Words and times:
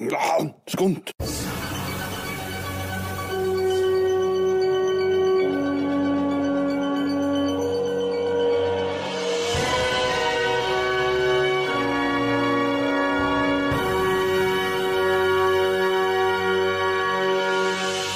Ja, 0.00 0.46
skunt. 0.66 1.12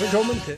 Velkommen 0.01 0.41
til 0.47 0.57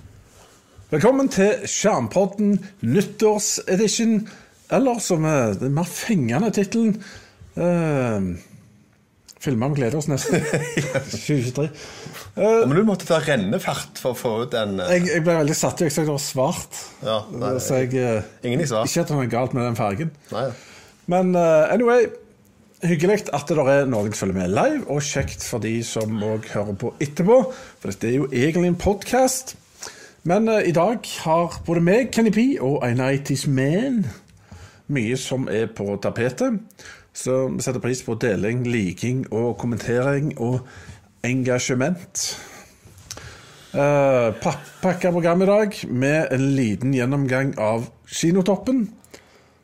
Velkommen 0.91 1.29
til 1.29 1.55
Skjermpodden 1.67 2.65
nyttårsedition. 2.81 4.29
Eller 4.71 4.99
som 4.99 5.25
er 5.25 5.59
den 5.59 5.75
mer 5.75 5.83
fengende 5.91 6.51
tittelen 6.51 7.03
uh, 7.57 8.23
Filmer 9.41 9.69
vi 9.69 9.83
gleder 9.83 9.99
oss 9.99 10.09
nesten. 10.09 10.41
2023. 11.13 11.69
Men 12.37 12.75
du 12.77 12.83
måtte 12.89 13.09
ta 13.09 13.19
rennefart 13.21 14.01
for 14.01 14.15
å 14.15 14.19
få 14.19 14.33
ut 14.45 14.55
den 14.55 14.81
uh... 14.81 14.89
Jeg, 14.95 15.07
jeg 15.13 15.25
ble 15.27 15.37
veldig 15.43 15.57
satt 15.57 15.81
ut. 15.81 15.87
Jeg 15.87 15.95
sa 15.95 16.07
det 16.07 16.15
var 16.15 16.23
svart. 16.25 16.79
Ja, 17.05 17.19
nei, 17.31 17.53
så 17.63 17.83
jeg 17.83 17.93
uh, 18.01 18.31
ingen 18.47 18.65
i 18.65 18.69
svart. 18.71 18.89
Ikke 18.89 19.05
at 19.05 19.13
det 19.13 19.17
er 19.17 19.21
noe 19.21 19.33
galt 19.37 19.57
med 19.57 19.69
den 19.69 19.79
fargen. 19.79 20.15
Nei. 20.33 20.47
Men 21.13 21.37
uh, 21.37 21.69
anyway, 21.69 22.09
hyggelig 22.87 23.27
at 23.37 23.53
det 23.53 23.61
er 23.61 23.89
noen 23.93 24.11
som 24.11 24.25
følger 24.25 24.41
med 24.41 24.57
live, 24.57 24.83
og 24.89 25.05
kjekt 25.05 25.45
for 25.45 25.63
de 25.63 25.77
som 25.87 26.17
òg 26.25 26.49
hører 26.55 26.81
på 26.81 26.95
etterpå. 26.97 27.41
For 27.83 27.93
dette 27.93 28.11
er 28.11 28.21
jo 28.23 28.31
egentlig 28.33 28.73
en 28.73 28.83
podkast. 28.89 29.59
Men 30.27 30.49
uh, 30.49 30.63
i 30.65 30.75
dag 30.75 31.05
har 31.27 31.61
både 31.69 31.85
meg, 31.85 32.09
Kenny 32.15 32.33
P, 32.33 32.55
og 32.65 32.81
A 32.87 32.95
Night 32.97 33.31
is 33.37 33.45
Man 33.47 34.07
mye 34.93 35.17
som 35.19 35.49
er 35.51 35.69
på 35.75 35.97
tapetet. 36.03 36.61
Så 37.17 37.47
vi 37.49 37.65
setter 37.65 37.81
pris 37.81 38.03
på 38.05 38.15
deling, 38.21 38.67
liking 38.69 39.25
og 39.33 39.57
kommentering 39.61 40.35
og 40.37 40.61
engasjement. 41.25 42.27
Uh, 43.77 44.33
Pakka 44.83 45.11
program 45.13 45.43
i 45.43 45.49
dag 45.49 45.81
med 45.89 46.33
en 46.33 46.45
liten 46.57 46.95
gjennomgang 46.97 47.55
av 47.61 47.89
Kinotoppen 48.09 48.87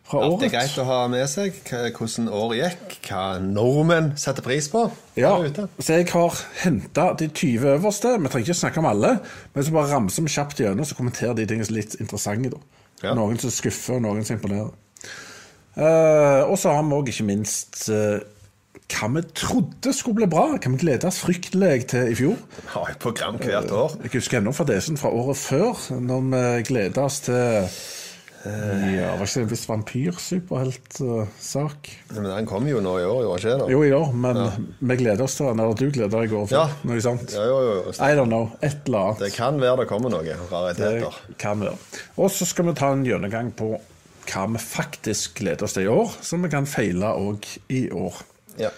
fra 0.09 0.21
Alt 0.25 0.33
året. 0.33 0.47
er 0.49 0.55
greit 0.57 0.81
å 0.81 0.85
ha 0.89 0.99
med 1.13 1.25
seg 1.31 1.57
hvordan 1.69 2.29
året 2.29 2.59
gikk, 2.59 2.99
hva 3.09 3.25
nordmenn 3.45 4.13
setter 4.21 4.45
pris 4.45 4.69
på. 4.73 4.85
Ja, 5.17 5.33
så 5.79 6.01
jeg 6.01 6.11
har 6.13 6.43
henta 6.65 7.11
de 7.21 7.29
20 7.29 7.73
øverste. 7.77 8.17
Vi 8.19 8.33
trenger 8.33 8.49
ikke 8.49 8.61
snakke 8.65 8.83
om 8.83 8.91
alle, 8.93 9.17
men 9.55 9.65
så 9.65 9.77
bare 9.77 9.93
ramser 9.93 10.25
vi 10.25 10.35
kjapt 10.35 10.61
gjennom 10.61 10.89
så 10.89 10.99
kommenterer 10.99 11.37
de 11.37 11.49
tingene 11.49 11.69
som 11.69 11.77
er 11.77 11.85
litt 11.85 12.01
interessante. 12.01 12.53
da. 12.57 12.81
Ja. 13.03 13.17
Noen 13.19 13.41
som 13.41 13.53
skuffer, 13.53 13.97
og 13.97 14.05
noen 14.05 14.25
som 14.25 14.37
imponerer. 14.37 14.73
Eh, 15.77 16.43
og 16.51 16.59
så 16.61 16.69
har 16.77 16.83
vi 16.85 16.93
òg 16.99 17.07
ikke 17.09 17.25
minst 17.25 17.87
uh, 17.89 18.21
hva 18.93 19.07
vi 19.15 19.23
trodde 19.33 19.93
skulle 19.97 20.19
bli 20.21 20.27
bra. 20.29 20.51
Hva 20.59 20.69
vi 20.75 20.83
gleda 20.85 21.09
oss 21.09 21.23
fryktelig 21.25 21.87
til 21.95 22.11
i 22.13 22.17
fjor. 22.19 22.37
Har 22.75 22.91
et 22.93 23.01
program 23.01 23.39
hvert 23.41 23.73
år. 23.73 23.91
Jeg 24.05 24.13
husker 24.19 24.37
ennå 24.43 24.53
fadesen 24.53 25.01
fra 25.01 25.09
året 25.17 25.39
før, 25.41 25.73
når 25.97 26.21
vi 26.29 26.43
gleda 26.75 27.01
oss 27.09 27.23
til 27.25 27.41
ja, 28.43 29.15
Var 29.15 29.23
ikke 29.23 29.39
det 29.39 29.43
en 29.45 29.51
viss 29.53 29.69
vampyrsuperheltsak? 29.71 31.79
Men 32.17 32.25
den 32.27 32.47
kommer 32.51 32.73
jo 32.73 32.81
nå 32.83 32.97
i 32.99 33.05
år, 33.07 33.21
gjorde 33.23 33.39
ikke 33.39 33.53
det? 33.61 33.69
Jo, 33.71 33.79
i 33.87 33.93
år, 33.95 34.09
men 34.25 34.35
vi 34.83 34.97
gleder 34.99 35.23
oss 35.29 35.37
til 35.39 35.47
den. 35.47 35.61
Eller 35.63 35.79
du 35.79 35.87
gleder 35.95 36.11
deg 36.17 36.25
i 36.27 36.33
går 36.33 36.51
Ja. 36.51 36.65
før. 36.67 36.75
Noe 36.91 36.99
sånt. 37.05 37.31
Ja, 37.37 37.45
jo, 37.47 37.59
jo. 37.69 37.77
I 38.03 38.11
don't 38.19 38.27
know. 38.33 38.51
Et 38.61 38.75
eller 38.91 38.99
annet. 38.99 39.23
Det 39.23 39.31
kan 39.37 39.61
være 39.63 39.77
det 39.85 39.89
kommer 39.93 40.11
noe 40.11 40.25
Det 40.27 40.35
rariteter. 40.51 41.15
kan 41.39 41.61
være. 41.63 41.79
Og 42.19 42.27
så 42.35 42.43
skal 42.51 42.67
vi 42.67 42.75
ta 42.83 42.91
en 42.93 43.05
gjennomgang 43.07 43.53
på 43.55 43.79
hva 44.29 44.47
vi 44.53 44.61
faktisk 44.63 45.41
gleder 45.41 45.67
oss 45.67 45.77
til 45.77 45.87
i 45.87 45.93
år, 45.93 46.17
så 46.23 46.39
vi 46.43 46.51
kan 46.53 46.69
feile 46.69 47.13
òg 47.19 47.47
i 47.73 47.85
år. 47.91 48.23
Ja. 48.61 48.71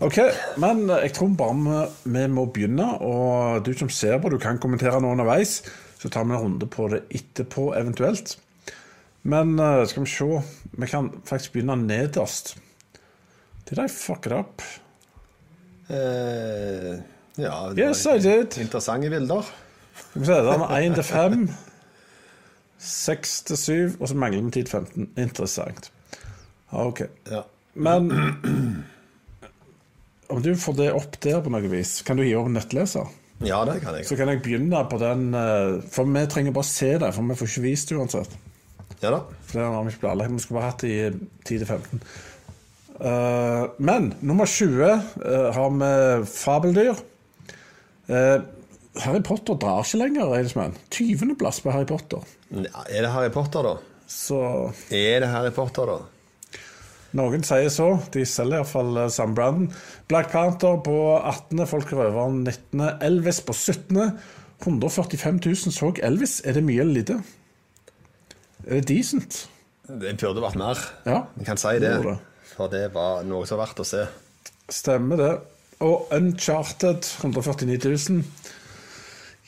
Ok, 0.00 0.20
men 0.62 0.84
jeg 0.92 1.10
tror 1.16 1.32
bare 1.34 1.80
vi, 2.04 2.26
må 2.30 2.44
begynne. 2.54 2.86
Og 3.02 3.64
du 3.66 3.72
som 3.74 3.90
ser 3.90 4.20
på, 4.22 4.30
du 4.30 4.38
kan 4.38 4.60
kommentere 4.62 5.00
nå 5.02 5.10
underveis. 5.10 5.58
Så 5.98 6.10
tar 6.14 6.26
vi 6.28 6.36
en 6.36 6.44
runde 6.44 6.68
på 6.70 6.86
det 6.92 7.02
etterpå, 7.10 7.72
eventuelt. 7.74 8.36
Men 9.26 9.58
eh, 9.58 9.82
skal 9.90 10.04
vi 10.04 10.10
se 10.12 10.42
Vi 10.78 10.86
kan 10.86 11.10
faktisk 11.26 11.56
begynne 11.56 11.74
nederst. 11.82 12.54
Did 13.68 13.80
I 13.82 13.88
fuck 13.90 14.26
it 14.26 14.32
up? 14.32 14.62
Uh, 15.90 17.00
ja 17.40 17.72
det 17.72 17.80
Yes, 17.80 18.04
var 18.06 18.16
I 18.16 18.22
did. 18.22 18.58
Interessante 18.60 19.10
bilder. 19.10 19.50
Skal 20.10 20.20
vi 20.20 20.26
se, 20.26 20.38
den 20.46 20.62
er 20.62 20.78
1 20.78 20.94
til 20.94 21.04
5, 21.04 21.48
6 22.78 23.42
til 23.50 23.58
7, 23.58 23.96
og 23.98 24.08
så 24.08 24.16
mangler 24.18 24.44
vi 24.46 24.54
tid 24.58 24.70
15. 24.70 25.10
Interessant. 25.18 25.90
Ok. 26.70 27.06
Ja. 27.30 27.42
Men 27.74 28.10
om 30.28 30.42
du 30.42 30.52
får 30.58 30.76
det 30.78 30.92
opp 30.94 31.16
der 31.24 31.40
på 31.42 31.52
noe 31.52 31.70
vis, 31.72 32.00
kan 32.06 32.18
du 32.18 32.26
gi 32.26 32.36
over 32.38 32.52
nettleser? 32.52 33.08
ja, 33.46 33.60
det 33.66 33.78
kan 33.82 33.94
jeg. 33.94 34.06
Så 34.08 34.16
kan 34.18 34.30
jeg 34.32 34.42
begynne 34.42 34.80
på 34.90 34.98
den 34.98 35.28
eh, 35.36 35.76
For 35.94 36.08
vi 36.10 36.24
trenger 36.30 36.54
bare 36.54 36.66
se 36.66 36.94
det, 36.98 37.12
for 37.14 37.22
vi 37.22 37.36
får 37.38 37.50
ikke 37.52 37.66
vist 37.68 37.90
det 37.90 37.98
uansett. 37.98 38.38
Ja 38.98 39.12
da. 39.14 39.20
For 39.46 39.60
det 39.60 39.68
har 39.68 39.84
vi 39.84 39.92
ikke 39.94 40.04
planlagt. 40.06 40.34
Vi 40.34 40.42
skulle 40.42 40.60
bare 40.60 40.72
hatt 40.72 40.82
det 40.82 41.52
i 41.52 41.58
10-15. 41.58 42.02
Uh, 42.98 43.68
men 43.78 44.08
nummer 44.26 44.48
20 44.50 44.82
uh, 44.82 45.52
har 45.54 45.68
vi 45.70 45.90
fabeldyr. 46.26 46.98
Uh, 48.10 48.42
Harry 49.04 49.22
Potter 49.22 49.54
drar 49.54 49.86
ikke 49.86 50.00
lenger, 50.00 50.32
Eidsmann. 50.34 50.74
20.-plass 50.90 51.62
på 51.62 51.70
Harry 51.70 51.86
Potter. 51.86 52.26
Er 52.50 53.02
det 53.04 53.10
Harry 53.12 53.30
Potter, 53.32 53.66
da? 53.66 53.74
Så 54.08 54.38
Er 54.90 55.20
det 55.20 55.28
Harry 55.28 55.50
Potter, 55.52 55.86
da? 55.86 55.98
noen 57.18 57.42
sier 57.44 57.70
så. 57.72 57.88
De 58.12 58.24
selger 58.28 58.60
iallfall 58.60 58.98
Sam 59.10 59.34
Brandon. 59.36 59.70
Black 60.08 60.30
Panther 60.32 60.76
på 60.84 60.96
18., 61.16 61.64
Folk 61.66 61.92
røveren 61.92 62.42
19., 62.44 62.84
Elvis 63.04 63.40
på 63.44 63.56
17. 63.56 64.18
145 64.60 65.40
000 65.46 65.74
så 65.74 65.92
Elvis. 66.02 66.40
Er 66.44 66.58
det 66.58 66.64
mye 66.66 66.82
eller 66.84 67.00
lite? 67.00 67.20
Er 68.66 68.80
det 68.80 68.88
decent? 68.90 69.46
Det 69.88 70.16
burde 70.20 70.44
vært 70.44 70.58
mer. 70.60 70.80
Ja. 71.08 71.22
Vi 71.38 71.46
kan 71.48 71.56
si 71.60 71.78
det. 71.80 71.94
det. 72.04 72.16
For 72.54 72.68
det 72.72 72.88
var 72.94 73.24
noe 73.24 73.46
som 73.48 73.56
var 73.58 73.68
verdt 73.68 73.84
å 73.84 73.88
se. 73.88 74.04
Stemmer 74.68 75.20
det. 75.20 75.32
Og 75.84 76.10
Uncharted 76.12 77.06
149 77.22 77.78
000. 78.10 78.24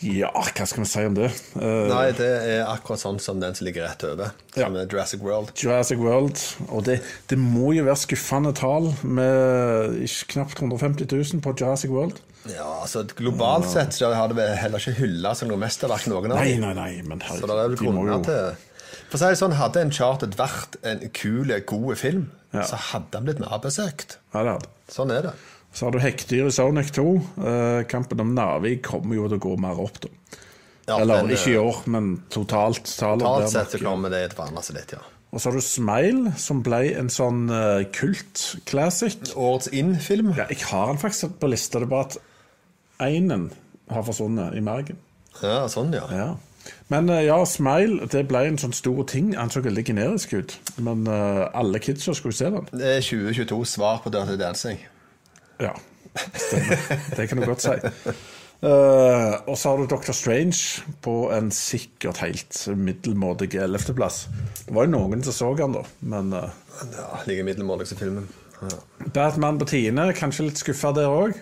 Ja, 0.01 0.31
hva 0.33 0.65
skal 0.65 0.81
vi 0.81 0.89
si 0.89 1.03
om 1.05 1.17
det? 1.19 1.29
Uh, 1.53 1.85
Nei, 1.91 2.07
det 2.17 2.29
er 2.55 2.63
akkurat 2.71 3.03
sånn 3.03 3.19
som 3.21 3.41
den 3.43 3.53
som 3.57 3.67
ligger 3.67 3.85
rett 3.85 4.05
over. 4.09 4.31
Ja. 4.55 4.65
Som 4.65 4.79
er 4.81 4.87
Jurassic 4.89 5.21
World. 5.21 5.53
Jurassic 5.61 6.01
World. 6.01 6.41
Og 6.71 6.87
det, 6.87 7.01
det 7.29 7.37
må 7.41 7.75
jo 7.77 7.85
være 7.85 8.01
skuffende 8.01 8.55
tall 8.57 8.89
med 9.05 10.01
knapt 10.33 10.63
150 10.63 11.05
000 11.05 11.45
på 11.45 11.53
Jurassic 11.61 11.93
World. 11.93 12.23
Ja, 12.49 12.65
altså 12.81 13.03
Globalt 13.19 13.69
sett 13.69 13.93
så 13.93 14.09
har 14.17 14.33
det 14.33 14.47
heller 14.63 14.81
ikke 14.81 14.97
hylla 15.03 15.35
som 15.37 15.51
noe 15.51 15.61
mesterverk, 15.61 16.07
noen 16.09 16.33
av 16.33 16.41
dem. 16.41 16.63
nei, 16.65 16.73
nei, 16.79 16.91
men 17.05 17.21
Så 17.21 17.45
det 17.45 17.53
er 17.53 17.67
vel 17.69 17.77
grunner 17.77 18.15
jo 18.15 18.19
til 18.25 18.55
For 19.11 19.19
å 19.19 19.21
si 19.21 19.29
det 19.35 19.41
sånn, 19.43 19.57
Hadde 19.59 19.83
en 19.85 19.93
chartet 19.93 20.39
vært 20.41 20.79
en 20.87 21.05
kul, 21.13 21.53
god 21.69 21.99
film, 22.01 22.31
Ja. 22.57 22.65
så 22.65 22.81
hadde 22.91 23.21
han 23.21 23.29
blitt 23.29 23.43
mer 23.45 23.61
besøkt. 23.63 24.17
Ja, 24.33 24.43
det 24.47 24.57
hadde. 24.57 24.71
Sånn 24.91 25.13
er 25.15 25.29
det. 25.29 25.35
Så 25.73 25.87
har 25.87 25.95
du 25.95 26.01
Hekkdyr 26.03 26.49
i 26.49 26.55
Sonic 26.55 26.91
2. 26.97 27.07
Eh, 27.47 27.83
kampen 27.91 28.21
om 28.23 28.35
Narvik 28.35 28.83
kommer 28.89 29.17
jo 29.17 29.29
til 29.31 29.39
å 29.39 29.45
gå 29.45 29.55
mer 29.63 29.79
opp, 29.83 30.01
da. 30.03 30.11
Ja, 30.89 30.99
Eller 30.99 31.23
den, 31.23 31.31
ikke 31.37 31.53
i 31.53 31.55
eh, 31.55 31.63
år, 31.63 31.81
men 31.93 32.11
totalt. 32.33 32.83
Totalt 32.99 33.53
sett 33.53 33.77
så 33.77 33.83
kommer 33.83 34.11
det 34.11 34.25
til 34.29 34.35
å 34.35 34.41
forandre 34.43 34.65
seg 34.67 34.81
litt, 34.81 34.95
ja. 34.97 35.05
Og 35.31 35.39
så 35.39 35.51
har 35.51 35.61
du 35.61 35.63
Smile, 35.63 36.33
som 36.43 36.65
ble 36.67 36.81
en 36.99 37.11
sånn 37.13 37.45
uh, 37.53 37.85
kult-classic. 37.95 39.31
Årets 39.39 39.71
inn-film. 39.71 40.33
Ja, 40.35 40.49
jeg 40.51 40.65
har 40.73 40.91
den 40.91 40.99
faktisk 40.99 41.37
på 41.39 41.53
lista. 41.53 41.79
Det 41.79 41.87
er 41.87 41.93
bare 41.93 42.09
at 42.09 42.17
einen 43.07 43.47
har 43.95 44.07
forsvunnet 44.07 44.59
i 44.59 44.65
margen. 44.65 44.99
Ja, 45.39 45.69
sånn, 45.71 45.95
ja. 45.95 46.09
Ja. 46.11 46.31
Men 46.91 47.07
uh, 47.15 47.21
ja, 47.23 47.39
Smile 47.47 48.11
det 48.11 48.25
ble 48.27 48.43
en 48.49 48.59
sånn 48.59 48.75
stor 48.75 49.05
ting. 49.07 49.37
Han 49.39 49.55
så 49.55 49.63
veldig 49.63 49.87
generisk 49.93 50.35
ut. 50.35 50.57
Men 50.83 51.07
uh, 51.07 51.47
alle 51.55 51.79
kidsa 51.79 52.17
skulle 52.19 52.35
se 52.35 52.51
den. 52.51 52.67
Det 52.75 52.97
er 52.97 53.07
2022 53.07 53.63
svar 53.77 54.03
på 54.03 54.11
Dirty 54.11 54.35
Dancing. 54.41 54.83
Ja, 55.61 55.75
stemmer. 56.35 56.85
Det 57.17 57.27
kan 57.31 57.41
du 57.41 57.47
godt 57.49 57.65
si. 57.65 57.77
Uh, 58.61 59.37
og 59.51 59.55
så 59.59 59.73
har 59.73 59.81
du 59.81 59.91
Dr. 59.91 60.13
Strange 60.17 60.85
på 61.05 61.15
en 61.35 61.53
sikkert 61.55 62.23
helt 62.25 62.59
middelmådig 62.77 63.55
ellevteplass. 63.61 64.25
Det 64.67 64.75
var 64.77 64.89
jo 64.89 64.95
noen 64.97 65.25
som 65.27 65.37
så 65.37 65.53
han 65.61 65.79
da, 65.79 65.85
men 66.01 66.35
uh, 66.37 66.51
Ja, 66.97 67.09
Like 67.29 67.47
middelmådig 67.47 67.89
som 67.91 68.01
filmen. 68.01 68.29
Ja. 68.61 68.77
Batman 69.15 69.61
på 69.61 69.69
tiende, 69.71 70.11
kanskje 70.17 70.49
litt 70.49 70.61
skuffa 70.61 70.93
der 70.97 71.09
òg. 71.09 71.39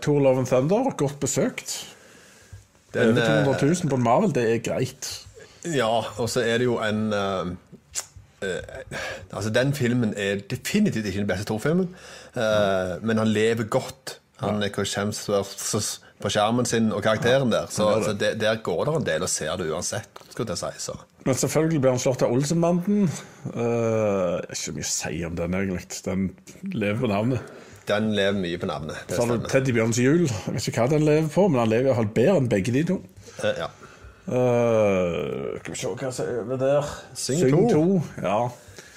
Tour 0.00 0.20
Love 0.24 0.42
and 0.42 0.48
Thunder, 0.48 0.92
godt 0.96 1.18
besøkt. 1.20 1.74
Den, 2.94 3.18
Over 3.18 3.54
200 3.54 3.66
eh, 3.66 3.78
000 3.82 3.90
på 3.90 3.96
en 3.96 4.02
Marvel, 4.02 4.34
det 4.34 4.46
er 4.54 4.62
greit. 4.64 5.10
Ja, 5.64 5.90
og 6.18 6.30
så 6.30 6.42
er 6.42 6.58
det 6.58 6.66
jo 6.66 6.78
en 6.82 7.12
eh, 7.14 7.52
eh, 7.52 7.52
Altså, 8.42 9.50
den 9.52 9.74
filmen 9.76 10.14
er 10.16 10.40
definitivt 10.50 11.06
ikke 11.06 11.22
den 11.22 11.28
beste 11.28 11.48
Thor-filmen, 11.50 11.90
eh, 12.34 12.94
men 13.02 13.20
han 13.20 13.28
lever 13.28 13.68
godt. 13.68 14.18
Han 14.40 14.62
er 14.64 14.72
Chris 14.72 14.96
på 16.20 16.28
skjermen 16.32 16.68
sin 16.68 16.90
og 16.92 17.02
karakteren 17.04 17.52
der. 17.52 17.68
Så, 17.72 17.86
så 18.04 18.12
det, 18.16 18.34
der 18.40 18.60
går 18.64 18.84
det 18.88 18.96
en 18.98 19.06
del 19.06 19.24
og 19.24 19.32
ser 19.32 19.56
det 19.60 19.70
uansett, 19.72 20.20
skulle 20.28 20.52
jeg 20.52 20.60
si. 20.60 20.84
Så. 20.90 20.96
Men 21.24 21.36
selvfølgelig 21.36 21.80
blir 21.80 21.94
han 21.94 22.02
slått 22.02 22.24
av 22.24 22.32
Olsenbanden. 22.34 23.08
Uh, 23.54 24.36
ikke 24.52 24.76
mye 24.76 24.86
å 24.86 24.92
si 24.92 25.24
om 25.28 25.36
den, 25.36 25.56
egentlig. 25.56 26.00
Den 26.04 26.28
lever 26.72 27.00
på 27.02 27.10
navnet. 27.12 27.58
Den 27.88 28.12
lever 28.16 28.36
mye 28.40 28.60
på 28.60 28.68
navnet. 28.70 29.00
Så 29.08 29.24
har 29.24 29.40
du. 29.40 29.48
Teddybjørns 29.50 30.00
jul. 30.00 30.26
Jeg 30.28 30.56
vet 30.56 30.68
ikke 30.72 30.84
hva 30.84 30.92
den 30.92 31.06
lever 31.08 31.28
på, 31.32 31.46
men 31.48 31.64
han 31.64 31.72
lever 31.72 31.90
iallfall 31.90 32.12
bedre 32.20 32.36
enn 32.42 32.50
begge 32.52 32.76
de 32.76 32.84
to. 32.92 32.98
Uh, 33.40 33.52
ja. 33.64 33.70
Uh, 34.30 35.58
skal 35.58 35.72
vi 35.74 35.78
se 35.80 35.88
hva 35.98 36.10
som 36.14 36.50
er 36.54 36.58
der. 36.60 36.90
Syng 37.18 37.70
to. 37.72 37.84
Ja. 38.22 38.48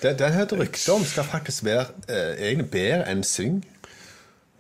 Den, 0.04 0.18
den 0.20 0.36
hørte 0.36 0.60
rykte 0.60 0.94
om 0.94 1.06
skal 1.08 1.26
faktisk 1.26 1.66
være 1.66 1.88
uh, 2.10 2.34
egentlig 2.38 2.70
bedre 2.74 3.08
enn 3.12 3.24
Syng. 3.26 3.62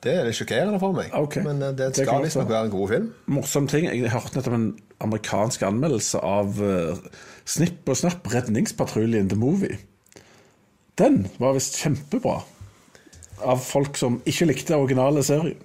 Det 0.03 0.11
er 0.17 0.25
litt 0.27 0.35
sjokkerende 0.35 0.79
for 0.81 0.95
meg. 0.97 1.11
okay. 1.15 1.43
Men 1.45 1.61
uh, 1.61 1.69
det 1.71 1.91
Det 1.93 2.01
skal 2.01 2.09
godt 2.15 2.25
visstnok 2.25 2.49
være. 2.49 2.55
være 2.57 2.65
en 2.65 2.71
god 2.73 2.87
film. 2.89 3.11
Morsom 3.37 3.67
ting. 3.71 3.85
Jeg 3.91 4.11
hørte 4.11 4.37
nettopp 4.37 4.57
en 4.57 4.69
amerikansk 5.03 5.61
anmeldelse 5.67 6.19
av 6.25 6.57
uh, 6.63 6.97
Snipp 7.45 7.89
og 7.91 7.99
Snapp, 7.99 8.27
Redningspatruljen 8.33 9.29
The 9.29 9.37
Movie. 9.39 9.77
Den 10.99 11.27
var 11.39 11.53
visst 11.57 11.77
kjempebra. 11.81 12.39
Av 13.43 13.59
folk 13.59 13.97
som 13.99 14.21
ikke 14.29 14.45
likte 14.49 14.75
originale 14.77 15.23
serien. 15.25 15.59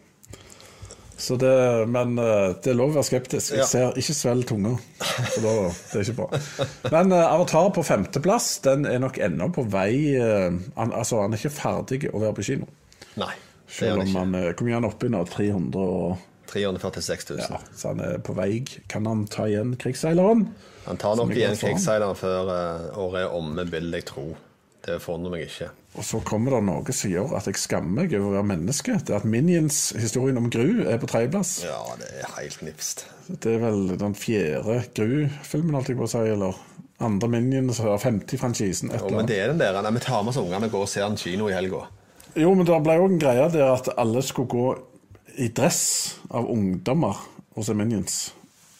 Så 1.18 1.36
det, 1.36 1.86
men 1.90 2.14
eh, 2.18 2.52
det 2.62 2.70
er 2.70 2.76
lov 2.78 2.92
å 2.92 2.98
være 3.00 3.08
skeptisk. 3.08 3.56
Jeg 3.58 3.66
ser 3.66 3.96
ikke 3.98 4.14
svelg 4.14 4.46
tunga. 4.46 4.76
Så 5.34 5.42
da, 5.42 5.54
det 5.90 5.98
er 5.98 6.04
ikke 6.04 6.16
bra. 6.20 6.40
Men 6.94 7.10
eh, 7.16 7.24
Avatar 7.26 7.72
på 7.74 7.82
femteplass, 7.86 8.46
den 8.62 8.86
er 8.86 9.02
nok 9.02 9.18
ennå 9.26 9.50
på 9.54 9.66
vei 9.66 10.14
eh, 10.14 10.46
han, 10.78 10.94
Altså, 10.94 11.18
han 11.24 11.34
er 11.34 11.42
ikke 11.42 11.54
ferdig 11.56 12.04
å 12.12 12.22
være 12.22 12.36
på 12.38 12.46
kino. 12.52 12.70
Nei. 13.18 13.32
Det 13.34 13.66
er 13.66 13.78
Selv 13.80 13.90
han 13.90 14.00
om 14.00 14.06
ikke. 14.06 14.18
han 14.22 14.54
Hvor 14.54 14.64
mye 14.68 14.76
er 14.78 14.80
han 14.80 15.08
i 15.10 15.12
nå? 15.12 15.24
300 15.34 15.82
og 15.84 16.26
346 16.48 17.26
000. 17.34 17.40
ja, 17.42 17.58
så 17.76 17.90
han 17.92 18.00
er 18.00 18.22
på 18.24 18.32
vei. 18.38 18.62
Kan 18.88 19.10
han 19.10 19.26
ta 19.28 19.50
igjen 19.50 19.74
krigsseileren? 19.76 20.46
Han 20.86 21.02
tar 21.02 21.18
nok 21.18 21.34
igjen 21.34 21.58
krigsseileren 21.58 22.16
før 22.16 22.54
året 22.94 23.24
er 23.26 23.34
omme, 23.36 23.66
vil 23.68 23.90
jeg 23.92 24.06
tro. 24.08 24.30
Det 24.88 24.96
forundrer 25.04 25.34
meg 25.34 25.44
ikke. 25.44 25.68
Og 25.98 26.06
så 26.06 26.20
kommer 26.24 26.54
det 26.56 26.62
noe 26.68 26.94
som 26.96 27.10
gjør 27.12 27.34
at 27.36 27.48
jeg 27.50 27.60
skammer 27.60 28.02
meg 28.02 28.14
over 28.16 28.30
å 28.30 28.34
være 28.38 28.48
menneske. 28.54 28.94
Det 29.04 29.12
er 29.12 29.20
at 29.20 29.28
Minions, 29.28 29.80
historien 29.98 30.40
om 30.40 30.48
Gru, 30.52 30.84
er 30.88 31.00
på 31.02 31.08
tredjeplass. 31.10 31.58
Ja, 31.66 31.80
det 32.00 32.08
er 32.22 32.30
helt 32.38 32.62
nipst. 32.64 33.04
Det 33.28 33.56
er 33.58 33.62
vel 33.66 33.92
den 34.00 34.16
fjerde 34.16 34.78
Gru-filmen, 34.96 35.76
holdt 35.76 35.92
jeg 35.92 35.98
på 36.00 36.06
å 36.08 36.12
si, 36.14 36.24
eller 36.32 36.60
andre 37.04 37.30
Minions 37.34 37.82
av 37.84 37.98
50-franchisen. 38.02 38.94
et 38.94 39.04
Jo, 39.04 39.12
men 39.16 39.28
det 39.28 39.40
er 39.42 39.52
den 39.52 39.60
der. 39.60 39.76
Nei, 39.84 39.92
Vi 39.98 40.04
tar 40.06 40.22
med 40.24 40.32
oss 40.32 40.40
ungene 40.40 40.70
og 40.70 40.76
går 40.78 40.86
og 40.86 40.92
ser 40.94 41.06
en 41.06 41.20
kino 41.20 41.50
i 41.50 41.56
helga. 41.56 41.84
Jo, 42.38 42.54
men 42.54 42.66
det 42.68 42.78
ble 42.86 42.96
òg 43.02 43.10
en 43.10 43.20
greie 43.20 43.50
der 43.52 43.74
at 43.74 43.90
alle 43.98 44.22
skulle 44.24 44.48
gå 44.48 44.68
i 45.38 45.50
dress 45.54 45.82
av 46.30 46.48
ungdommer 46.50 47.20
se 47.64 47.74
Minions. 47.74 48.18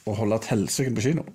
Og 0.06 0.16
holde 0.22 0.38
et 0.38 0.48
helsike 0.52 0.94
på 0.94 1.04
kino. 1.10 1.26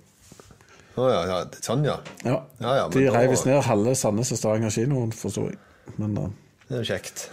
Å 0.94 1.06
ja, 1.10 1.22
ja, 1.26 1.38
sånn, 1.64 1.82
ja. 1.86 1.96
Ja. 2.22 2.36
Ja, 2.62 2.74
ja, 2.78 2.82
De 2.92 3.00
reiv 3.10 3.32
visst 3.32 3.48
ned 3.48 3.62
halve 3.66 3.96
Sandnes 3.98 4.30
og 4.34 4.38
Stavanger 4.38 4.70
kinoen, 4.70 5.10
forsto 5.14 5.48
jeg. 5.48 5.58
Men, 5.98 6.14
uh, 6.18 6.28
Det 6.68 6.76
er 6.76 6.84
jo 6.84 6.90
kjekt. 6.92 7.24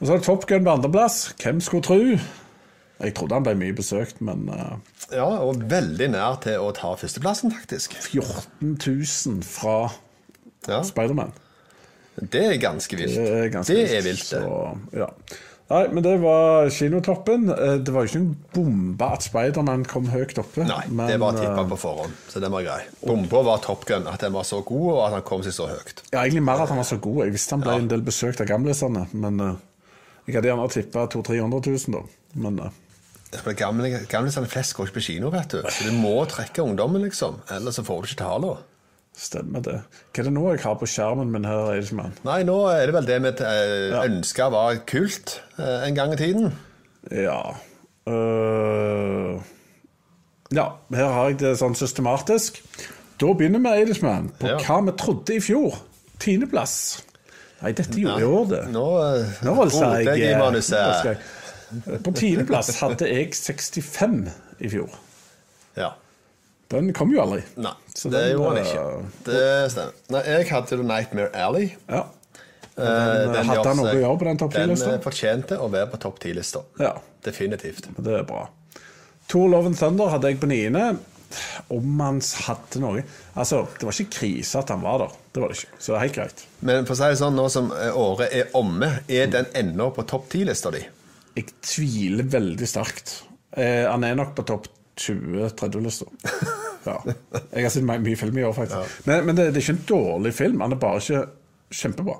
og 0.00 0.06
så 0.06 0.14
er 0.14 0.22
det 0.22 0.26
Top 0.26 0.46
Gun 0.48 0.64
på 0.64 0.72
andreplass. 0.78 1.18
Hvem 1.42 1.60
skulle 1.60 1.84
tro? 1.84 1.98
Jeg 3.02 3.14
trodde 3.18 3.34
han 3.34 3.44
ble 3.44 3.54
mye 3.58 3.76
besøkt, 3.76 4.20
men 4.24 4.48
uh, 4.48 4.78
Ja, 5.12 5.26
og 5.44 5.60
veldig 5.68 6.08
nær 6.14 6.40
til 6.40 6.62
å 6.62 6.72
ta 6.76 6.94
førsteplassen, 6.96 7.52
faktisk. 7.52 7.98
14 8.00 8.78
000 8.80 9.42
fra 9.44 9.76
Ja, 10.70 10.80
Spiderman. 10.86 11.34
Det 12.16 12.42
er 12.44 12.58
ganske 12.60 12.96
vilt. 12.96 13.16
Det 13.16 13.28
er 13.44 13.48
ganske 13.52 13.74
det 13.74 13.96
er 13.96 14.04
vilt, 14.04 14.24
det. 14.30 14.40
Så, 14.40 14.78
ja. 14.96 15.08
Nei, 15.72 15.82
men 15.88 16.04
det 16.04 16.14
var 16.20 16.68
kinotoppen. 16.74 17.46
Eh, 17.48 17.78
Det 17.80 17.92
var 17.94 18.04
jo 18.04 18.10
ikke 18.10 18.20
noen 18.20 18.34
bombe 18.52 19.08
at 19.14 19.24
Spiderman 19.24 19.86
kom 19.88 20.10
høyt 20.12 20.36
oppe. 20.42 20.66
Nei, 20.68 20.82
men, 20.90 21.08
det 21.08 21.16
var 21.22 21.38
tippa 21.38 21.62
eh, 21.64 21.70
på 21.70 21.78
forhånd, 21.80 22.12
så 22.28 22.42
den 22.44 22.52
var 22.52 22.66
grei. 22.66 22.82
Bomba 23.00 23.42
var 23.46 23.62
Top 23.64 23.86
Gun, 23.88 24.06
at 24.10 24.20
den 24.20 24.34
var 24.36 24.44
så 24.48 24.60
god, 24.60 24.88
og 24.92 25.02
at 25.06 25.16
han 25.16 25.24
kom 25.28 25.44
seg 25.46 25.56
så 25.56 25.70
høyt. 25.70 26.04
Ja, 26.12 26.20
egentlig 26.26 26.44
mer 26.44 26.60
at 26.64 26.68
han 26.72 26.80
var 26.82 26.88
så 26.88 27.00
god. 27.00 27.24
Jeg 27.24 27.36
visste 27.38 27.56
han 27.56 27.64
ble 27.64 27.78
en 27.80 27.88
del 27.88 28.04
besøkt 28.04 28.44
av 28.44 28.50
gamlisene, 28.52 29.06
men 29.16 29.40
eh, 29.40 29.56
jeg 30.28 30.36
hadde 30.38 30.52
gjerne 30.52 30.68
tippa 30.76 31.06
200 31.16 31.40
000-300 31.40 31.88
000, 31.88 31.96
da. 31.96 32.04
Men 32.42 32.60
Gamlisene 33.32 34.04
gamle, 34.12 34.48
flest 34.50 34.74
går 34.76 34.90
ikke 34.90 34.98
på 34.98 35.06
kino, 35.06 35.30
vet 35.32 35.54
du. 35.54 35.62
Så 35.64 35.88
du 35.88 35.96
må 35.96 36.18
trekke 36.28 36.66
ungdommen, 36.66 37.00
liksom. 37.06 37.40
Ellers 37.50 37.78
så 37.80 37.84
får 37.86 38.02
du 38.02 38.10
ikke 38.10 38.20
tale. 38.26 38.50
Stemmer 39.16 39.60
det. 39.64 39.78
Hva 40.12 40.22
er 40.22 40.28
det 40.28 40.32
nå 40.34 40.44
jeg 40.54 40.62
har 40.64 40.78
på 40.80 40.88
skjermen 40.88 41.30
min 41.34 41.44
her, 41.46 41.72
Eidesmann? 41.74 42.14
Nei, 42.26 42.40
nå 42.48 42.56
er 42.72 42.86
det 42.88 42.94
vel 42.96 43.06
det 43.10 43.18
vi 43.24 43.32
eh, 43.44 43.98
ønska 44.06 44.48
var 44.54 44.80
kult 44.88 45.36
eh, 45.58 45.86
en 45.88 45.94
gang 45.98 46.14
i 46.14 46.20
tiden. 46.20 46.52
Ja 47.10 47.42
Uh, 48.02 49.38
Ja, 50.52 50.64
her 50.90 51.12
har 51.14 51.28
jeg 51.30 51.38
det 51.38 51.52
sånn 51.60 51.76
systematisk. 51.78 52.58
Da 53.22 53.28
begynner 53.38 53.62
vi, 53.62 53.70
Eidesmann, 53.78 54.32
på 54.40 54.50
Ja. 54.50 54.56
hva 54.58 54.80
vi 54.88 54.94
trodde 54.98 55.36
i 55.36 55.40
fjor. 55.40 55.78
Tiendeplass. 56.18 56.74
Nei, 57.62 57.70
dette 57.78 57.94
gjorde 57.94 58.20
i 58.20 58.26
år, 58.26 58.44
det. 58.50 58.62
Nå, 58.74 58.84
holdt 59.54 59.76
Nå 59.78 59.92
jeg, 60.02 60.18
jeg 60.18 60.34
i 60.34 60.38
manuset. 60.40 61.22
På 62.02 62.10
tiendeplass 62.12 62.74
hadde 62.82 63.06
jeg 63.08 63.30
65 63.38 64.28
i 64.60 64.68
fjor. 64.68 64.90
Ja. 65.78 65.92
Den 66.72 66.90
kom 66.96 67.12
jo 67.14 67.20
aldri. 67.22 67.42
Nei, 67.60 67.74
Så 67.92 68.08
det 68.12 68.24
den, 68.24 68.32
gjorde 68.34 68.50
han 68.50 68.58
eh, 68.62 68.72
ikke. 68.72 69.12
Det 69.28 69.44
stemmer. 69.74 70.02
Nei, 70.16 70.24
jeg 70.30 70.48
hadde 70.50 70.78
jo 70.78 70.88
Nightmare 70.88 71.30
Alley. 71.44 71.70
Ja. 71.92 72.02
Den, 72.72 72.88
hadde 73.36 73.44
gjør 73.52 73.66
han 73.68 73.76
noe 73.82 73.92
å 73.92 73.98
gjøre 74.00 74.18
på 74.22 74.28
den 74.30 74.38
topp 74.40 74.54
10-lista? 74.56 74.88
Den 74.88 74.96
eh, 74.96 75.04
fortjente 75.04 75.58
å 75.60 75.68
være 75.72 75.90
på 75.92 76.02
topp 76.06 76.20
10-lista. 76.24 76.64
ja. 76.80 76.94
Definitivt. 77.22 77.84
Det 78.02 78.14
er 78.18 78.24
bra. 78.26 78.48
Tour 79.30 79.46
Love 79.52 79.68
and 79.70 79.78
Thunder 79.78 80.08
hadde 80.10 80.32
jeg 80.32 80.40
på 80.42 80.48
niende. 80.50 80.88
Om 81.72 82.00
han 82.02 82.18
hadde 82.44 82.80
noe 82.82 83.04
Altså, 83.38 83.62
det 83.78 83.86
var 83.86 83.94
ikke 83.96 84.18
krise 84.18 84.58
at 84.60 84.72
han 84.74 84.82
var 84.82 84.98
der. 85.04 85.14
Det 85.32 85.40
var 85.44 85.52
det 85.52 85.60
ikke. 85.60 85.78
Så 85.78 85.92
det 85.92 85.96
er 85.96 86.02
helt 86.02 86.16
greit. 86.18 86.42
Men 86.66 86.88
for 86.88 86.96
å 86.96 86.98
si 86.98 87.12
det 87.14 87.20
sånn, 87.22 87.38
nå 87.38 87.46
som 87.54 87.70
eh, 87.76 87.94
året 87.96 88.34
er 88.40 88.50
omme, 88.58 88.90
er 89.08 89.30
den 89.32 89.48
ennå 89.56 89.92
på 89.96 90.04
topp 90.10 90.26
10-lista 90.34 90.72
di? 90.74 90.82
Jeg 91.38 91.46
tviler 91.64 92.26
veldig 92.34 92.68
sterkt. 92.68 93.14
Eh, 93.56 93.86
han 93.88 94.04
er 94.04 94.18
nok 94.18 94.34
på 94.36 94.44
topp 94.50 94.66
20-30-lista. 95.00 96.04
Ja. 96.82 96.96
Jeg 97.54 97.62
har 97.62 97.70
sett 97.70 97.84
my- 97.86 98.00
mye 98.02 98.16
film 98.18 98.38
i 98.38 98.42
år, 98.42 98.52
faktisk. 98.56 98.94
Men, 99.06 99.20
men 99.28 99.36
det, 99.38 99.44
det 99.54 99.60
er 99.60 99.62
ikke 99.62 99.74
en 99.76 99.84
dårlig 99.88 100.32
film. 100.34 100.60
Han 100.64 100.72
er 100.74 100.80
bare 100.82 100.98
ikke 100.98 101.20
kjempebra. 101.78 102.16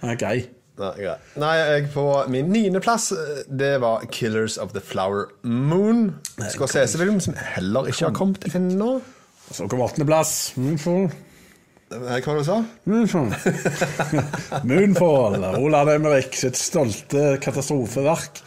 Han 0.00 0.10
er 0.10 0.18
grei. 0.18 0.40
Nei. 0.80 1.12
Nei, 1.38 1.52
jeg 1.60 1.84
på 1.94 2.02
min 2.28 2.50
niendeplass, 2.50 3.12
det 3.46 3.76
var 3.80 4.02
'Killers 4.10 4.56
of 4.58 4.72
the 4.74 4.80
Flower 4.82 5.28
Moon'. 5.46 6.10
Scorsese-film 6.50 7.20
som 7.20 7.38
heller 7.38 7.86
ikke 7.86 8.08
har 8.08 8.12
kommet 8.18 8.48
ennå. 8.50 8.74
nå 8.98 9.54
så 9.54 9.68
kom 9.70 9.80
åttendeplass. 9.86 10.34
Moonfall. 10.58 11.06
Hva 11.88 12.02
var 12.02 12.18
det 12.18 12.38
du 12.42 12.44
sa? 12.50 12.58
Moonfall. 12.90 13.30
Moonfall. 14.66 15.38
Olav 15.62 15.88
Emmerich 15.94 16.34
sitt 16.42 16.56
stolte 16.58 17.36
katastrofeverk. 17.42 18.42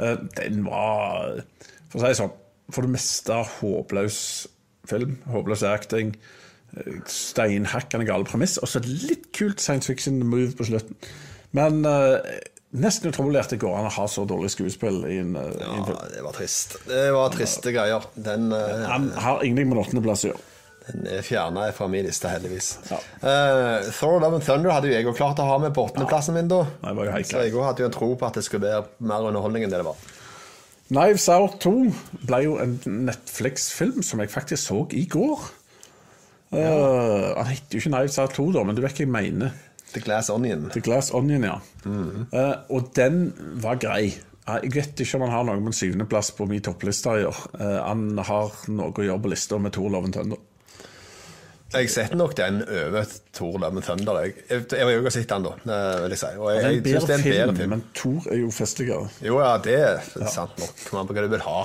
Eh, 0.00 0.16
Den 0.40 0.64
var, 0.64 1.42
for 1.90 2.00
å 2.00 2.02
si 2.02 2.08
det 2.14 2.18
sånn, 2.24 2.32
for 2.72 2.84
det 2.84 2.92
meste 2.92 3.38
håpløs 3.58 4.18
film. 4.88 5.16
Håpløs 5.32 5.62
acting. 5.62 6.14
eh, 6.76 7.00
Steinhakkende 7.08 8.06
gale 8.08 8.28
premiss. 8.28 8.58
Og 8.58 8.68
så 8.68 8.82
et 8.82 8.90
litt 9.08 9.30
kult 9.36 9.60
science 9.60 9.88
fiction 9.88 10.20
move 10.26 10.52
på 10.58 10.68
slutten. 10.68 10.96
Men 11.56 11.80
uh, 11.88 12.20
nesten 12.76 13.08
utrolig 13.08 13.40
at 13.40 13.54
det 13.54 13.60
går 13.62 13.78
an 13.78 13.88
å 13.88 13.94
ha 13.94 14.04
så 14.10 14.26
dårlig 14.28 14.50
skuespill 14.52 15.00
i 15.08 15.16
en, 15.22 15.32
uh, 15.36 15.48
ja, 15.56 15.70
film. 15.86 16.02
Det 16.12 16.24
var 16.26 16.36
trist. 16.36 16.76
Det 16.88 17.06
var 17.16 17.32
triste 17.32 17.72
greier. 17.72 18.04
Den, 18.14 18.52
uh, 18.52 18.84
Han 18.90 19.10
har 19.16 19.44
ingenting 19.44 19.70
med 19.72 19.80
åttendeplass 19.86 20.26
å 20.26 20.32
gjøre. 20.34 20.44
den 20.88 21.08
er 21.18 21.24
fjerna 21.24 21.66
fra 21.76 21.88
min 21.88 22.04
liste, 22.04 22.28
heldigvis. 22.32 22.68
Ja. 22.90 23.00
Uh, 23.24 23.88
Thor 23.92 24.20
Love 24.20 24.40
and 24.40 24.44
Thunder 24.44 24.72
hadde 24.76 24.88
jo 24.88 24.94
jeg 24.96 25.08
jo 25.08 25.16
klart 25.16 25.40
å 25.40 25.48
ha 25.48 25.58
med 25.60 25.72
på 25.76 25.88
åttendeplassen 25.88 26.36
min, 26.36 26.48
da. 26.52 26.62
Så 27.24 27.42
jeg 27.44 27.56
hadde 27.56 27.84
jo 27.84 27.88
en 27.88 27.96
tro 27.96 28.12
på 28.12 28.28
at 28.28 28.36
det 28.40 28.44
skulle 28.44 28.68
være 28.68 29.08
mer 29.08 29.28
underholdning 29.32 29.64
enn 29.64 29.72
det 29.72 29.80
det 29.80 29.88
var. 29.88 30.00
Knives 30.88 31.28
Out 31.28 31.58
2 31.60 31.72
ble 32.28 32.42
jo 32.46 32.58
en 32.62 32.78
Netflix-film 33.08 34.02
som 34.06 34.22
jeg 34.22 34.32
faktisk 34.32 34.62
så 34.70 34.82
i 34.96 35.04
går. 35.10 35.42
Eh, 36.56 37.26
han 37.36 37.50
heter 37.50 37.76
jo 37.76 37.82
ikke 37.82 37.92
Knives 37.92 38.16
Out 38.22 38.38
2, 38.38 38.46
da, 38.56 38.62
men 38.64 38.76
du 38.76 38.80
vet 38.84 38.96
hva 38.96 39.04
jeg 39.04 39.12
mener. 39.12 39.58
The 39.92 40.00
Glass 40.04 40.30
Onion. 40.32 40.68
The 40.72 40.80
Glass 40.84 41.12
Onion, 41.16 41.44
ja. 41.44 41.58
Eh, 41.84 42.56
og 42.72 42.90
den 42.96 43.28
var 43.60 43.80
grei. 43.80 44.14
Jeg 44.48 44.72
vet 44.72 45.00
ikke 45.04 45.18
om 45.18 45.26
han 45.26 45.34
har 45.34 45.44
noe 45.44 45.60
med 45.60 45.74
en 45.74 45.76
syvendeplass 45.76 46.30
på 46.36 46.46
min 46.48 46.64
toppliste 46.64 47.12
å 47.12 47.18
gjøre. 47.20 47.48
Uh, 47.60 47.80
han 47.84 48.04
har 48.24 48.54
noe 48.72 48.94
å 48.96 49.04
gjøre 49.04 49.20
på 49.20 49.32
lista 49.34 49.58
med 49.60 49.74
Tor 49.76 49.90
Loven 49.92 50.14
Tønder. 50.14 50.40
Jeg 51.74 51.90
setter 51.92 52.16
nok 52.16 52.32
den 52.38 52.62
over 52.64 53.04
Thor 53.36 53.58
Love 53.60 53.76
and 53.76 53.84
Thunder. 53.84 54.20
Jeg, 54.24 54.34
jeg, 54.48 54.62
jeg 54.72 54.86
har 54.86 54.92
jo 54.94 55.10
sett 55.12 55.28
den, 55.28 55.44
da, 55.44 55.50
eh, 55.68 55.98
vil 56.04 56.14
jeg 56.14 56.20
si. 56.22 56.30
Og 56.40 56.48
Det 56.48 56.62
jeg, 56.62 56.78
det 56.84 56.94
er 56.94 57.14
en 57.18 57.26
bedre 57.26 57.56
film. 57.58 57.70
men 57.74 57.82
Thor 57.98 58.28
er 58.32 58.38
jo 58.40 58.48
festligere. 58.56 59.10
Jo, 59.26 59.36
ja, 59.42 59.50
det 59.66 59.74
er 59.76 60.00
sant 60.32 60.56
nok. 60.62 60.80
Man 60.96 61.10
hva 61.12 61.26
du 61.26 61.28
vil 61.34 61.44
ha. 61.44 61.58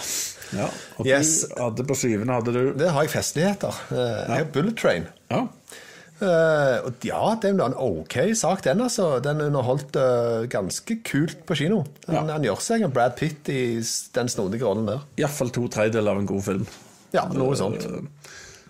Ja. 0.54 0.68
Og 1.00 1.08
Yes. 1.08 1.32
du 1.48 1.56
hadde 1.64 1.86
på 1.88 1.96
syvende 1.98 2.36
hadde 2.36 2.52
du 2.54 2.62
Det 2.78 2.92
har 2.92 3.08
jeg 3.08 3.14
festligheter. 3.16 3.80
Eh, 3.92 4.20
Jeg 4.28 4.38
har 4.44 4.52
Bullet 4.54 4.78
Train. 4.78 5.08
Ja. 5.32 5.46
Uh, 6.24 6.86
og 6.88 7.04
ja, 7.04 7.22
det 7.42 7.50
er 7.50 7.58
en 7.66 7.74
ok 7.76 8.14
sak, 8.38 8.62
den. 8.64 8.82
altså. 8.86 9.20
Den 9.24 9.42
underholdt 9.42 9.96
uh, 10.00 10.46
ganske 10.48 11.00
kult 11.04 11.42
på 11.48 11.56
kino. 11.60 11.82
Han, 12.08 12.30
han 12.30 12.44
gjør 12.46 12.62
seg 12.64 12.84
en 12.86 12.94
Brad 12.96 13.16
Pitt 13.20 13.50
i 13.52 13.80
den 14.16 14.30
snodige 14.32 14.64
rollen 14.64 14.86
der. 14.88 15.02
Iallfall 15.20 15.52
to 15.52 15.66
tredjedeler 15.68 16.12
av 16.14 16.22
en 16.22 16.30
god 16.30 16.44
film. 16.46 16.68
Ja, 17.14 17.26
noe 17.34 17.58
sånt. 17.60 17.84
Eh, 17.86 18.23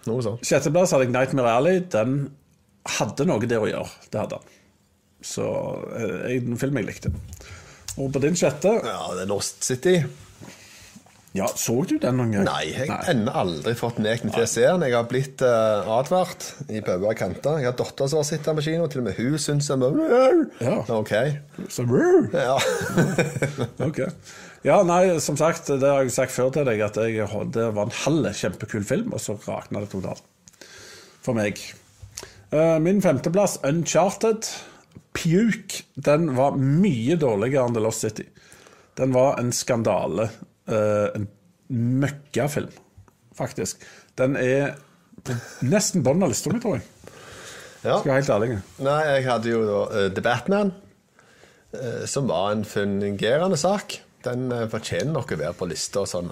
Noe 0.10 0.24
sånt. 0.26 0.44
Sjetteplass 0.48 0.94
hadde 0.96 1.08
jeg 1.08 1.14
Nightmare 1.16 1.54
Alley. 1.60 1.80
Den 1.94 2.18
hadde 2.98 3.28
noe 3.30 3.48
der 3.48 3.64
å 3.64 3.70
gjøre. 3.70 4.10
Det 4.12 4.20
hadde 4.20 4.40
han. 4.42 4.60
Så 5.24 5.48
jeg, 6.28 6.44
en 6.44 6.60
film 6.60 6.82
jeg 6.82 6.90
likte. 6.90 7.14
Og 7.94 8.10
på 8.12 8.20
din 8.24 8.36
sjette 8.36 8.72
Ja, 8.82 9.00
det 9.14 9.24
er 9.24 9.30
Lost 9.30 9.64
City. 9.64 10.00
Ja, 11.34 11.48
så 11.58 11.74
du 11.90 11.96
den 11.98 12.20
noen 12.20 12.30
gang? 12.36 12.44
Nei, 12.46 12.68
jeg 12.70 12.90
har 12.92 13.08
ennå 13.10 13.32
aldri 13.42 13.72
fått 13.78 13.98
neken 14.04 14.30
til 14.36 14.44
å 14.44 14.50
se 14.50 14.68
den. 14.68 14.84
Jeg 14.86 14.94
har 14.94 15.08
blitt 15.10 15.42
uh, 15.42 15.88
advart 15.96 16.46
i 16.70 16.78
bauger 16.86 17.10
og 17.10 17.18
kanter. 17.18 17.58
Jeg 17.58 17.72
har 17.72 17.78
datter 17.80 18.12
som 18.12 18.20
har 18.22 18.28
sett 18.28 18.46
den 18.46 18.60
på 18.60 18.66
kino, 18.68 18.86
til 18.86 19.02
og 19.02 19.08
med 19.08 19.18
hun 19.18 19.40
syns 19.42 19.72
den 19.72 19.82
var 19.82 19.98
Ja. 20.62 20.76
Ok. 20.94 21.14
Så. 21.74 21.88
Ja. 22.38 22.60
Ok. 23.90 24.04
Ja, 24.64 24.78
nei, 24.88 25.20
som 25.20 25.36
sagt, 25.36 25.68
det 25.68 25.84
har 25.90 26.06
jeg 26.06 26.14
sagt 26.16 26.32
før 26.32 26.52
til 26.56 26.64
deg, 26.70 26.80
at 26.86 26.96
jeg, 27.04 27.26
det 27.52 27.66
var 27.76 27.90
en 27.90 27.98
halv 28.06 28.30
kjempekul 28.40 28.86
film, 28.88 29.10
og 29.12 29.20
så 29.20 29.36
rakna 29.44 29.82
det 29.84 29.90
totalt. 29.92 30.24
For 31.24 31.36
meg. 31.36 31.60
Eh, 32.54 32.78
Min 32.84 33.02
femteplass, 33.04 33.58
Uncharted. 33.68 34.48
Puke. 35.14 35.84
Den 36.00 36.32
var 36.38 36.56
mye 36.58 37.18
dårligere 37.20 37.68
enn 37.68 37.76
The 37.76 37.84
Lost 37.84 38.06
City. 38.06 38.26
Den 38.98 39.12
var 39.16 39.36
en 39.42 39.52
skandale. 39.56 40.30
eh, 40.68 41.10
En 41.16 41.28
møkkafilm, 41.74 42.72
faktisk. 43.36 43.84
Den 44.20 44.36
er 44.38 44.76
nesten 45.64 46.04
bånn 46.06 46.24
av 46.24 46.30
lista 46.32 46.52
mi, 46.54 46.60
tror 46.64 46.76
jeg. 46.80 46.88
ja. 47.84 47.98
Skal 48.00 48.10
være 48.12 48.20
helt 48.22 48.34
ærlig. 48.38 48.50
Nei, 48.84 48.98
jeg 49.12 49.28
hadde 49.28 49.50
jo 49.54 49.62
da 49.68 49.80
eh, 50.00 50.10
The 50.16 50.24
Batman, 50.24 50.74
som 52.06 52.28
var 52.30 52.52
en 52.54 52.64
fungerende 52.70 53.58
sak. 53.58 53.96
Den 54.24 54.48
uh, 54.52 54.66
fortjener 54.72 55.12
nok 55.14 55.34
å 55.36 55.40
være 55.40 55.58
på 55.60 55.68
lista 55.70 56.06
sånn 56.10 56.32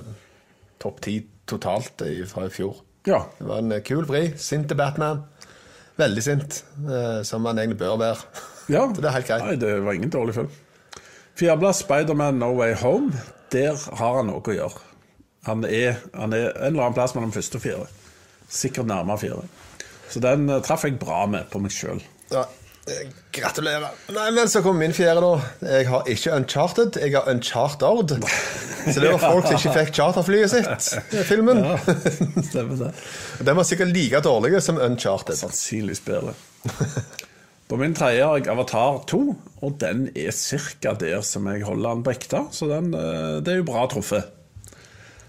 topp 0.81 1.01
ti 1.05 1.19
totalt 1.49 2.01
fra 2.31 2.47
i 2.47 2.53
fjor. 2.53 2.79
Ja. 3.05 3.25
Det 3.37 3.45
var 3.45 3.61
en 3.61 3.71
eh, 3.75 3.83
kul 3.85 4.05
vri. 4.09 4.31
Sinte 4.37 4.77
Batman. 4.77 5.23
Veldig 5.99 6.23
sint, 6.23 6.63
eh, 6.89 7.21
som 7.27 7.45
han 7.45 7.59
egentlig 7.59 7.79
bør 7.81 7.97
være. 8.01 8.43
Ja, 8.71 8.85
Så 8.95 9.01
det 9.01 9.09
er 9.09 9.17
helt 9.17 9.29
greit. 9.29 9.45
Nei, 9.45 9.57
det 9.61 9.73
var 9.85 9.97
ingen 9.97 10.13
dårlig 10.13 10.37
film. 10.37 10.51
Fjerdeplass, 11.39 11.83
Spiderman 11.85 12.39
No 12.41 12.53
Way 12.57 12.75
Home. 12.81 13.11
Der 13.51 13.77
har 13.99 14.19
han 14.19 14.29
noe 14.31 14.41
å 14.41 14.55
gjøre. 14.55 14.87
Han 15.47 15.65
er, 15.65 15.97
han 16.13 16.35
er 16.37 16.51
en 16.51 16.69
eller 16.69 16.85
annen 16.85 16.97
plass 16.97 17.15
mellom 17.17 17.33
første 17.33 17.57
og 17.57 17.65
fjerde. 17.65 17.89
Sikkert 18.51 18.89
nærmere 18.89 19.23
fjerde. 19.23 19.47
Så 20.11 20.21
den 20.23 20.49
eh, 20.49 20.61
traff 20.65 20.85
jeg 20.87 20.99
bra 21.01 21.25
med 21.29 21.49
på 21.51 21.61
meg 21.63 21.73
sjøl. 21.75 22.01
Ja, 22.31 22.45
eh, 22.45 22.57
gratulerer. 23.31 23.93
Nei, 24.15 24.27
men 24.35 24.49
så 24.49 24.61
kommer 24.65 24.81
min 24.85 24.95
fjerde, 24.95 25.21
da. 25.21 25.69
Jeg 25.77 25.87
har 25.91 26.09
ikke 26.09 26.35
Uncharted, 26.35 26.97
jeg 27.01 27.13
har 27.15 27.29
Uncharted. 27.29 28.15
Så 28.81 28.97
det 28.97 29.11
var 29.11 29.21
folk 29.21 29.47
som 29.47 29.57
ikke 29.59 29.75
fikk 29.77 29.93
charterflyet 29.99 30.53
sitt 30.53 31.13
i 31.13 31.25
filmen. 31.27 31.61
Stemmer 32.49 32.87
det. 32.87 32.91
Den 33.45 33.59
var 33.59 33.67
sikkert 33.69 33.93
like 33.93 34.23
dårlig 34.25 34.61
som 34.65 34.81
Uncharted. 34.81 35.37
Sannsynligvis 35.37 36.01
bedre. 36.07 36.33
På 37.71 37.77
min 37.79 37.93
tredje 37.95 38.25
har 38.27 38.41
jeg 38.41 38.49
Avatar 38.51 38.97
2, 39.07 39.19
og 39.63 39.75
den 39.79 40.09
er 40.11 40.33
ca. 40.35 40.91
der 40.99 41.21
som 41.23 41.45
jeg 41.47 41.63
holder 41.63 41.93
den 41.93 42.01
på 42.03 42.11
ekte. 42.11 42.41
Så 42.51 42.67
den, 42.67 42.89
eh, 42.97 43.37
det 43.39 43.53
er 43.53 43.61
jo 43.61 43.67
bra 43.69 43.85
truffet. 43.87 44.33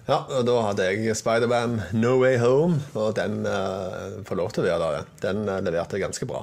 Ja, 0.09 0.25
og 0.27 0.43
da 0.49 0.57
hadde 0.67 0.89
jeg 0.89 1.15
Spider-Man 1.15 1.77
No 1.95 2.17
Way 2.19 2.41
Home, 2.43 2.81
og 2.99 3.15
den 3.15 3.45
uh, 3.47 4.19
får 4.27 4.41
lov 4.41 4.51
til 4.51 4.65
å 4.65 4.67
være 4.67 4.89
der. 4.89 5.07
Den 5.23 5.45
eh, 5.47 5.61
leverte 5.63 6.03
ganske 6.03 6.27
bra. 6.27 6.43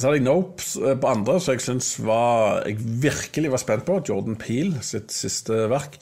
Så 0.00 0.08
hadde 0.08 0.20
jeg 0.20 0.24
Nope 0.24 0.64
eh, 0.80 0.96
på 0.96 1.10
andre, 1.10 1.36
så 1.42 1.54
jeg 1.54 1.64
syns 1.64 1.92
var 2.00 2.64
Jeg 2.68 2.80
virkelig 3.02 3.52
var 3.52 3.60
spent 3.60 3.86
på. 3.88 4.00
Jordan 4.08 4.38
Peel 4.40 4.72
sitt 4.86 5.12
siste 5.12 5.66
verk. 5.70 5.98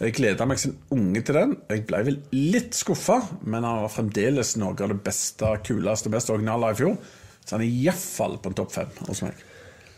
Jeg 0.00 0.14
gleda 0.16 0.46
meg 0.48 0.60
som 0.62 0.76
unge 0.94 1.20
til 1.26 1.36
den. 1.36 1.56
Jeg 1.68 1.82
ble 1.88 1.98
vel 2.06 2.20
litt 2.32 2.78
skuffa, 2.78 3.18
men 3.42 3.66
han 3.66 3.82
var 3.82 3.92
fremdeles 3.92 4.54
noe 4.60 4.72
av 4.78 4.94
det 4.94 5.00
beste, 5.04 5.50
kuleste, 5.66 6.12
mest 6.12 6.32
originale 6.32 6.70
i 6.72 6.78
fjor. 6.78 6.94
Så 7.44 7.56
han 7.56 7.64
er 7.66 7.74
iallfall 7.82 8.38
på 8.40 8.52
en 8.52 8.56
topp 8.56 8.72
fem 8.78 8.94
hos 9.08 9.24
meg. 9.26 9.42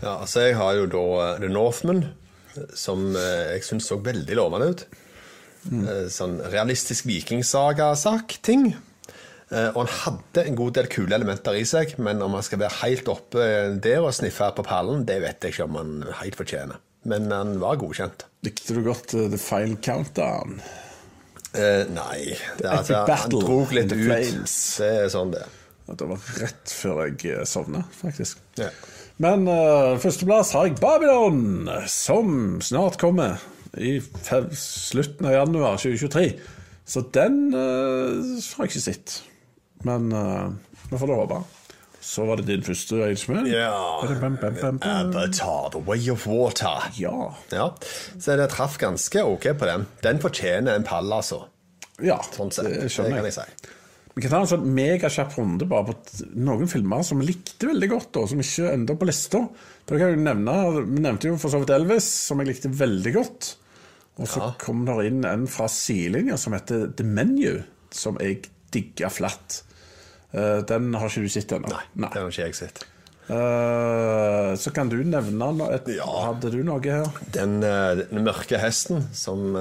Ja, 0.00 0.16
altså 0.16 0.48
Jeg 0.48 0.56
har 0.58 0.74
jo 0.80 0.88
da 0.90 1.04
eh, 1.26 1.36
The 1.44 1.52
Northman, 1.52 2.06
som 2.74 3.12
eh, 3.12 3.52
jeg 3.58 3.68
syns 3.68 3.92
så 3.92 4.00
veldig 4.02 4.38
lovende 4.40 4.72
ut. 4.72 4.86
Mm. 5.62 5.84
Sånn 6.10 6.40
realistisk 6.50 7.06
vikingsaga-sak-ting. 7.06 8.72
Eh, 9.52 9.68
Og 9.76 9.84
han 9.84 9.92
hadde 10.00 10.46
en 10.48 10.56
god 10.56 10.76
del 10.78 10.88
kule 10.92 11.16
elementer 11.16 11.56
i 11.58 11.64
seg, 11.68 11.96
men 12.00 12.22
om 12.24 12.36
han 12.38 12.44
skal 12.46 12.62
være 12.62 12.78
helt 12.82 13.08
oppe 13.12 13.48
der 13.84 14.00
og 14.00 14.14
sniffe 14.16 14.48
på 14.56 14.64
pallen, 14.64 15.04
det 15.08 15.18
vet 15.24 15.44
jeg 15.44 15.54
ikke 15.54 15.66
om 15.68 15.76
han 15.80 15.92
helt 16.22 16.38
fortjener. 16.38 16.80
Men 17.08 17.28
han 17.34 17.58
var 17.60 17.80
godkjent. 17.82 18.24
Likte 18.46 18.76
du 18.76 18.84
godt 18.86 19.12
uh, 19.18 19.26
The 19.28 19.40
File 19.40 19.76
Countdown? 19.82 20.60
Uh, 21.52 21.82
nei. 21.92 22.38
Det, 22.58 22.64
er 22.64 22.78
altså, 22.78 23.02
han 23.04 23.34
dro 23.34 23.58
litt 23.74 23.92
ut. 23.92 23.98
Flames. 24.06 24.54
Det 24.80 24.90
er 25.02 25.10
sånn 25.12 25.34
det. 25.34 25.44
Det 25.92 26.08
var 26.08 26.28
rett 26.40 26.72
før 26.72 27.02
jeg 27.10 27.46
sovna, 27.50 27.82
faktisk. 27.98 28.38
Ja. 28.56 28.70
Men 29.20 29.44
uh, 29.50 29.98
førsteplass 30.00 30.54
har 30.56 30.70
jeg 30.70 30.78
Babylon, 30.80 31.68
som 31.90 32.62
snart 32.64 32.96
kommer 33.02 33.42
i 33.76 33.98
slutten 34.56 35.28
av 35.28 35.36
januar 35.36 35.76
2023. 35.82 36.30
Så 36.88 37.04
den 37.14 37.44
uh, 37.52 38.22
har 38.22 38.64
jeg 38.64 38.72
ikke 38.72 38.86
sett. 38.86 39.18
Men 39.84 40.12
uh, 40.12 40.52
vi 40.90 40.98
får 40.98 41.06
da 41.12 41.18
håpe. 41.22 41.42
Så 42.02 42.24
var 42.26 42.36
det 42.40 42.48
din 42.48 42.62
første, 42.66 42.96
Eidsmell. 43.06 43.46
Ja. 43.46 43.70
Avatar, 44.02 45.70
The 45.70 45.82
Way 45.86 46.10
of 46.10 46.26
Water. 46.26 46.88
Ja. 46.98 47.34
Ja, 47.52 47.68
Så 48.18 48.36
det 48.36 48.48
traff 48.50 48.78
ganske 48.82 49.22
ok 49.22 49.46
på 49.58 49.68
den. 49.68 49.86
Den 50.02 50.18
fortjener 50.22 50.74
en 50.76 50.86
pall, 50.86 51.12
altså. 51.14 51.44
ja, 52.02 52.18
Sånn 52.34 52.50
det 52.50 52.80
Det 52.82 52.90
skjønner 52.90 53.20
kan 53.22 53.28
jeg. 53.30 53.36
jeg. 53.38 53.70
Vi 54.14 54.20
kan 54.26 54.30
ta 54.34 54.40
en 54.42 54.50
sånn 54.50 54.66
megakjapp 54.76 55.38
runde 55.38 55.64
bare 55.70 55.86
på 55.88 56.26
noen 56.36 56.68
filmer 56.68 57.00
som 57.06 57.22
vi 57.22 57.30
likte 57.30 57.70
veldig 57.70 57.88
godt, 57.94 58.18
og 58.20 58.26
som 58.28 58.42
ikke 58.44 58.72
enda 58.74 58.96
på 58.98 59.06
lista. 59.08 59.46
Da 59.88 59.96
kan 59.96 60.10
jeg 60.12 60.18
nevne, 60.20 60.56
Vi 60.84 61.00
nevnte 61.06 61.30
jo 61.30 61.38
for 61.40 61.48
så 61.54 61.62
vidt 61.62 61.70
Elvis, 61.72 62.04
som 62.28 62.42
jeg 62.42 62.50
likte 62.50 62.68
veldig 62.68 63.14
godt. 63.14 63.54
Og 64.18 64.26
så 64.28 64.42
Ja. 64.42 64.50
kom 64.58 64.84
det 64.84 65.06
inn 65.06 65.24
en 65.24 65.46
fra 65.46 65.66
sidelinja 65.68 66.36
som 66.36 66.52
heter 66.52 66.92
The 66.94 67.04
Menu, 67.04 67.62
som 67.90 68.18
jeg 68.20 68.50
digga 68.70 69.08
flatt. 69.08 69.62
Eh, 70.32 70.58
den 70.68 70.92
har 70.96 71.12
ikke 71.12 71.26
du 71.26 71.32
sett 71.32 71.54
ennå? 71.56 71.68
Nei, 71.68 72.08
den 72.08 72.24
har 72.24 72.32
ikke 72.32 72.48
jeg 72.48 72.58
sett. 72.58 72.84
Uh, 73.22 74.52
så 74.58 74.72
kan 74.74 74.88
du 74.90 74.96
nevne 75.06 75.46
et, 75.72 75.86
Ja. 75.94 76.08
Hadde 76.26 76.50
du 76.50 76.58
noe 76.66 76.82
her? 76.82 77.06
Den, 77.32 77.60
uh, 77.62 77.94
den 78.00 78.26
mørke 78.26 78.58
hesten 78.60 79.06
som 79.14 79.54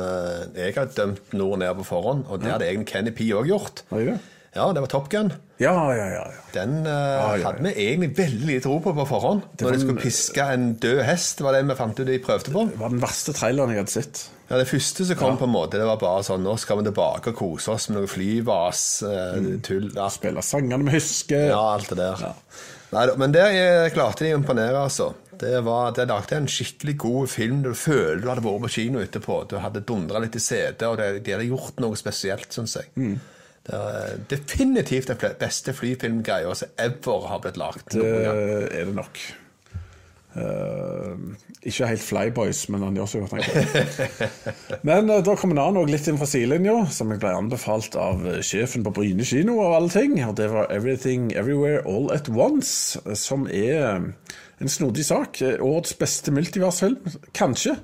jeg 0.58 0.74
har 0.76 0.90
dømt 0.98 1.36
og 1.38 1.60
ned 1.62 1.78
på 1.80 1.86
forhånd, 1.92 2.26
og 2.28 2.42
det 2.42 2.56
hadde 2.56 2.68
egentlig 2.72 2.90
Kenny 2.90 3.14
P 3.16 3.30
òg 3.38 3.52
gjort. 3.54 3.84
Ja. 3.94 4.16
det? 4.16 4.20
Ja, 4.52 4.66
det 4.76 4.82
var 4.84 4.90
Top 4.92 5.08
Gun. 5.12 5.30
Ja, 5.62 5.74
ja, 5.96 6.08
ja. 6.12 6.24
ja. 6.26 6.42
Den 6.52 6.82
uh, 6.84 6.92
ja, 6.92 7.28
ja. 7.40 7.46
hadde 7.46 7.64
vi 7.64 7.72
egentlig 7.86 8.10
veldig 8.18 8.48
lite 8.50 8.64
tro 8.66 8.82
på 8.84 8.92
på 8.98 9.06
forhånd. 9.08 9.46
Det 9.56 9.64
Når 9.64 9.78
de 9.78 9.80
skulle 9.86 10.04
piske 10.04 10.48
en 10.56 10.74
død 10.82 11.00
hest, 11.08 11.40
var 11.46 11.56
det 11.56 11.62
vi 11.70 11.78
fant 11.80 12.02
ut 12.02 12.10
de 12.10 12.20
prøvde 12.20 12.52
på. 12.52 12.66
Det 12.74 12.82
var 12.82 12.92
den 12.92 13.00
verste 13.04 13.36
traileren 13.38 13.72
jeg 13.72 13.86
hadde 13.86 13.94
sett. 13.94 14.26
Ja, 14.50 14.60
Det 14.60 14.68
første 14.68 15.08
som 15.08 15.16
kom, 15.16 15.40
på 15.40 15.48
en 15.48 15.54
måte, 15.54 15.80
det 15.80 15.88
var 15.88 16.02
bare 16.02 16.26
sånn 16.28 16.44
Nå 16.44 16.58
skal 16.60 16.82
vi 16.82 16.90
tilbake 16.90 17.32
og 17.32 17.40
kose 17.40 17.72
oss 17.72 17.88
med 17.88 18.02
noe 18.02 18.12
flyvas, 18.12 18.84
tull 19.64 19.88
ja. 19.96 20.10
Spille 20.12 20.44
sangene 20.44 20.90
vi 20.90 20.98
husker. 20.98 21.48
Ja, 21.54 21.64
alt 21.78 21.94
det 21.94 22.02
der. 22.02 22.26
Nei, 22.92 23.08
men 23.16 23.32
der 23.32 23.56
eh, 23.56 23.90
klarte 23.96 24.26
de 24.26 24.34
å 24.36 24.42
imponere, 24.42 24.82
altså. 24.84 25.14
Det 25.42 25.62
var, 25.64 25.94
det 25.96 26.10
lagde 26.12 26.36
en 26.38 26.50
skikkelig 26.52 26.98
god 27.00 27.32
film. 27.32 27.62
Du 27.64 27.72
følte 27.72 28.26
du 28.26 28.28
hadde 28.28 28.44
vært 28.44 28.66
på 28.66 28.74
kino 28.76 29.00
etterpå. 29.00 29.38
Du 29.48 29.56
hadde 29.64 29.86
dundra 29.88 30.20
litt 30.20 30.36
i 30.36 30.44
setet, 30.44 30.84
og 30.90 31.00
det, 31.00 31.22
de 31.24 31.38
hadde 31.38 31.48
gjort 31.48 31.80
noe 31.80 31.96
spesielt, 31.96 32.52
syns 32.52 32.76
jeg. 32.82 32.92
Det 33.68 33.78
er 33.78 34.18
definitivt 34.32 35.12
den 35.12 35.38
beste 35.40 35.74
flyfilmgreia 35.78 36.54
som 36.58 36.74
ever 36.82 37.28
har 37.30 37.44
blitt 37.44 37.60
lagd. 37.62 37.94
Det 37.94 38.10
er 38.26 38.90
det 38.90 38.96
nok. 38.98 39.22
Uh, 40.32 41.36
ikke 41.68 41.90
helt 41.90 42.04
Flyboys, 42.08 42.62
men 42.72 42.86
han 42.86 42.96
gjør 42.96 43.10
så 43.12 43.20
godt 43.20 43.34
han 43.34 43.42
kan. 43.44 44.30
Men 44.88 45.10
uh, 45.12 45.18
da 45.28 45.34
kommer 45.36 45.58
en 45.58 45.64
annen 45.66 45.92
litt 45.92 46.08
inn 46.08 46.20
fra 46.22 46.28
sidelinja, 46.30 46.78
som 46.96 47.12
jeg 47.12 47.20
ble 47.20 47.34
anbefalt 47.36 47.98
av 48.00 48.24
eh, 48.24 48.38
sjefen 48.40 48.86
på 48.86 48.94
Bryne 48.96 49.28
kino 49.28 49.58
og 49.60 49.76
alle 49.76 49.92
ting. 49.92 50.16
Og 50.24 50.38
det 50.40 50.48
var 50.54 50.72
Everything 50.72 51.34
Everywhere 51.36 51.84
All 51.84 52.08
At 52.16 52.32
Once, 52.32 53.02
som 53.20 53.44
er 53.52 54.14
en 54.64 54.72
snodig 54.72 55.04
sak. 55.10 55.44
Årets 55.60 56.00
beste 56.00 56.32
multiversfilm, 56.32 57.04
kanskje. 57.36 57.76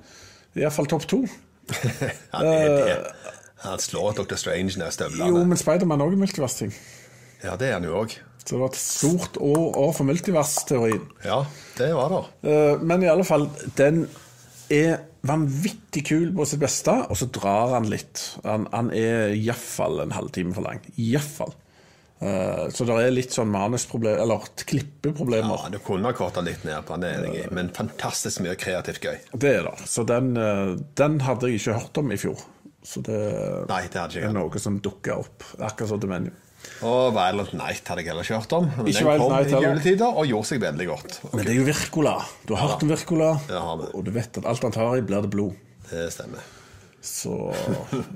Iallfall 0.55 0.88
topp 0.88 1.10
to. 1.12 1.25
Ja, 2.31 2.39
det, 2.39 2.53
er 2.55 2.69
det, 2.72 3.26
han 3.63 3.79
slår 3.81 4.13
Dr. 4.19 4.35
Strange 4.39 4.77
ned 4.77 4.87
Jo, 4.87 4.95
støvlene. 4.95 5.45
men 5.47 5.57
Spiderman 5.57 6.01
er 6.01 6.11
òg 6.11 6.17
multiversting. 6.21 6.73
Ja, 7.43 7.55
det 7.57 7.69
er 7.69 7.73
han 7.79 7.83
jo 7.87 7.95
òg. 8.03 8.15
Så 8.47 8.55
det 8.55 8.59
var 8.61 8.69
et 8.71 8.79
stort 8.79 9.37
år, 9.43 9.65
år 9.75 9.91
for 9.97 10.07
multiversteorien. 10.07 11.03
Ja, 11.25 11.41
det 11.77 11.89
var 11.97 12.13
det. 12.13 12.23
Eh, 12.49 12.77
Men 12.79 13.03
i 13.03 13.09
alle 13.11 13.25
fall, 13.27 13.49
den 13.75 14.07
er 14.71 15.01
vanvittig 15.27 16.05
kul 16.07 16.29
på 16.35 16.45
sitt 16.47 16.61
beste, 16.61 16.93
og 17.09 17.17
så 17.19 17.27
drar 17.35 17.73
han 17.75 17.89
litt. 17.91 18.21
Han, 18.45 18.67
han 18.71 18.91
er 18.95 19.33
iallfall 19.35 19.99
en 20.05 20.11
halvtime 20.15 20.53
for 20.55 20.63
lang. 20.63 20.79
Iallfall. 20.97 21.53
Uh, 22.17 22.65
så 22.73 22.81
det 22.87 22.95
er 22.97 23.11
litt 23.13 23.35
sånn 23.35 23.51
manusproblemer, 23.53 24.23
eller 24.23 24.47
klippeproblemer. 24.65 25.65
Ja, 25.67 25.69
Du 25.69 25.77
kunne 25.85 26.09
ha 26.09 26.15
korta 26.17 26.41
litt 26.41 26.63
ned 26.65 26.81
på 26.87 26.95
den, 26.97 27.27
men 27.53 27.69
fantastisk 27.75 28.41
mye 28.41 28.55
kreativt 28.57 29.03
gøy. 29.05 29.19
Det 29.37 29.51
er 29.59 29.67
det. 29.67 29.85
Så 29.85 30.01
den, 30.07 30.31
eh, 30.37 30.71
den 30.97 31.19
hadde 31.21 31.51
jeg 31.51 31.59
ikke 31.61 31.75
hørt 31.77 31.99
om 32.01 32.11
i 32.11 32.17
fjor. 32.17 32.41
Så 32.88 33.01
det 33.03 33.22
Nei, 33.67 33.84
det 33.91 34.03
er 34.24 34.36
noe 34.36 34.62
som 34.63 34.77
dukker 34.84 35.20
opp. 35.20 35.44
Akkurat 35.60 35.89
som 35.91 36.12
Menu. 36.12 36.29
Og 36.88 37.13
Violent 37.15 37.53
Night 37.58 37.88
hadde 37.88 38.03
jeg 38.03 38.12
heller 38.12 38.25
ikke 38.25 38.39
hørt 38.39 38.53
om. 38.58 38.67
Men 38.77 38.89
Ikke 38.91 39.03
den 39.03 39.22
kom 39.22 39.34
Night 39.34 39.51
i 39.51 39.62
juletider 39.63 40.20
og 40.22 40.29
gjorde 40.29 40.50
seg 40.50 40.62
veldig 40.63 40.88
godt. 40.89 41.17
Men 41.34 41.44
det 41.44 41.53
er 41.53 41.58
jo 41.60 41.65
Virkola. 41.67 42.13
Du 42.48 42.53
har 42.56 42.63
hørt 42.67 42.86
om 42.86 42.91
Virkola, 42.91 43.32
og 43.91 44.06
du 44.06 44.12
vet 44.15 44.39
at 44.39 44.48
alt 44.48 44.67
han 44.67 44.75
tar 44.75 44.96
i, 44.98 45.03
blir 45.06 45.25
det 45.25 45.32
blod. 45.34 45.58
Det 45.91 46.08
stemmer. 46.15 46.48
Så 47.03 47.36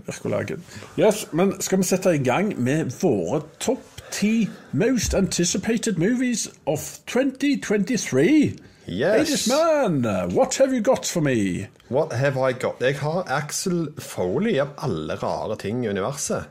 Virkola 0.08 0.42
er. 0.44 0.58
Yes, 1.00 1.26
men 1.36 1.54
skal 1.64 1.82
vi 1.84 1.90
sette 1.92 2.16
i 2.16 2.24
gang 2.24 2.54
med 2.60 2.94
våre 3.02 3.44
topp 3.60 4.02
ti 4.12 4.50
most 4.76 5.16
anticipated 5.16 6.00
movies 6.00 6.48
of 6.68 6.84
2023? 7.12 8.71
Yes. 8.88 9.18
Ladies 9.18 9.48
man, 9.48 10.04
what 10.34 10.56
have 10.58 10.74
you 10.74 10.82
got 10.82 11.06
for 11.06 11.22
me? 11.22 11.68
What 11.90 12.14
have 12.14 12.38
I 12.50 12.54
got? 12.54 12.82
Jeg 12.82 12.98
har 13.00 13.24
Axel 13.30 13.88
Foley 14.02 14.58
av 14.60 14.68
alle 14.78 15.16
rare 15.22 15.56
ting 15.62 15.84
i 15.86 15.90
universet. 15.90 16.44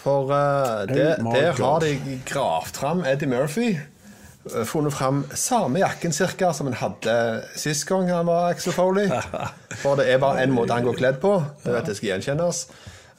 For 0.00 0.30
uh, 0.32 0.86
det, 0.88 1.18
Oh 1.20 1.34
der 1.34 1.52
God. 1.56 1.64
har 1.66 1.80
de 1.84 2.20
gravd 2.26 2.76
fram 2.80 3.04
Eddie 3.04 3.28
Murphy. 3.28 3.74
eh, 4.54 4.64
Funnet 4.64 4.94
fram 4.96 5.26
samme 5.34 5.78
jakken 5.82 6.12
cirka 6.16 6.52
som 6.56 6.66
han 6.72 6.74
hadde 6.80 7.42
sist 7.60 7.84
gang 7.86 8.08
han 8.08 8.26
var 8.26 8.50
Axel 8.54 8.72
Foley. 8.72 9.10
For 9.82 9.96
det 10.00 10.08
er 10.14 10.18
bare 10.18 10.40
én 10.46 10.50
måte 10.56 10.72
han 10.72 10.84
går 10.88 10.96
kledd 10.96 11.20
på. 11.20 11.34
Det 11.64 11.74
vet 11.76 11.92
jeg 11.92 11.96
skal 12.00 12.08
gjenkjennes. 12.14 12.62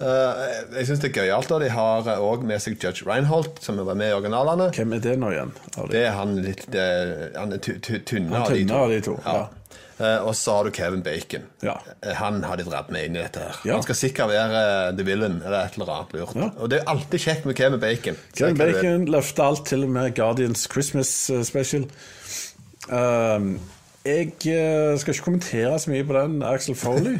Eh, 0.02 0.44
jeg 0.80 0.88
syns 0.90 1.00
det 1.04 1.12
er 1.12 1.18
gøyalt. 1.22 1.52
De 1.62 1.70
har 1.70 2.08
òg 2.18 2.44
med 2.50 2.62
seg 2.64 2.78
Judge 2.82 3.06
Reinholt, 3.06 3.60
som 3.62 3.78
var 3.86 3.94
med 3.96 4.10
i 4.10 4.16
originalene. 4.18 4.72
Hvem 4.74 4.94
er 4.98 5.00
det 5.04 5.18
nå 5.22 5.30
igjen? 5.36 5.52
de? 5.76 5.88
Det 5.94 6.06
er 6.08 6.12
han 6.18 6.36
litt 6.42 6.66
det, 6.74 6.86
Han 7.38 7.54
er 7.54 7.58
ty- 7.62 7.78
ty- 7.80 8.00
tynne 8.06 8.34
av 8.42 8.50
de 8.50 8.66
to. 8.66 8.76
av 8.76 8.90
de 8.90 9.02
to, 9.02 9.18
ja. 9.26 9.48
Eh, 10.02 10.18
og 10.26 10.34
så 10.34 10.56
har 10.58 10.64
du 10.66 10.72
Kevin 10.74 11.04
Bacon. 11.06 11.44
Ja. 11.62 11.76
Eh, 12.02 12.16
Han 12.18 12.42
har 12.44 12.58
de 12.58 12.64
dratt 12.66 12.90
med 12.90 13.06
inn 13.06 13.16
i 13.16 13.22
dette. 13.22 13.38
her 13.40 13.60
Ja. 13.70 13.74
Han 13.76 13.84
skal 13.84 13.96
sikkert 13.96 14.30
være 14.32 14.90
uh, 14.90 14.96
the 14.98 15.04
villain 15.06 15.42
eller 15.46 15.60
et 15.68 15.78
eller 15.78 15.92
annet 15.94 16.14
lurt. 16.18 16.34
Ja. 16.36 16.50
Og 16.58 16.70
det 16.72 16.80
er 16.80 16.90
alltid 16.90 17.20
kjekt 17.22 17.46
med 17.46 17.56
Kevin 17.56 17.80
Bacon. 17.80 18.18
Kevin 18.34 18.58
Bacon 18.58 19.06
løfter 19.06 19.44
alt, 19.44 19.66
til 19.68 19.84
og 19.84 19.90
med 19.90 20.16
Guardians 20.16 20.68
Christmas 20.72 21.30
eh, 21.30 21.44
special. 21.44 21.86
Um, 22.90 23.60
jeg 24.04 24.32
eh, 24.50 24.98
skal 24.98 25.14
ikke 25.14 25.24
kommentere 25.28 25.78
så 25.80 25.92
mye 25.94 26.04
på 26.10 26.14
den 26.18 26.42
Axel 26.42 26.74
Foley. 26.76 27.20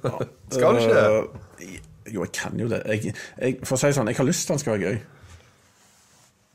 Skal 0.52 0.72
du 0.72 0.78
ikke? 0.86 1.02
Eh, 1.60 1.80
jo, 2.12 2.22
jeg 2.26 2.32
kan 2.36 2.60
jo 2.60 2.68
det. 2.70 2.82
Jeg, 2.92 3.16
jeg, 3.40 3.58
for 3.64 3.76
å 3.76 3.82
si 3.82 3.92
sånn, 3.96 4.10
jeg 4.12 4.20
har 4.20 4.28
lyst 4.28 4.46
til 4.46 4.54
den 4.56 4.62
skal 4.62 4.76
være 4.76 4.92
gøy. 4.92 5.02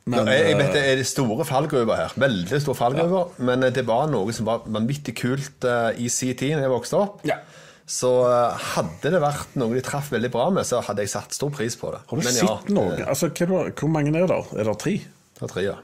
Ja, 0.07 0.23
jeg, 0.23 0.43
jeg 0.47 0.55
vet 0.55 0.69
eh, 0.69 0.73
det 0.87 1.01
er 1.01 1.07
store 1.07 1.45
fallgruver 1.47 1.99
her. 1.99 2.13
Veldig 2.21 2.61
store 2.63 2.79
fallgruver. 2.79 3.33
Men 3.43 3.65
eh, 3.67 3.73
det 3.75 3.83
var 3.87 4.07
noe 4.11 4.35
som 4.35 4.47
var 4.47 4.63
vanvittig 4.71 5.17
kult 5.19 5.67
uh, 5.67 5.89
i 5.99 6.07
sin 6.13 6.37
tid 6.39 6.55
da 6.55 6.63
jeg 6.63 6.71
vokste 6.71 7.01
opp. 7.01 7.25
Ja. 7.27 7.41
Så 7.87 8.09
uh, 8.27 8.55
hadde 8.75 9.11
det 9.13 9.19
vært 9.23 9.53
noe 9.59 9.75
de 9.75 9.83
traff 9.83 10.09
veldig 10.11 10.31
bra 10.31 10.49
med, 10.51 10.67
så 10.67 10.81
hadde 10.83 11.03
jeg 11.03 11.11
satt 11.11 11.35
stor 11.35 11.51
pris 11.55 11.75
på 11.79 11.91
det. 11.93 12.01
har 12.07 12.19
du 12.19 12.23
Men 12.23 12.35
sett 12.35 12.71
noe? 12.75 12.95
eh, 12.95 13.07
Altså, 13.07 13.29
hva, 13.31 13.65
hvor 13.71 13.91
mange 13.91 14.11
er 14.15 14.27
det? 14.27 14.39
Er 14.59 14.67
det 14.67 14.75
tre? 14.83 14.95
Det 15.37 15.45
er 15.47 15.53
tre, 15.53 15.63
ja. 15.69 15.77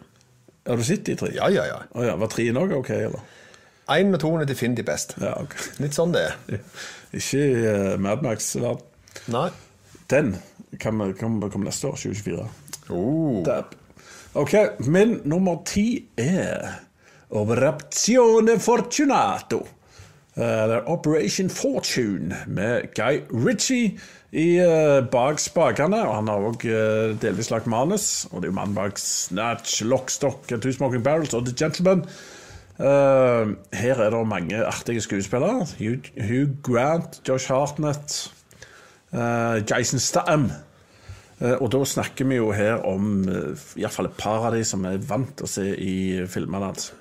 Har 0.68 0.80
du 0.80 0.88
sett 0.88 1.06
de 1.08 1.16
tre? 1.20 1.32
Ja, 1.36 1.48
ja, 1.52 1.68
ja. 1.68 1.82
Oh, 1.92 2.04
ja, 2.08 2.16
Var 2.20 2.32
tre 2.32 2.48
òg 2.52 2.76
ok, 2.80 2.92
eller? 3.10 3.32
Én 3.92 4.16
og 4.16 4.20
to 4.24 4.32
er 4.40 4.48
definitivt 4.48 4.88
best. 4.88 5.16
Ja, 5.20 5.34
okay. 5.44 5.64
Litt 5.84 5.96
sånn 5.96 6.16
det 6.16 6.22
er. 6.30 6.64
Ikke 7.20 7.44
uh, 7.44 7.96
Madmax-verden. 8.00 8.88
Nei. 9.34 9.50
Den 10.10 10.36
kan 10.80 11.00
komme 11.20 11.50
kom 11.50 11.64
neste 11.66 11.88
år, 11.88 11.96
2024. 11.96 12.48
Oh. 12.90 13.44
Dab. 13.46 13.76
Ok, 14.34 14.54
min 14.90 15.20
nummer 15.30 15.62
ti 15.66 16.06
er 16.18 16.82
Operazione 17.30 18.60
Fortunato. 18.60 19.64
Eller 20.36 20.90
Operation 20.90 21.50
Fortune 21.50 22.36
med 22.48 22.90
Guy 22.98 23.22
Ritchie 23.30 24.00
i 24.32 24.58
uh, 24.58 25.06
bak 25.06 25.40
spakene. 25.40 26.02
Og 26.08 26.16
han 26.16 26.32
har 26.32 26.48
òg 26.50 26.66
delvis 27.22 27.52
lagt 27.54 27.70
manus. 27.70 28.26
Og 28.32 28.42
det 28.42 28.50
er 28.50 28.54
jo 28.54 28.58
mannen 28.58 28.78
bak 28.78 28.98
Snatch, 28.98 29.84
Lockstock, 29.86 30.50
Two 30.50 30.74
Smoking 30.74 31.06
Barrels 31.06 31.34
og 31.38 31.46
The 31.46 31.56
Gentleman. 31.58 32.08
Eh, 32.80 33.50
her 33.78 34.00
er 34.02 34.10
det 34.10 34.28
mange 34.28 34.66
artige 34.66 35.02
skuespillere. 35.02 35.68
Hugh, 35.80 36.02
Hugh 36.18 36.50
Grant, 36.64 37.22
Josh 37.28 37.48
Hartnett, 37.48 38.32
eh, 38.32 38.43
Jason 39.14 40.02
Statham. 40.02 40.48
Eh, 41.40 41.58
Og 41.60 41.70
da 41.74 41.84
snakker 41.86 42.26
vi 42.30 42.40
jo 42.40 42.52
her 42.56 42.82
om 42.88 43.28
uh, 43.28 43.54
iallfall 43.78 44.10
et 44.10 44.18
par 44.18 44.48
av 44.48 44.56
de 44.56 44.64
som 44.66 44.86
er 44.90 45.02
vant 45.02 45.30
til 45.38 45.48
å 45.48 45.52
se 45.52 45.68
i 45.76 45.96
filmene 46.30 46.72
hans. 46.72 46.92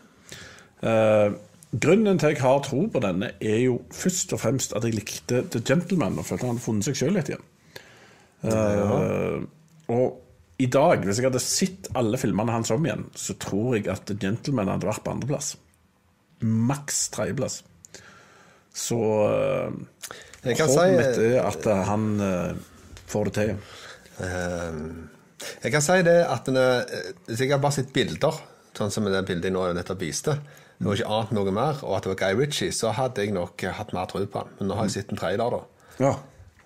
Eh, 0.83 1.31
grunnen 1.73 2.19
til 2.19 2.35
jeg 2.35 2.43
har 2.43 2.61
tro 2.67 2.83
på 2.91 3.03
denne, 3.05 3.33
er 3.41 3.61
jo 3.65 3.79
først 3.95 4.35
og 4.35 4.43
fremst 4.43 4.75
at 4.77 4.85
jeg 4.85 4.97
likte 4.99 5.45
The 5.53 5.63
Gentleman 5.65 6.19
og 6.19 6.27
følte 6.27 6.49
han 6.49 6.57
hadde 6.57 6.65
funnet 6.65 6.89
seg 6.89 6.99
sjøl 6.99 7.15
litt 7.17 7.31
igjen. 7.31 7.47
Eh, 8.43 9.45
og 9.95 10.19
i 10.63 10.69
dag, 10.71 11.05
hvis 11.07 11.19
jeg 11.19 11.29
hadde 11.29 11.43
sett 11.43 11.89
alle 11.99 12.19
filmene 12.21 12.55
hans 12.55 12.71
om 12.75 12.85
igjen, 12.87 13.07
så 13.19 13.35
tror 13.41 13.77
jeg 13.77 13.89
at 13.91 14.05
The 14.11 14.19
Gentleman 14.19 14.71
hadde 14.71 14.89
vært 14.89 15.05
på 15.07 15.15
andreplass. 15.15 15.55
Maks 16.43 17.05
tredjeplass. 17.15 17.61
Så 18.75 18.99
uh, 18.99 19.71
Jeg 20.45 20.57
kan 20.59 20.69
håpet 20.69 20.91
si- 20.91 20.97
mitt 20.99 21.19
er 21.37 21.47
at 21.47 21.67
eh, 21.71 21.83
han 21.87 22.07
eh, 22.21 22.55
får 23.13 23.25
det 23.31 23.35
til. 23.35 23.55
Eh, 24.23 24.81
Jeg 25.63 25.73
kan 25.75 25.83
si 25.83 26.01
det 26.07 26.19
at 26.31 26.47
jeg 26.49 27.51
har 27.51 27.59
bare 27.63 27.75
sett 27.75 27.93
bilder, 27.95 28.37
sånn 28.79 28.91
som 28.95 29.05
det 29.11 29.25
bildet 29.27 29.49
jeg 29.51 29.55
nå 29.57 29.65
nettopp 29.75 29.99
viste, 30.03 30.37
det 30.79 30.87
var 30.87 30.95
ikke 30.99 31.15
annet 31.15 31.33
noe 31.37 31.53
mer, 31.55 31.81
og 31.87 31.97
at 31.97 32.05
det 32.07 32.13
var 32.13 32.21
Guy 32.33 32.39
Ritchie, 32.41 32.73
så 32.75 32.91
hadde 32.95 33.23
jeg 33.25 33.35
nok 33.35 33.63
hatt 33.77 33.93
mer 33.95 34.07
tro 34.11 34.23
på 34.27 34.39
han. 34.43 34.49
Men 34.59 34.71
nå 34.71 34.77
har 34.79 34.87
jeg 34.89 34.95
sett 34.97 35.13
en 35.15 35.19
trailer, 35.21 35.51
da. 35.55 35.61
Ja. 36.03 36.13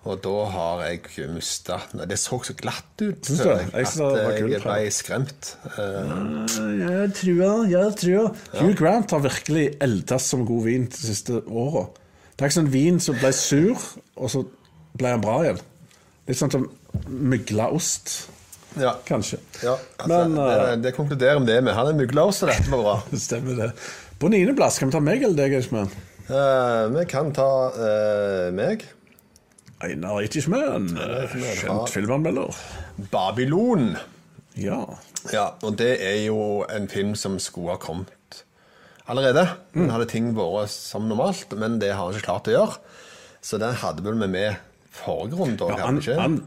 Og 0.07 0.21
da 0.23 0.33
har 0.53 0.83
jeg 0.87 1.27
mista 1.33 1.81
Det 1.91 2.15
så 2.17 2.37
så 2.45 2.53
glatt 2.55 3.01
ut. 3.01 3.25
Føler 3.27 3.57
det? 3.59 3.65
Jeg 3.75 3.87
synes 3.91 4.15
at 4.15 4.37
jeg 4.39 4.61
ble 4.63 4.91
skremt. 4.95 5.49
Uh, 5.75 6.45
Jeg 6.79 7.13
tror, 7.17 7.65
det. 7.65 7.71
jeg 7.73 7.95
tror. 8.01 8.29
Hugh 8.61 8.75
Grant 8.79 9.11
har 9.11 9.19
virkelig 9.25 9.65
eldes 9.83 10.29
som 10.31 10.45
god 10.47 10.63
vin 10.69 10.85
de 10.87 11.01
siste 11.09 11.41
åra. 11.49 11.87
Er 12.37 12.45
ikke 12.45 12.59
sånn 12.59 12.69
vin 12.69 12.99
som 13.01 13.17
ble 13.17 13.31
sur, 13.33 13.83
og 14.13 14.29
så 14.29 14.43
ble 14.97 15.13
han 15.15 15.21
bra 15.23 15.39
igjen. 15.41 15.61
Litt 16.27 16.37
sånn 16.37 16.51
som 16.53 16.67
mygla 17.07 17.69
ost, 17.73 18.27
ja. 18.77 18.91
kanskje. 19.07 19.39
ja 19.63 19.73
altså, 19.73 20.09
Men 20.11 20.35
det, 20.37 20.75
det 20.83 20.91
konkluderer 20.93 21.41
vi 21.41 21.49
det 21.49 21.63
med. 21.65 21.73
Han 21.73 21.89
er 21.89 21.97
muglaus, 21.97 22.43
og 22.45 22.51
dette 22.51 22.69
var 22.69 22.83
bra. 22.83 22.93
eh, 23.09 23.17
stemmer 23.27 23.57
det. 23.57 23.71
På 24.21 24.29
niendeplass, 24.29 24.77
skal 24.77 24.91
vi 24.91 24.97
ta 24.97 25.01
meg 25.01 25.25
eller 25.25 25.39
deg, 25.39 25.57
Eichmann? 25.57 25.89
Uh, 26.27 26.85
vi 26.93 27.07
kan 27.09 27.33
ta 27.33 27.49
uh, 27.73 28.53
meg. 28.53 28.85
Einar 29.81 30.21
Eichmann, 30.21 30.91
kjent 31.33 31.93
filmanmelder. 31.93 32.53
Babylon. 33.13 33.95
Ja. 34.57 34.83
Ja, 35.33 35.47
og 35.65 35.77
det 35.81 35.95
er 36.05 36.21
jo 36.27 36.65
en 36.69 36.85
film 36.89 37.15
som 37.17 37.37
skulle 37.41 37.73
ha 37.73 37.81
kommet 37.81 38.13
allerede. 39.11 39.45
Mm. 39.75 39.89
Hadde 39.93 40.09
ting 40.11 40.31
vært 40.37 40.73
som 40.73 41.07
normalt, 41.09 41.53
men 41.59 41.79
det 41.81 41.93
har 41.93 42.05
han 42.05 42.15
ikke 42.15 42.27
klart 42.29 42.51
å 42.51 42.55
gjøre. 42.55 42.81
Så 43.43 43.59
den 43.61 43.77
hadde 43.81 44.03
vel 44.05 44.19
vi 44.19 44.29
med 44.31 44.61
forrige 44.97 45.39
runde. 45.39 45.71
ja 45.71 45.87
hadde 45.87 46.17
han, 46.17 46.21
han, 46.21 46.37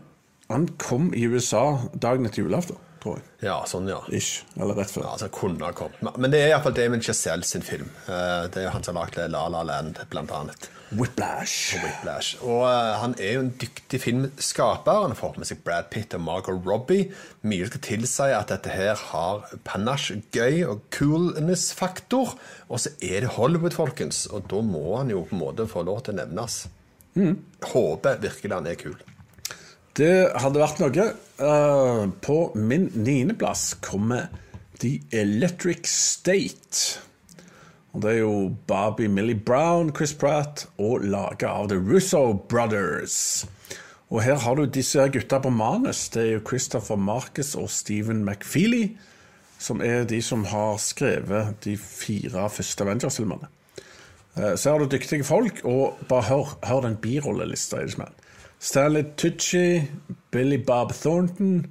han 0.51 0.69
kom 0.83 1.11
i 1.17 1.27
USA 1.31 1.81
dagen 1.95 2.29
etter 2.29 2.45
julaften, 2.45 2.79
tror 3.03 3.19
jeg. 3.19 3.27
Ja, 3.49 3.59
sånn, 3.69 3.89
ja. 3.89 4.01
Ish. 4.13 4.43
Eller 4.57 4.77
rett 4.77 4.91
før. 4.93 5.07
Ja, 5.07 5.15
altså 5.17 5.31
kunne 5.33 5.65
ha 5.65 5.73
kommet. 5.77 6.03
Men 6.21 6.33
det 6.33 6.43
er 6.45 6.53
iallfall 6.53 6.77
Damon 6.77 7.01
Chazelle 7.05 7.47
sin 7.49 7.65
film. 7.65 7.89
Eh, 8.07 8.47
Det 8.53 8.61
er 8.61 8.69
jo 8.69 8.75
han 8.77 8.85
som 8.85 8.97
har 9.01 9.09
lagd 9.09 9.33
La 9.33 9.47
La 9.49 9.63
Land, 9.65 9.99
blant 10.13 10.31
annet. 10.37 10.69
Whiplash. 10.91 11.77
Whiplash. 11.79 12.33
Og 12.43 12.65
uh, 12.67 12.97
han 12.99 13.13
er 13.23 13.37
jo 13.37 13.43
en 13.45 13.53
dyktig 13.63 14.01
filmskaper. 14.03 15.05
Han 15.05 15.13
har 15.15 15.19
fått 15.21 15.37
med 15.39 15.47
seg 15.47 15.61
Brad 15.63 15.87
Pitt 15.93 16.17
og 16.19 16.25
Margot 16.27 16.67
Robbie. 16.67 17.13
Mye 17.47 17.69
skal 17.71 17.85
tilsi 17.87 18.27
at 18.35 18.51
dette 18.51 18.73
her 18.75 18.99
har 19.13 19.45
panache, 19.63 20.19
gøy 20.35 20.65
og 20.67 20.83
coolness-faktor. 20.97 22.35
Og 22.69 22.83
så 22.83 22.91
er 23.07 23.23
det 23.23 23.37
Hollywood, 23.37 23.77
folkens. 23.79 24.25
Og 24.35 24.49
da 24.51 24.61
må 24.67 24.97
han 24.99 25.15
jo 25.15 25.23
på 25.31 25.37
en 25.39 25.45
måte 25.45 25.69
få 25.71 25.87
lov 25.87 26.03
til 26.09 26.17
å 26.19 26.25
nevnes. 26.25 26.65
Håper 27.71 28.21
virkelig 28.27 28.55
han 28.59 28.67
er 28.71 28.79
kul. 28.81 28.99
Det 30.01 30.31
hadde 30.41 30.61
vært 30.63 30.79
noe. 30.81 31.07
Uh, 31.41 32.07
på 32.25 32.37
min 32.57 32.87
niendeplass 32.97 33.75
kommer 33.85 34.31
The 34.81 34.95
Electric 35.13 35.85
State. 35.93 37.03
Og 37.93 38.01
Det 38.03 38.13
er 38.15 38.19
jo 38.23 38.57
Bobby 38.71 39.11
Millie 39.13 39.37
Brown, 39.37 39.91
Chris 39.93 40.15
Pratt 40.15 40.69
og 40.79 41.05
laga 41.05 41.51
av 41.53 41.69
The 41.69 41.77
Russo 41.77 42.33
Brothers. 42.49 43.45
Og 44.09 44.23
her 44.25 44.41
har 44.41 44.57
du 44.57 44.65
disse 44.65 45.05
gutta 45.13 45.41
på 45.43 45.53
manus. 45.53 46.09
Det 46.09 46.23
er 46.23 46.33
jo 46.39 46.47
Christopher 46.49 46.97
Marcus 46.97 47.53
og 47.55 47.69
Stephen 47.71 48.25
McFeely, 48.25 48.97
som 49.59 49.83
er 49.85 50.09
de 50.09 50.23
som 50.25 50.47
har 50.49 50.81
skrevet 50.81 51.61
de 51.67 51.77
fire 51.77 52.49
første 52.49 52.87
Avengers-filmene. 52.87 53.53
Eh, 54.39 54.57
Så 54.57 54.71
har 54.71 54.79
du 54.79 54.89
dyktige 54.89 55.25
folk, 55.25 55.61
og 55.65 55.99
bare 56.09 56.23
hør, 56.23 56.57
hør 56.65 56.81
den 56.89 56.97
birollelista. 56.97 57.83
Irishman. 57.83 58.15
Stanley 58.61 59.05
Tucci, 59.17 59.81
Billy 60.31 60.59
Bob 60.59 60.93
Thornton, 60.93 61.63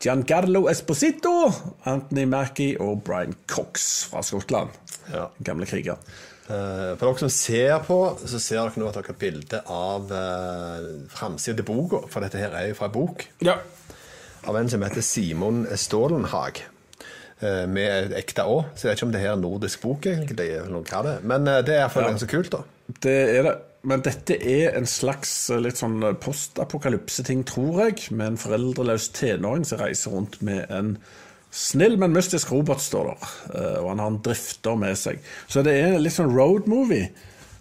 Giancarlo 0.00 0.66
Esposito, 0.70 1.50
Anthony 1.88 2.24
Mackie 2.28 2.76
og 2.80 3.02
Brian 3.04 3.34
Cox 3.48 4.04
fra 4.10 4.22
Skottland. 4.24 4.72
Ja. 5.12 5.26
Gamle 5.44 5.66
kriger. 5.68 6.00
Uh, 6.46 6.94
For 6.96 7.08
dere 7.08 7.18
som 7.24 7.32
ser 7.32 7.80
på, 7.86 7.96
så 8.22 8.38
ser 8.40 8.60
dere 8.62 8.78
nå 8.80 8.88
at 8.90 8.96
dere 9.00 9.10
har 9.10 9.18
bilde 9.18 9.60
av 9.72 10.12
uh, 10.12 10.84
framsida 11.10 11.56
til 11.58 11.66
boka. 11.66 12.04
For 12.12 12.22
dette 12.24 12.38
her 12.40 12.54
er 12.54 12.68
jo 12.70 12.76
fra 12.78 12.86
en 12.90 12.94
bok. 12.94 13.26
Ja. 13.44 13.56
av 14.46 14.54
en 14.60 14.68
som 14.70 14.84
heter 14.86 15.02
Simon 15.02 15.64
Stålenhag. 15.74 16.60
eh, 17.40 17.64
Med 17.66 18.12
ekte 18.14 18.44
Å. 18.46 18.60
Så 18.76 18.86
jeg 18.86 18.92
vet 18.92 18.98
ikke 19.00 19.06
om 19.08 19.12
det 19.16 19.20
her 19.24 19.32
er 19.32 19.40
nordisk 19.42 19.80
bok, 19.82 20.06
egentlig, 20.06 20.52
eller 20.60 20.84
hva 20.86 21.00
det 21.02 21.14
er. 21.16 21.24
Men 21.26 21.48
eh, 21.50 21.62
det 21.66 21.74
er 21.74 21.80
iallfall 21.82 22.06
Ja. 22.06 22.12
ganske 22.14 22.28
kult, 22.30 22.52
da. 22.54 22.60
Det 23.02 23.16
er 23.38 23.42
det. 23.42 23.54
Men 23.82 24.00
dette 24.02 24.34
er 24.40 24.74
en 24.78 24.86
slags 24.86 25.50
eh, 25.50 25.60
litt 25.62 25.76
sånn 25.78 26.00
postapokalypse-ting, 26.22 27.44
tror 27.46 27.84
jeg. 27.84 28.08
Med 28.16 28.32
en 28.32 28.40
foreldreløs 28.40 29.10
tenåring 29.14 29.66
som 29.68 29.78
reiser 29.82 30.14
rundt 30.16 30.40
med 30.46 30.66
en 30.74 30.96
snill, 31.56 31.96
men 32.00 32.12
mystisk 32.16 32.50
robot, 32.52 32.82
står 32.82 33.12
der. 33.12 33.30
Eh, 33.54 33.78
Og 33.84 33.90
han 33.92 34.02
har 34.02 34.10
en 34.12 34.20
drifter 34.26 34.76
med 34.80 34.96
seg. 34.98 35.20
Så 35.48 35.62
det 35.66 35.76
er 35.84 35.98
litt 36.02 36.16
sånn 36.16 36.34
road 36.34 36.66
movie. 36.68 37.10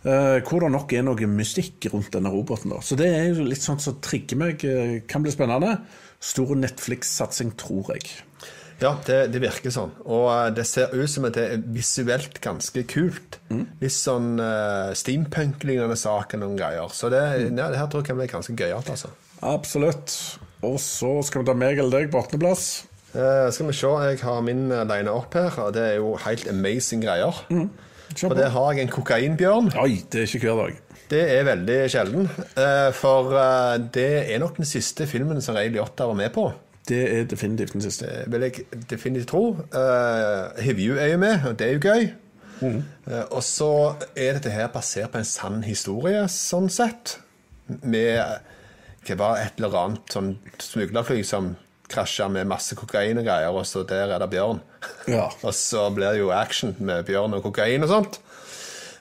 eh, 0.06 0.39
Hvor 0.45 0.62
det 0.65 0.71
nok 0.71 0.93
er 0.93 1.04
noe 1.04 1.28
mystikk 1.28 1.88
rundt 1.93 2.12
denne 2.12 2.30
roboten. 2.34 2.69
da. 2.71 2.80
Så 2.82 2.95
det 2.97 3.08
er 3.13 3.34
jo 3.34 3.43
litt 3.45 3.62
sånn 3.62 3.80
som 3.80 3.99
trigger 4.01 4.38
meg. 4.38 4.63
eh, 4.65 4.99
Kan 5.08 5.21
bli 5.23 5.32
spennende. 5.32 5.80
Stor 6.19 6.56
Netflix-satsing, 6.56 7.56
tror 7.58 7.93
jeg. 7.93 8.10
Ja, 8.81 8.91
det, 9.07 9.19
det 9.31 9.39
virker 9.43 9.71
sånn. 9.71 9.93
Og 10.03 10.25
eh, 10.33 10.49
det 10.55 10.65
ser 10.67 10.91
ut 10.95 11.11
som 11.11 11.27
at 11.29 11.38
det 11.38 11.45
er 11.53 11.61
visuelt 11.75 12.41
ganske 12.43 12.83
kult. 12.91 13.39
Litt 13.81 13.95
sånn 13.95 14.35
uh, 14.41 14.91
steampunk-lignende 14.97 15.97
sak 15.99 16.35
og 16.35 16.43
noen 16.43 16.57
greier. 16.59 16.91
Så 16.91 17.11
det, 17.13 17.21
ja, 17.45 17.69
det 17.71 17.79
her 17.79 17.88
tror 17.91 18.03
jeg 18.03 18.09
kan 18.09 18.19
bli 18.19 18.27
ganske 18.31 18.57
gøyalt, 18.59 18.91
altså. 18.91 19.13
Absolutt. 19.45 20.15
Og 20.65 20.77
så 20.81 21.17
skal 21.27 21.43
vi 21.43 21.49
ta 21.49 21.55
meg 21.57 21.79
eller 21.79 22.01
deg 22.01 22.11
på 22.11 22.23
åttendeplass. 22.23 22.67
Uh, 23.15 23.47
skal 23.55 23.69
vi 23.69 23.77
se, 23.79 23.91
jeg 24.09 24.23
har 24.25 24.43
min 24.43 24.67
line 24.67 25.11
opp 25.11 25.38
her, 25.39 25.55
og 25.63 25.75
det 25.77 25.85
er 25.93 25.99
jo 26.01 26.15
helt 26.25 26.49
amazing 26.51 27.05
greier. 27.05 27.45
Mm. 27.47 27.69
Og 28.15 28.31
på. 28.31 28.35
der 28.38 28.51
har 28.53 28.73
jeg 28.73 28.85
en 28.85 28.91
kokainbjørn. 28.91 29.71
Oi, 29.81 30.01
det 30.11 30.25
er 30.25 30.35
ikke 30.35 30.49
hver 30.51 30.65
dag. 30.65 30.81
Det 31.09 31.21
er 31.35 31.45
veldig 31.45 31.79
sjelden. 31.93 32.29
Uh, 32.57 32.91
For 32.97 33.31
uh, 33.31 33.77
det 33.93 34.09
er 34.33 34.41
nok 34.41 34.59
den 34.59 34.67
siste 34.67 35.07
filmen 35.09 35.41
som 35.43 35.55
Ray 35.55 35.71
Liotta 35.71 36.09
var 36.09 36.17
med 36.17 36.33
på. 36.35 36.49
Det 36.86 37.02
er 37.19 37.24
definitivt 37.30 37.74
den 37.74 37.82
siste. 37.82 38.06
Det 38.06 38.32
vil 38.34 38.45
jeg 38.45 38.84
definitivt 38.89 39.32
tro. 39.32 39.58
Uh, 39.74 40.62
Hivju 40.62 41.00
er 41.02 41.13
jo 41.15 41.17
med, 41.17 41.39
og 41.48 41.60
det 41.60 41.67
er 41.67 41.74
jo 41.74 41.84
gøy. 41.86 42.08
Eh, 42.63 43.24
og 43.32 43.43
så 43.43 43.69
er 44.15 44.38
dette 44.38 44.54
her 44.54 44.69
basert 44.74 45.12
på 45.13 45.21
en 45.21 45.28
sann 45.28 45.62
historie, 45.65 46.26
sånn 46.32 46.69
sett. 46.71 47.17
Med 47.84 48.21
hva 49.06 49.17
var 49.19 49.41
et 49.41 49.60
eller 49.60 49.78
annet 49.82 50.13
sånn 50.15 50.36
smuglerfly 50.62 51.21
som 51.26 51.54
krasja 51.91 52.28
med 52.32 52.50
masse 52.50 52.78
kokain 52.78 53.19
og 53.21 53.28
greier, 53.28 53.54
og 53.54 53.67
så 53.69 53.84
der 53.86 54.15
er 54.15 54.21
det 54.21 54.32
bjørn. 54.34 54.62
Ja. 55.12 55.28
og 55.45 55.54
så 55.58 55.89
blir 55.93 56.15
det 56.15 56.24
jo 56.24 56.32
action 56.34 56.76
med 56.80 57.06
bjørn 57.10 57.38
og 57.38 57.45
kokain 57.45 57.86
og 57.86 57.91
sånt. 57.91 58.21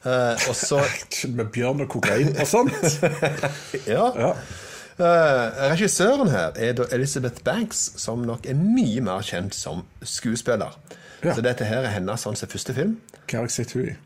Uh, 0.05 0.37
og 0.51 0.53
så 0.53 0.83
Action 0.85 1.33
med 1.39 1.49
bjørn 1.49 1.81
og 1.87 1.89
kokain 1.95 2.35
og 2.37 2.45
sånt. 2.45 2.99
Ja. 3.95 4.11
Ja. 4.13 4.35
Eh, 4.95 5.63
regissøren 5.73 6.31
her 6.31 6.53
er 6.55 6.77
da 6.79 6.87
Elizabeth 6.95 7.43
Banks, 7.43 7.89
som 7.99 8.23
nok 8.23 8.47
er 8.47 8.55
mye 8.59 9.03
mer 9.03 9.25
kjent 9.27 9.57
som 9.57 9.83
skuespiller. 10.07 10.77
Ja. 11.25 11.35
Så 11.35 11.43
dette 11.43 11.67
her 11.67 11.83
er 11.83 11.97
hennes 11.97 12.23
sånn 12.23 12.39
første 12.39 12.77
film. 12.77 12.99
Hva 13.25 13.41
har 13.41 13.49
jeg 13.49 13.57
sett 13.57 13.75
henne 13.75 13.95
i? 13.95 13.97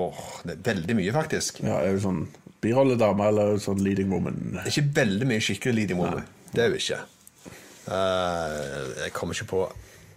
Åh, 0.00 0.22
det 0.46 0.54
er 0.56 0.62
veldig 0.70 0.96
mye, 0.96 1.12
faktisk. 1.14 1.60
Ja, 1.66 1.82
er 1.82 1.98
hun 1.98 2.04
sånn 2.04 2.22
birolledame 2.64 3.26
eller 3.28 3.58
sånn 3.60 3.82
leading 3.84 4.08
woman? 4.14 4.60
Ikke 4.64 4.86
veldig 4.96 5.28
mye 5.28 5.44
skikkelig 5.44 5.76
leading 5.82 6.00
woman. 6.00 6.24
Det 6.54 6.64
er 6.64 6.72
hun 6.72 6.80
ikke. 6.80 7.02
Uh, 7.84 8.94
jeg 9.02 9.12
kommer 9.12 9.36
ikke 9.36 9.50
på 9.50 9.64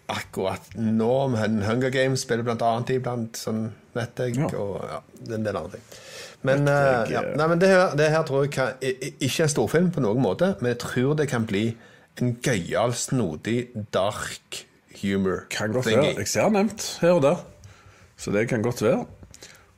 akkurat 0.07 0.61
nå, 0.75 1.27
men 1.33 1.61
Hunger 1.65 1.89
Games 1.91 2.21
spiller 2.23 2.45
blant 2.47 2.61
annet 2.63 2.93
iblant, 2.95 3.35
sånn 3.37 3.65
vet 3.97 4.21
jeg, 4.23 4.37
Ja. 4.37 4.47
og 4.59 4.85
ja, 4.87 5.01
en 5.35 5.43
del 5.43 5.55
andre 5.57 5.71
ting. 5.77 5.83
Men, 6.47 6.67
eh, 6.69 7.11
ja. 7.11 7.23
eh, 7.23 7.35
Nei, 7.35 7.47
men 7.47 7.59
det, 7.59 7.67
her, 7.73 7.95
det 7.97 8.09
her 8.13 8.23
tror 8.23 8.45
jeg 8.45 8.51
kan, 8.53 8.73
ikke 8.81 9.43
er 9.43 9.51
storfilm 9.51 9.91
på 9.91 10.03
noen 10.05 10.21
måte, 10.23 10.53
men 10.61 10.71
jeg 10.75 10.79
tror 10.85 11.15
det 11.19 11.27
kan 11.31 11.45
bli 11.49 11.65
en 12.21 12.35
gøyal, 12.45 12.93
snodig, 12.97 13.67
dark 13.93 14.63
humor. 15.01 15.43
Kan 15.49 15.73
godt 15.73 15.85
thingy. 15.89 16.01
være. 16.13 16.23
Jeg 16.23 16.27
ser 16.31 16.49
nevnt 16.49 16.87
her 17.01 17.17
og 17.17 17.21
der. 17.25 17.43
Så 18.17 18.31
det 18.33 18.47
kan 18.49 18.63
godt 18.65 18.81
være. 18.81 19.05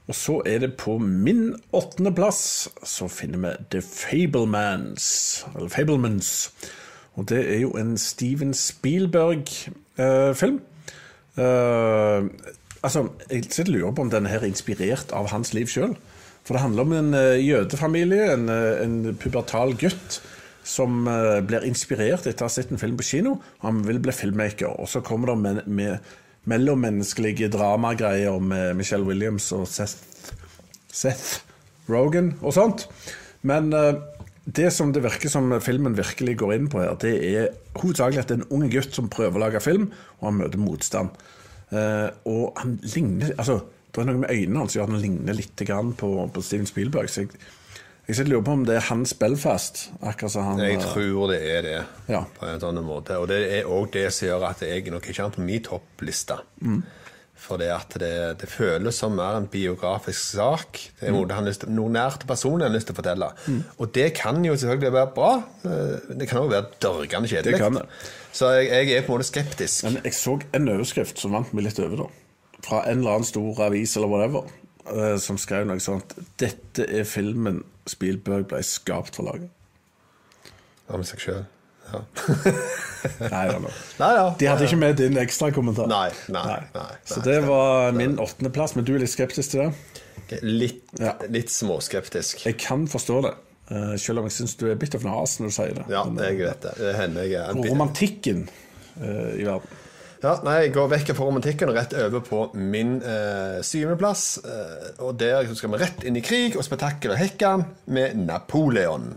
Og 0.10 0.16
så 0.16 0.40
er 0.46 0.60
det 0.64 0.72
på 0.80 0.98
min 0.98 1.56
åttendeplass 1.76 2.70
så 2.88 3.08
finner 3.12 3.40
vi 3.44 3.52
The 3.76 3.82
Fablemans. 3.86 5.46
Eller 5.56 5.70
Fablemans. 5.70 6.52
Og 7.16 7.28
det 7.30 7.42
er 7.56 7.60
jo 7.62 7.72
en 7.78 7.98
Steven 7.98 8.54
Spielberg-film. 10.00 10.60
altså, 12.84 13.08
jeg 13.30 13.44
sitter 13.50 13.72
lurer 13.74 13.92
på 13.96 14.02
om 14.02 14.12
denne 14.12 14.32
her 14.32 14.44
er 14.44 14.50
inspirert 14.50 15.12
av 15.16 15.30
hans 15.34 15.54
liv 15.54 15.68
sjøl. 15.68 15.96
For 16.50 16.56
det 16.56 16.64
handler 16.64 16.88
om 16.88 16.94
en 16.98 17.14
eh, 17.14 17.40
jødefamilie, 17.46 18.32
en, 18.34 18.48
eh, 18.50 18.80
en 18.82 19.18
pubertal 19.22 19.76
gutt, 19.78 20.22
som 20.66 21.04
eh, 21.06 21.42
blir 21.46 21.68
inspirert 21.68 22.26
etter 22.26 22.46
å 22.46 22.48
ha 22.48 22.54
sett 22.54 22.72
en 22.74 22.82
film 22.82 22.98
på 22.98 23.06
kino. 23.06 23.36
Han 23.62 23.84
vil 23.86 24.00
bli 24.02 24.16
filmmaker. 24.16 24.72
Og 24.82 24.90
så 24.90 25.04
kommer 25.06 25.30
det 25.30 25.38
med, 25.44 25.68
med 25.68 26.50
mellommenneskelige 26.50 27.52
dramagreier 27.54 28.40
med 28.42 28.80
Michelle 28.80 29.06
Williams 29.06 29.52
og 29.54 29.68
Seth, 29.70 30.34
Seth 30.90 31.44
Rogan 31.90 32.34
og 32.42 32.56
sånt. 32.58 32.88
Men 33.46 33.70
eh, 33.78 33.94
det 34.56 34.70
som 34.74 34.94
det 34.96 35.04
virker 35.04 35.32
som 35.32 35.52
filmen 35.62 35.98
virkelig 35.98 36.38
går 36.40 36.54
inn 36.56 36.70
på 36.72 36.82
her, 36.82 36.96
det 37.02 37.12
er 37.28 37.50
hovedsakelig 37.80 38.22
at 38.22 38.32
det 38.32 38.38
er 38.38 38.42
en 38.44 38.54
ung 38.56 38.70
gutt 38.72 38.96
som 38.96 39.10
prøver 39.12 39.38
å 39.40 39.44
lage 39.46 39.62
film, 39.64 39.90
og 40.20 40.30
han 40.30 40.40
møter 40.40 40.62
motstand. 40.62 41.12
Uh, 41.70 42.10
og 42.26 42.58
han 42.58 42.80
ligner 42.82 43.36
Altså, 43.38 43.60
det 43.94 44.02
er 44.02 44.08
noe 44.10 44.22
med 44.24 44.32
øynene 44.34 44.64
hans 44.64 44.74
som 44.74 44.80
gjør 44.80 44.88
han 44.90 45.02
ligner 45.04 45.38
litt 45.38 45.62
grann 45.70 45.92
på, 45.98 46.10
på 46.34 46.42
Steven 46.46 46.70
Spielberg. 46.70 47.12
Så 47.14 47.26
jeg, 47.28 47.36
jeg 48.08 48.18
sitter 48.18 48.32
lurer 48.32 48.46
på 48.48 48.56
om 48.58 48.64
det 48.66 48.78
er 48.80 48.88
hans 48.88 49.14
Belfast. 49.18 49.84
Akkurat 50.02 50.34
som 50.34 50.48
han 50.48 50.62
Jeg 50.64 50.80
eh, 50.80 50.88
tror 50.88 51.30
det 51.34 51.40
er 51.46 51.66
det, 51.68 51.76
Ja. 52.10 52.24
på 52.26 52.48
en 52.48 52.56
eller 52.56 52.72
annen 52.72 52.88
måte. 52.88 53.20
Og 53.22 53.30
det 53.30 53.44
er 53.60 53.70
òg 53.70 53.92
det 53.94 54.08
som 54.16 54.32
gjør 54.32 54.48
at 54.50 54.64
jeg 54.66 54.90
nok 54.90 55.10
ikke 55.12 55.28
er 55.28 55.36
på 55.36 55.46
min 55.46 55.62
toppliste. 55.66 56.40
Mm. 56.66 56.82
For 57.40 57.58
det 57.58 57.70
at 57.72 57.94
det, 58.02 58.10
det 58.42 58.50
føles 58.52 58.98
som 59.00 59.14
mer 59.16 59.38
en 59.40 59.48
biografisk 59.50 60.36
sak. 60.36 60.80
Det 61.00 61.08
er 61.08 61.14
Mm. 61.14 61.18
noe, 61.30 61.46
lyst 61.48 61.64
noe 61.72 61.90
nært 61.90 62.26
personlig 62.28 62.66
han 62.68 62.72
har 62.72 62.78
lyst 62.78 62.88
til 62.92 62.94
å 62.94 63.00
fortelle. 63.00 63.30
Og 63.80 63.92
det 63.96 64.10
kan 64.20 64.44
jo 64.46 64.54
selvfølgelig 64.60 64.92
være 64.94 65.14
bra. 65.16 65.30
Det 65.64 66.28
kan 66.30 66.42
òg 66.44 66.52
være 66.52 66.68
dørgende 66.84 67.30
kjedelig. 67.32 67.54
Det 67.56 67.62
kan 67.64 67.74
det. 67.80 67.86
Så 68.36 68.52
jeg, 68.60 68.68
jeg 68.70 68.98
er 68.98 69.06
på 69.08 69.14
en 69.16 69.18
måte 69.22 69.30
skeptisk. 69.32 69.84
Men 69.88 69.98
jeg 70.04 70.14
så 70.14 70.36
en 70.54 70.70
overskrift 70.76 71.18
som 71.18 71.32
vant 71.34 71.54
meg 71.54 71.64
litt 71.70 71.80
over, 71.80 72.04
da. 72.04 72.10
Fra 72.68 72.84
en 72.92 73.00
eller 73.00 73.16
annen 73.18 73.26
stor 73.32 73.62
avis 73.66 73.96
eller 73.98 74.12
whatever, 74.12 74.44
eh, 74.92 75.16
som 75.18 75.38
skrev 75.40 75.66
noe 75.66 75.80
sånt 75.80 76.14
Dette 76.38 76.86
er 76.92 77.08
filmen 77.08 77.64
Spielberg 77.88 78.50
ble 78.52 78.60
skapt 78.68 79.16
for 79.16 79.24
å 79.24 79.32
lage. 79.32 79.50
Om 80.90 81.04
seg 81.08 81.20
sjøl. 81.24 81.46
Ja. 81.94 82.02
Nei. 83.32 83.46
Nei. 84.00 84.14
De 84.40 84.48
hadde 84.50 84.68
ikke 84.68 84.80
med 84.80 84.98
din 85.00 85.18
ekstrakommentar. 85.22 85.88
Nei, 85.90 86.10
nei, 86.34 86.60
nei, 86.76 86.88
Så 87.08 87.22
nei, 87.22 87.26
det 87.30 87.38
var 87.48 87.94
min 87.96 88.18
åttendeplass, 88.20 88.76
men 88.76 88.88
du 88.88 88.94
er 88.96 89.04
litt 89.04 89.14
skeptisk 89.14 89.56
til 89.56 89.66
det? 89.66 90.44
Litt, 90.46 90.84
Ja. 91.00 91.16
litt 91.32 91.50
småskeptisk. 91.50 92.44
Jeg 92.46 92.58
kan 92.62 92.88
forstå 92.88 93.22
det, 93.26 93.34
eh, 93.72 93.96
selv 93.98 94.20
om 94.22 94.30
jeg 94.30 94.36
syns 94.38 94.58
du 94.60 94.68
er 94.70 94.76
bitt 94.76 94.96
av 94.96 95.04
nas 95.08 95.40
når 95.40 95.50
du 95.50 95.56
sier 95.56 95.76
det. 95.80 95.86
Ja, 95.90 96.04
eh, 96.06 96.26
jeg 96.30 96.42
vet 96.44 96.62
det. 96.68 96.74
Det 96.78 96.96
hender 97.00 97.24
jeg 97.24 97.40
er 97.42 97.54
romantikken 97.72 98.50
uh, 99.02 99.32
i 99.34 99.46
verden. 99.48 99.86
Ja, 100.20 100.34
nei, 100.44 100.66
Jeg 100.66 100.74
går 100.76 100.90
vekk 100.92 101.14
fra 101.16 101.26
romantikken 101.26 101.70
og 101.72 101.78
rett 101.80 101.94
over 101.96 102.20
på 102.20 102.40
min 102.54 102.98
uh, 103.00 103.62
syvendeplass. 103.64 104.42
Uh, 104.44 105.06
og 105.08 105.14
der 105.18 105.48
skal 105.56 105.72
vi 105.72 105.80
rett 105.80 106.04
inn 106.04 106.20
i 106.20 106.24
krig 106.26 106.58
og 106.60 106.66
spetakkel 106.68 107.16
og 107.16 107.22
hekkan 107.22 107.64
med 107.88 108.20
Napoleon. 108.28 109.14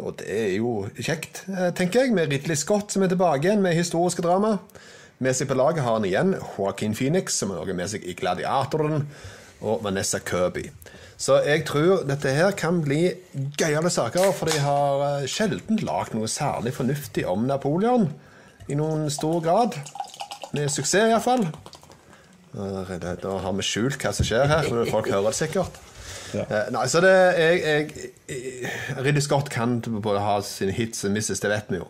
Og 0.00 0.16
det 0.20 0.28
er 0.32 0.54
jo 0.56 0.86
kjekt, 0.96 1.44
eh, 1.50 1.70
tenker 1.76 2.06
jeg, 2.06 2.14
med 2.16 2.32
Ridley 2.32 2.56
Scott 2.56 2.92
som 2.92 3.04
er 3.04 3.12
tilbake 3.12 3.46
igjen 3.46 3.62
med 3.62 3.76
historiske 3.76 4.24
drama. 4.24 4.58
Med 5.20 5.36
seg 5.36 5.50
på 5.50 5.56
laget 5.58 5.84
har 5.84 5.98
han 5.98 6.06
igjen 6.08 6.32
Joaquin 6.38 6.94
Phoenix, 6.96 7.36
som 7.36 7.52
er 7.52 7.74
med 7.76 7.90
seg 7.92 8.06
i 8.08 8.16
Gladiatoren, 8.16 9.06
og 9.60 9.82
Vanessa 9.84 10.18
Kirby. 10.18 10.70
Så 11.20 11.42
jeg 11.44 11.66
tror 11.68 12.06
dette 12.08 12.32
her 12.32 12.54
kan 12.56 12.78
bli 12.80 13.10
gøyale 13.60 13.90
saker, 13.92 14.32
for 14.32 14.48
de 14.48 14.62
har 14.64 15.04
eh, 15.20 15.26
sjelden 15.28 15.82
lagd 15.84 16.16
noe 16.16 16.30
særlig 16.32 16.72
fornuftig 16.78 17.26
om 17.28 17.44
Napoleon. 17.50 18.08
I 18.70 18.78
noen 18.78 19.10
stor 19.12 19.42
grad. 19.44 19.76
Med 20.54 20.70
suksess, 20.72 21.10
iallfall. 21.10 21.44
Da 22.54 23.36
har 23.44 23.52
vi 23.54 23.66
skjult 23.66 24.00
hva 24.00 24.14
som 24.14 24.26
skjer 24.26 24.48
her, 24.50 24.66
men 24.72 24.88
folk 24.90 25.10
hører 25.10 25.28
det 25.28 25.38
sikkert. 25.38 25.76
Ja. 26.34 26.44
Eh, 26.46 26.68
Nei, 26.74 26.84
så 26.90 27.00
det 27.02 27.12
jeg, 27.38 27.60
jeg, 27.64 28.10
jeg 28.30 28.98
Ridley 29.04 29.22
Scott 29.24 29.48
kan 29.50 29.78
både 29.86 30.20
ha 30.22 30.36
sine 30.46 30.72
hits 30.76 31.04
og 31.08 31.14
misses, 31.16 31.40
det 31.42 31.50
vet 31.50 31.70
vi 31.72 31.80
jo. 31.80 31.88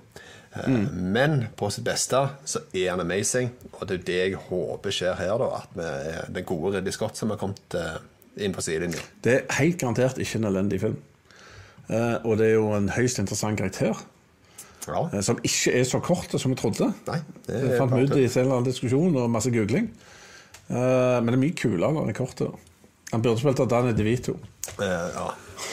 Mm. 0.66 0.86
Men 1.14 1.34
på 1.58 1.68
sitt 1.70 1.84
beste 1.86 2.24
så 2.48 2.62
er 2.74 2.88
han 2.90 3.02
amazing, 3.04 3.52
og 3.76 3.84
det 3.86 4.00
er 4.00 4.06
det 4.08 4.16
jeg 4.18 4.38
håper 4.48 4.90
skjer 4.96 5.14
her. 5.20 5.36
da 5.38 5.50
At 5.60 5.76
vi 5.76 5.90
den 6.38 6.46
gode 6.48 6.72
Ridley 6.78 6.94
Scott 6.96 7.16
som 7.20 7.30
har 7.30 7.38
kommet 7.38 7.76
eh, 7.78 8.00
inn 8.42 8.54
på 8.56 8.64
sidelinja. 8.64 9.02
Det 9.22 9.36
er 9.44 9.58
helt 9.60 9.78
garantert 9.82 10.18
ikke 10.18 10.40
en 10.40 10.48
elendig 10.50 10.80
film. 10.82 10.96
Eh, 11.90 12.16
og 12.24 12.38
det 12.40 12.48
er 12.50 12.56
jo 12.56 12.70
en 12.76 12.88
høyst 12.96 13.18
interessant 13.22 13.58
karakter, 13.60 13.94
Ja. 14.88 15.04
eh, 15.12 15.20
som 15.22 15.38
ikke 15.44 15.74
er 15.80 15.84
så 15.86 16.00
kort 16.02 16.34
som 16.40 16.50
vi 16.54 16.58
trodde. 16.58 16.90
Nei, 17.06 17.20
det 17.46 17.76
fant 17.78 17.94
vi 17.94 18.04
ut 18.08 18.16
i 18.16 18.24
en 18.26 18.30
eller 18.40 18.56
annen 18.56 18.70
diskusjon 18.72 19.16
og 19.20 19.30
masse 19.30 19.50
googling. 19.54 19.90
Eh, 20.70 21.16
men 21.20 21.30
det 21.30 21.38
er 21.38 21.44
mye 21.44 21.58
kulere 21.58 21.92
når 21.94 22.08
den 22.08 22.14
er 22.14 22.18
kort. 22.18 22.38
da. 22.42 22.50
Han 23.10 23.22
burde 23.22 23.40
spilt 23.40 23.60
av 23.60 23.68
Danny 23.70 23.92
DeVito. 23.96 24.36
Uh, 24.78 24.84
ja. 24.86 25.26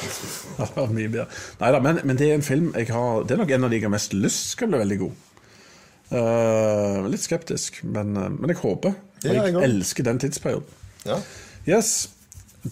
Det 0.57 0.67
var 0.75 0.91
mye 0.93 1.09
bedre. 1.13 1.27
Neida, 1.61 1.79
men, 1.83 2.01
men 2.03 2.17
det 2.17 2.31
er 2.31 2.37
en 2.39 2.43
film 2.45 2.71
jeg 2.75 2.89
har 2.91 3.23
Det 3.23 3.35
er 3.35 3.39
nok 3.39 3.51
en 3.55 3.67
av 3.67 3.71
de 3.71 3.77
jeg 3.77 3.85
har 3.85 3.93
mest 3.93 4.15
lyst 4.17 4.55
skal 4.55 4.71
bli 4.71 4.81
veldig 4.81 4.97
god. 5.03 5.23
Uh, 6.07 7.07
litt 7.11 7.23
skeptisk, 7.23 7.81
men, 7.83 8.13
eh, 8.15 8.29
men 8.31 8.53
jeg 8.53 8.61
håper. 8.61 8.93
Og 8.95 9.25
jeg 9.27 9.53
jeg 9.53 9.63
elsker 9.67 10.07
den 10.07 10.21
tidsperioden. 10.23 10.85
ja. 11.05 11.19
Yes. 11.67 12.09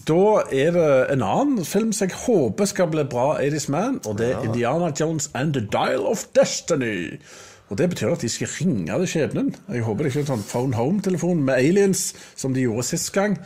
Da 0.08 0.42
er 0.52 0.72
det 0.74 1.12
en 1.12 1.22
annen 1.22 1.64
film 1.64 1.92
som 1.92 2.08
jeg 2.08 2.16
håper 2.26 2.68
skal 2.68 2.88
bli 2.92 3.04
bra 3.08 3.38
80's 3.40 3.68
Man, 3.72 4.00
og 4.04 4.18
det 4.18 4.30
er 4.32 4.44
Indiana 4.44 4.90
Jones 5.00 5.30
and 5.34 5.54
the 5.54 5.60
Dial 5.60 6.04
of 6.06 6.24
Destiny. 6.36 7.20
Og 7.68 7.78
Det 7.78 7.88
betyr 7.90 8.12
at 8.12 8.20
de 8.20 8.28
skal 8.28 8.48
ringe 8.60 8.98
til 8.98 9.08
skjebnen. 9.08 9.54
Jeg 9.72 9.82
håper 9.82 10.04
det 10.04 10.12
ikke 10.12 10.20
er 10.20 10.26
en 10.26 10.32
sånn 10.34 10.48
phone 10.48 10.76
home-telefon 10.76 11.42
med 11.42 11.54
aliens, 11.54 12.14
som 12.36 12.54
de 12.54 12.66
gjorde 12.66 12.86
sist 12.86 13.12
gang. 13.12 13.38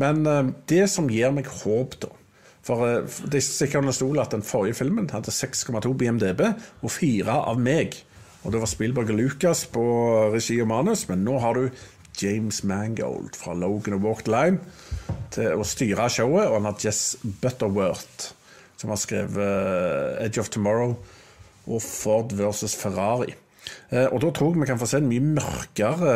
Men 0.00 0.26
eh, 0.28 0.52
det 0.68 0.84
som 0.92 1.10
gir 1.10 1.34
meg 1.34 1.48
håp, 1.62 1.98
da 2.04 2.12
For 2.66 2.82
eh, 2.86 3.18
det 3.30 3.40
er 3.40 3.46
sikkert 3.46 3.94
stol 3.96 4.20
at 4.22 4.34
den 4.34 4.44
forrige 4.46 4.80
filmen 4.82 5.08
hadde 5.12 5.34
6,2 5.34 5.92
BMDB 5.96 6.42
og 6.82 6.90
4 6.90 7.40
av 7.52 7.60
meg. 7.62 8.00
Og 8.44 8.52
det 8.54 8.62
var 8.62 8.70
Spielberg 8.70 9.10
og 9.10 9.18
Lucas 9.18 9.64
på 9.70 9.82
regi 10.34 10.60
og 10.62 10.68
manus, 10.70 11.08
men 11.10 11.24
nå 11.26 11.38
har 11.42 11.58
du 11.58 11.68
James 12.16 12.62
Mangold 12.64 13.34
fra 13.36 13.54
Logan 13.58 13.98
og 13.98 14.04
Walk 14.06 14.24
the 14.24 14.32
Line 14.32 14.60
til 15.34 15.52
å 15.58 15.66
styre 15.66 16.06
showet, 16.12 16.46
og 16.46 16.60
han 16.60 16.68
har 16.70 16.78
Jess 16.80 17.16
Butterworth, 17.42 18.30
som 18.80 18.92
har 18.92 19.00
skrevet 19.02 19.40
eh, 19.42 20.26
Edge 20.26 20.40
of 20.40 20.50
Tomorrow 20.54 20.94
og 21.66 21.82
Ford 21.82 22.32
versus 22.38 22.76
Ferrari. 22.78 23.34
Eh, 23.90 24.06
Og 24.06 24.20
da 24.22 24.30
tror 24.30 24.54
jeg 24.54 24.62
vi 24.62 24.70
kan 24.70 24.80
få 24.80 24.88
se 24.90 25.00
en 25.02 25.10
mye 25.10 25.24
mørkere 25.40 26.14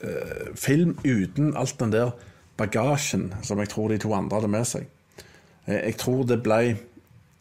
eh, 0.00 0.48
film 0.56 0.96
uten 1.04 1.52
alt 1.56 1.78
den 1.82 1.92
der 1.92 2.14
bagasjen 2.58 3.30
som 3.46 3.60
jeg 3.62 3.70
tror 3.72 3.92
de 3.92 3.98
to 4.02 4.12
andre 4.16 4.40
hadde 4.40 4.52
med 4.52 4.66
seg. 4.68 4.88
Eh, 5.66 5.80
Jeg 5.88 5.98
tror 6.02 6.24
det 6.28 6.42
ble 6.42 6.76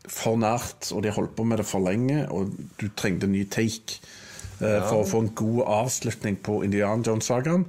for 0.08 0.40
nært, 0.40 0.92
og 0.96 1.04
de 1.04 1.12
holdt 1.12 1.36
på 1.36 1.44
med 1.44 1.60
det 1.60 1.66
for 1.68 1.84
lenge, 1.84 2.22
og 2.32 2.54
du 2.80 2.88
trengte 2.96 3.28
en 3.28 3.34
ny 3.36 3.44
take 3.52 3.98
ja. 4.62 4.80
for 4.88 5.02
å 5.02 5.08
få 5.08 5.20
en 5.26 5.34
god 5.36 5.66
avslutning 5.84 6.38
på 6.40 6.62
Indian 6.64 7.04
Jones-sagaen. 7.04 7.66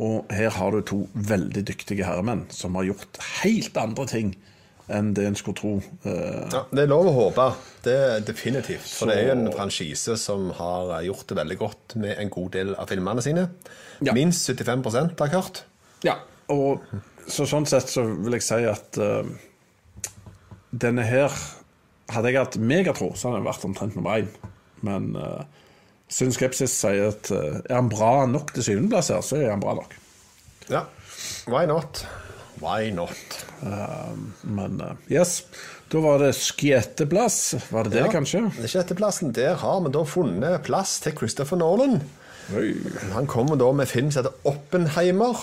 Og 0.00 0.32
her 0.32 0.50
har 0.52 0.72
du 0.72 0.80
to 0.84 0.98
veldig 1.14 1.62
dyktige 1.68 2.04
herremenn 2.04 2.46
som 2.52 2.76
har 2.76 2.84
gjort 2.88 3.20
helt 3.42 3.76
andre 3.80 4.06
ting 4.08 4.34
enn 4.92 5.08
det 5.16 5.24
en 5.26 5.36
skulle 5.38 5.58
tro. 5.58 5.72
Eh, 6.06 6.46
Ja, 6.52 6.62
det 6.70 6.84
er 6.84 6.90
lov 6.92 7.08
å 7.10 7.14
håpe. 7.16 7.46
Det 7.82 7.94
er 7.96 8.20
definitivt. 8.24 8.86
For 8.86 9.10
det 9.10 9.16
er 9.18 9.28
jo 9.30 9.36
en 9.38 9.52
franchise 9.54 10.16
som 10.20 10.50
har 10.58 11.00
gjort 11.06 11.26
det 11.28 11.38
veldig 11.40 11.58
godt 11.58 11.96
med 11.96 12.14
en 12.22 12.30
god 12.30 12.52
del 12.54 12.74
av 12.76 12.88
filmene 12.92 13.24
sine. 13.24 13.48
Ja. 14.00 14.14
Minst 14.16 14.46
75 14.46 14.84
har 15.18 15.26
jeg 15.26 15.34
hørt. 15.34 15.62
Ja, 16.06 16.18
og 16.52 16.82
så 17.26 17.46
sånn 17.48 17.66
sett 17.66 17.90
så 17.90 18.04
vil 18.06 18.36
jeg 18.38 18.44
si 18.46 18.58
at 18.70 18.98
uh, 19.02 19.26
denne 20.70 21.06
her 21.06 21.34
Hadde 22.06 22.30
jeg 22.30 22.38
hatt 22.38 22.56
megatro, 22.62 23.08
så 23.18 23.26
hadde 23.26 23.40
den 23.40 23.46
vært 23.48 23.64
omtrent 23.66 23.96
nummer 23.98 24.20
én. 24.20 24.28
Men 24.86 25.08
uh, 25.18 25.40
Sunn 26.06 26.30
Skepsis 26.30 26.70
sier 26.78 27.08
at 27.10 27.32
uh, 27.34 27.56
er 27.66 27.80
han 27.80 27.88
bra 27.90 28.28
nok 28.30 28.52
til 28.54 28.62
syvendeplass 28.62 29.10
her, 29.10 29.24
så 29.26 29.40
er 29.40 29.50
han 29.50 29.64
bra 29.64 29.74
nok. 29.74 29.96
Ja. 30.70 30.84
Why 31.50 31.64
not? 31.66 32.04
Why 32.62 32.92
not? 32.94 33.40
Men 34.46 34.78
eh, 34.80 34.94
yes, 35.12 35.42
da 35.92 36.00
var 36.04 36.22
det 36.22 36.30
skjeteplass. 36.38 37.40
Var 37.70 37.84
det 37.84 37.92
det, 37.96 38.04
Ja. 38.06 38.12
kanskje? 38.12 38.44
Sjetteplassen, 38.64 39.34
der 39.36 39.58
har 39.60 39.82
vi 39.84 39.92
da 39.92 40.04
funnet 40.08 40.62
plass 40.64 41.00
til 41.04 41.12
Christopher 41.18 41.58
Nolan. 41.60 41.98
Oi. 42.56 42.70
Han 43.12 43.26
kommer 43.26 43.58
da 43.60 43.72
med 43.74 43.90
film 43.90 44.10
som 44.14 44.22
heter 44.24 44.48
Oppenheimer. 44.48 45.42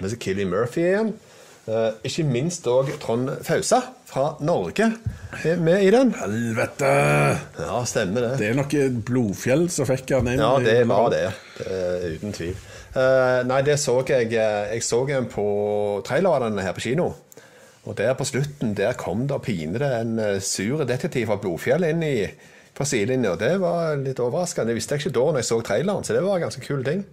Med 0.00 0.12
seg 0.12 0.20
Killy 0.22 0.46
Murphy 0.48 0.84
igjen. 0.88 1.14
Uh, 1.64 1.96
ikke 2.04 2.26
minst 2.28 2.66
òg 2.68 2.90
Trond 3.00 3.30
Fausa 3.46 3.78
fra 4.04 4.34
Norge 4.44 4.84
er 5.48 5.60
med 5.64 5.86
i 5.86 5.88
den. 5.94 6.10
Helvete! 6.18 6.90
Ja, 7.56 7.78
stemmer 7.88 8.26
det. 8.26 8.32
Det 8.42 8.50
er 8.50 8.58
noe 8.58 8.82
blodfjell 9.08 9.64
som 9.72 9.88
fikk 9.88 10.12
han 10.12 10.28
inn. 10.28 10.42
Ja, 10.44 10.58
det 10.60 10.82
var 10.90 11.08
det. 11.14 11.24
det 11.62 12.12
uten 12.18 12.36
tvil. 12.36 12.52
Uh, 12.92 13.40
nei, 13.48 13.62
det 13.66 13.78
så 13.82 13.96
jeg 14.06 14.28
eh, 14.36 14.74
Jeg 14.76 14.84
så 14.86 15.00
en 15.16 15.24
på 15.26 15.46
traileren 16.06 16.60
her 16.60 16.76
på 16.76 16.84
kino. 16.84 17.08
Og 17.88 17.96
der 17.96 18.12
på 18.16 18.28
slutten 18.28 18.76
der 18.76 18.92
kom 19.00 19.24
det 19.28 19.40
pinlig 19.44 19.88
en 19.88 20.20
sur 20.44 20.84
detektiv 20.88 21.28
fra 21.28 21.40
Blodfjell 21.40 21.84
inn 21.88 22.04
i 22.04 22.14
på 22.76 22.84
sidelinja. 22.88 23.34
Det 23.40 23.56
var 23.60 23.96
litt 24.00 24.20
overraskende. 24.20 24.72
Det 24.72 24.78
visste 24.78 24.96
jeg 24.96 25.06
ikke 25.06 25.16
da 25.16 25.26
når 25.30 25.42
jeg 25.42 25.48
så 25.50 25.60
traileren, 25.64 26.04
så 26.04 26.16
det 26.16 26.24
var 26.24 26.38
en 26.38 26.46
ganske 26.46 26.64
kul 26.64 26.84
ting. 26.84 27.04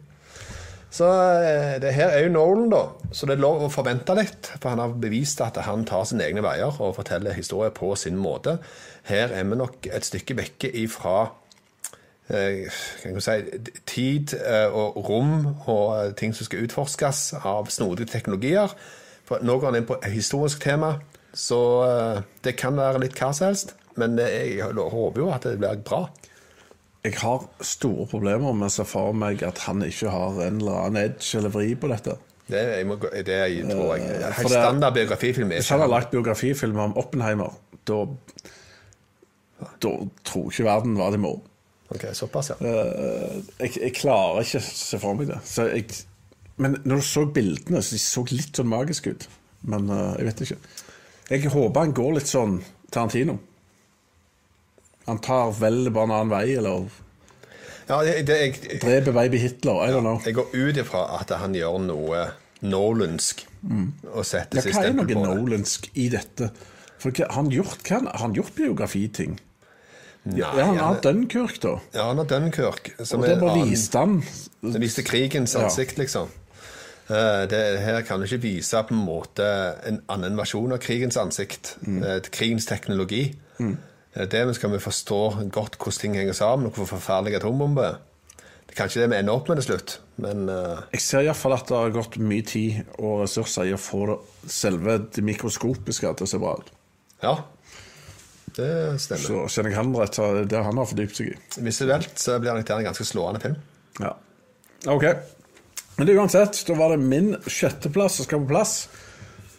Så 0.92 1.08
eh, 1.08 1.78
det 1.80 1.94
her 1.96 2.12
er 2.12 2.26
jo 2.26 2.34
Nolan, 2.34 2.70
da. 2.72 2.82
Så 3.16 3.28
det 3.28 3.38
er 3.38 3.44
lov 3.46 3.64
å 3.64 3.72
forvente 3.72 4.16
litt. 4.18 4.52
For 4.58 4.74
han 4.74 4.82
har 4.84 4.96
bevist 5.00 5.40
at 5.44 5.60
han 5.64 5.86
tar 5.88 6.04
sine 6.10 6.26
egne 6.28 6.44
veier 6.44 6.76
og 6.84 6.98
forteller 6.98 7.38
historier 7.38 7.72
på 7.76 7.94
sin 8.00 8.20
måte. 8.20 8.58
Her 9.08 9.32
er 9.32 9.48
vi 9.48 9.60
nok 9.60 9.88
et 9.88 10.08
stykke 10.08 10.36
vekke 10.42 10.74
ifra 10.84 11.16
eh, 12.28 12.68
kan 13.06 13.24
si, 13.24 13.38
tid 13.88 14.36
eh, 14.36 14.68
og 14.68 15.00
rom 15.08 15.38
og 15.72 16.18
ting 16.20 16.36
som 16.36 16.50
skal 16.50 16.68
utforskes 16.68 17.24
av 17.40 17.72
snodige 17.72 18.12
teknologier. 18.12 18.76
For 19.28 19.40
nå 19.48 19.58
går 19.58 19.72
han 19.72 19.80
inn 19.80 19.88
på 19.88 19.96
et 20.02 20.12
historisk 20.12 20.60
tema, 20.66 20.98
så 21.32 21.62
det 22.44 22.58
kan 22.60 22.76
være 22.76 23.00
litt 23.06 23.16
hva 23.16 23.30
som 23.32 23.48
helst. 23.48 23.72
Men 23.96 24.20
jeg 24.20 24.60
håper 24.68 25.24
jo 25.24 25.30
at 25.32 25.48
det 25.48 25.56
blir 25.62 25.80
bra. 25.88 26.02
Jeg 27.04 27.16
har 27.18 27.46
store 27.66 28.06
problemer 28.12 28.54
med 28.54 28.68
å 28.68 28.74
se 28.74 28.84
for 28.86 29.14
meg 29.18 29.42
at 29.44 29.58
han 29.66 29.82
ikke 29.82 30.12
har 30.14 30.36
en 30.46 30.60
eller 30.62 30.84
annen 30.86 31.02
edge 31.08 31.32
eller 31.40 31.50
vri 31.54 31.72
på 31.76 31.90
dette. 31.90 32.14
Det, 32.52 32.60
jeg 32.78 32.86
må, 32.86 32.98
det 33.02 33.38
jeg 33.56 33.64
tror 33.70 33.96
jeg. 33.96 34.06
Eh, 34.12 34.26
Helt 34.38 34.50
det- 34.52 34.58
standard 34.60 34.94
biografifilm. 34.94 35.54
Hvis 35.56 35.70
han 35.74 35.80
har 35.82 35.88
lagt 35.90 36.12
biografifilm 36.12 36.78
om 36.84 36.98
Oppenheimer, 36.98 37.56
da 37.90 38.04
Da 39.82 39.90
tror 40.26 40.48
ikke 40.50 40.66
verden 40.66 40.96
hva 40.98 41.12
det 41.14 41.20
må. 41.22 41.36
Ok, 41.94 42.06
såpass, 42.18 42.50
ja. 42.50 42.56
Eh, 42.66 43.42
jeg, 43.60 43.76
jeg 43.82 43.94
klarer 43.98 44.42
ikke 44.46 44.62
å 44.62 44.64
se 44.66 44.98
for 45.02 45.14
meg 45.18 45.28
det. 45.30 45.38
Så 45.46 45.68
jeg, 45.70 45.86
men 46.58 46.78
når 46.86 47.02
du 47.02 47.06
så 47.06 47.26
bildene, 47.36 47.82
så 47.84 47.94
de 47.98 48.00
så 48.02 48.24
litt 48.32 48.58
sånn 48.58 48.70
magiske 48.72 49.14
ut. 49.14 49.28
Men 49.70 49.90
eh, 49.90 50.16
jeg 50.22 50.30
vet 50.32 50.42
ikke. 50.48 50.58
Jeg 51.32 51.52
håper 51.54 51.86
han 51.86 51.94
går 51.94 52.14
litt 52.18 52.32
sånn 52.32 52.58
Tarantino. 52.92 53.38
Han 55.12 55.20
tar 55.24 55.52
vel 55.60 55.90
bare 55.92 56.08
en 56.08 56.16
annen 56.18 56.32
vei, 56.32 56.46
eller 56.58 56.88
ja 57.90 57.98
det, 58.08 58.12
det, 58.30 58.36
jeg, 58.40 58.80
dreper 58.80 59.12
baby 59.12 59.40
Hitler. 59.42 59.82
I 59.84 59.92
don't 59.92 60.06
know. 60.06 60.22
jeg 60.24 60.38
går 60.38 60.54
ut 60.54 60.78
ifra 60.80 61.02
at 61.20 61.34
han 61.36 61.56
gjør 61.58 61.80
noe 61.84 62.22
nolansk 62.64 63.42
og 64.14 64.24
setter 64.26 64.60
Ja, 64.60 64.64
sitt 64.64 64.76
hva 64.78 64.84
er 64.88 64.94
noe 64.96 65.08
på 65.10 65.20
nolansk 65.26 65.90
i 66.00 66.06
dette? 66.14 66.52
For 67.02 67.12
hva, 67.18 67.28
han 67.36 67.50
gjort, 67.52 67.82
hva, 67.90 68.00
han 68.22 68.36
gjort 68.38 68.54
biografiting? 68.56 69.40
Ja, 70.38 70.52
han 70.54 70.78
har 70.78 71.00
Dunkerque, 71.02 71.58
da. 71.64 71.74
Ja, 71.98 72.08
han 72.12 72.22
har 72.22 72.28
Dunkerque. 72.30 72.94
Som 73.04 73.24
Og 73.24 73.28
det 73.28 73.40
bare 73.42 73.64
viste 73.66 73.98
han 73.98 74.20
Det 74.62 74.82
viste 74.84 75.04
krigens 75.04 75.56
Ja. 75.58 75.66
ansikt, 75.66 75.98
liksom. 75.98 76.30
Eh, 77.10 77.48
Det, 77.50 77.62
her 77.82 78.02
kan 78.08 78.22
du 78.22 78.26
ikke 78.30 78.44
vise 78.46 78.84
på 78.88 78.94
en 78.94 79.04
måte 79.06 79.48
en 79.90 80.02
annen 80.08 80.38
versjon 80.38 80.72
av 80.72 80.78
krigens 80.80 81.18
ansikt. 81.18 81.76
Mm. 81.82 82.04
eh, 82.04 82.20
Krigens 82.32 82.66
teknologi. 82.70 83.36
Eh, 83.60 83.74
Det 84.12 84.36
er 84.36 84.50
skal 84.54 84.74
vi 84.74 84.80
forstå 84.84 85.20
godt 85.56 85.78
hvordan 85.80 86.00
ting 86.02 86.18
henger 86.20 86.36
sammen, 86.36 86.68
og 86.68 86.76
hvor 86.76 86.90
forferdelig 86.90 87.40
atombombe 87.40 87.86
er. 87.86 88.00
Det 88.68 88.76
er 88.76 88.80
kanskje 88.84 89.02
det 89.02 89.10
vi 89.12 89.18
ender 89.20 89.36
opp 89.36 89.50
med 89.50 89.60
til 89.60 89.66
slutt, 89.70 89.98
men 90.24 90.46
uh... 90.48 90.84
Jeg 90.94 91.04
ser 91.04 91.26
iallfall 91.26 91.56
at 91.58 91.68
det 91.68 91.80
har 91.80 91.96
gått 91.96 92.20
mye 92.24 92.44
tid 92.48 92.94
og 93.00 93.24
ressurser 93.26 93.68
i 93.68 93.74
å 93.76 93.80
få 93.80 94.06
det, 94.08 94.20
selve 94.52 94.98
det 95.12 95.24
mikroskopiske 95.28 96.14
til 96.20 96.28
å 96.28 96.32
se 96.32 96.40
bra 96.40 96.54
ut. 96.60 96.72
ja. 97.24 97.36
Det 98.52 99.00
stemmer. 99.00 99.22
Så 99.24 99.44
kjenner 99.48 99.72
jeg 99.72 99.78
han 99.80 99.94
rett, 99.96 100.18
så 100.18 100.26
det 100.36 100.48
det 100.52 100.64
han 100.66 100.80
har 100.80 100.88
fordypt 100.90 101.16
seg 101.16 101.30
i. 101.32 101.36
Visuelt 101.64 102.18
så 102.20 102.36
blir 102.42 102.58
det 102.58 102.76
en 102.76 102.88
ganske 102.90 103.06
slående 103.08 103.40
film. 103.44 103.56
Ja. 104.02 104.12
Ok. 104.92 105.06
Men 105.96 106.08
det 106.08 106.16
er 106.16 106.20
uansett, 106.24 106.60
da 106.68 106.76
var 106.76 106.92
det 106.92 107.04
min 107.04 107.36
sjetteplass 107.46 108.20
som 108.20 108.28
skal 108.28 108.44
på 108.44 108.52
plass. 108.52 108.76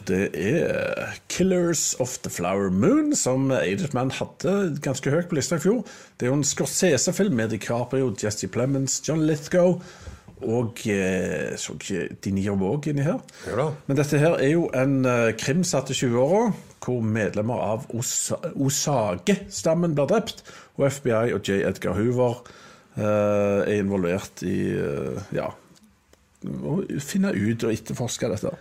Det 0.09 0.31
er 0.35 1.12
Killers 1.29 1.95
of 2.01 2.19
the 2.25 2.31
Flower 2.31 2.71
Moon, 2.71 3.12
som 3.17 3.51
Aided-Man 3.55 4.11
hadde 4.17 4.79
ganske 4.83 5.11
høyt 5.12 5.29
på 5.31 5.38
lista 5.38 5.59
i 5.61 5.62
fjor. 5.62 5.83
Det 6.19 6.27
er 6.27 6.33
jo 6.33 6.38
en 6.41 6.47
Scorsese-film 6.47 7.37
med 7.38 7.53
DiCaprio, 7.55 8.11
Jesse 8.23 8.49
Plemons, 8.51 9.01
John 9.07 9.23
Lithgow 9.27 9.79
og 10.43 10.83
eh, 10.91 11.55
så 11.61 11.77
ikke 11.77 12.09
De 12.25 12.33
Niro 12.35 12.57
Våg 12.59 12.88
inni 12.91 13.05
her. 13.07 13.21
Ja. 13.47 13.69
Men 13.87 13.99
dette 13.99 14.19
her 14.19 14.37
er 14.41 14.53
jo 14.53 14.67
en 14.75 15.05
eh, 15.07 15.31
krim 15.38 15.62
satt 15.67 15.93
i 15.93 15.97
20-åra, 15.97 16.51
hvor 16.83 17.03
medlemmer 17.07 17.62
av 17.62 17.87
Osa 17.95 18.41
Osage-stammen 18.53 19.95
blir 19.95 20.11
drept, 20.11 20.43
og 20.79 20.88
FBI 20.91 21.35
og 21.37 21.47
J. 21.47 21.62
Edgar 21.69 21.99
Hoover 21.99 22.41
eh, 22.97 23.05
er 23.05 23.77
involvert 23.79 24.43
i 24.47 24.57
eh, 24.75 25.37
ja, 25.37 25.53
å 26.43 26.81
finne 26.99 27.35
ut 27.37 27.69
og 27.69 27.71
etterforske 27.71 28.33
dette. 28.33 28.57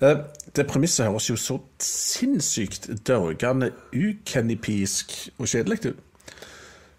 Eh, 0.00 0.18
det 0.56 0.66
premisset 0.68 1.08
høres 1.08 1.30
jo 1.30 1.36
så 1.40 1.58
sinnssykt 1.82 2.90
dørgende 3.08 3.72
ukenipisk 3.94 5.14
og 5.38 5.48
kjedelig 5.48 5.92
ut. 5.92 6.02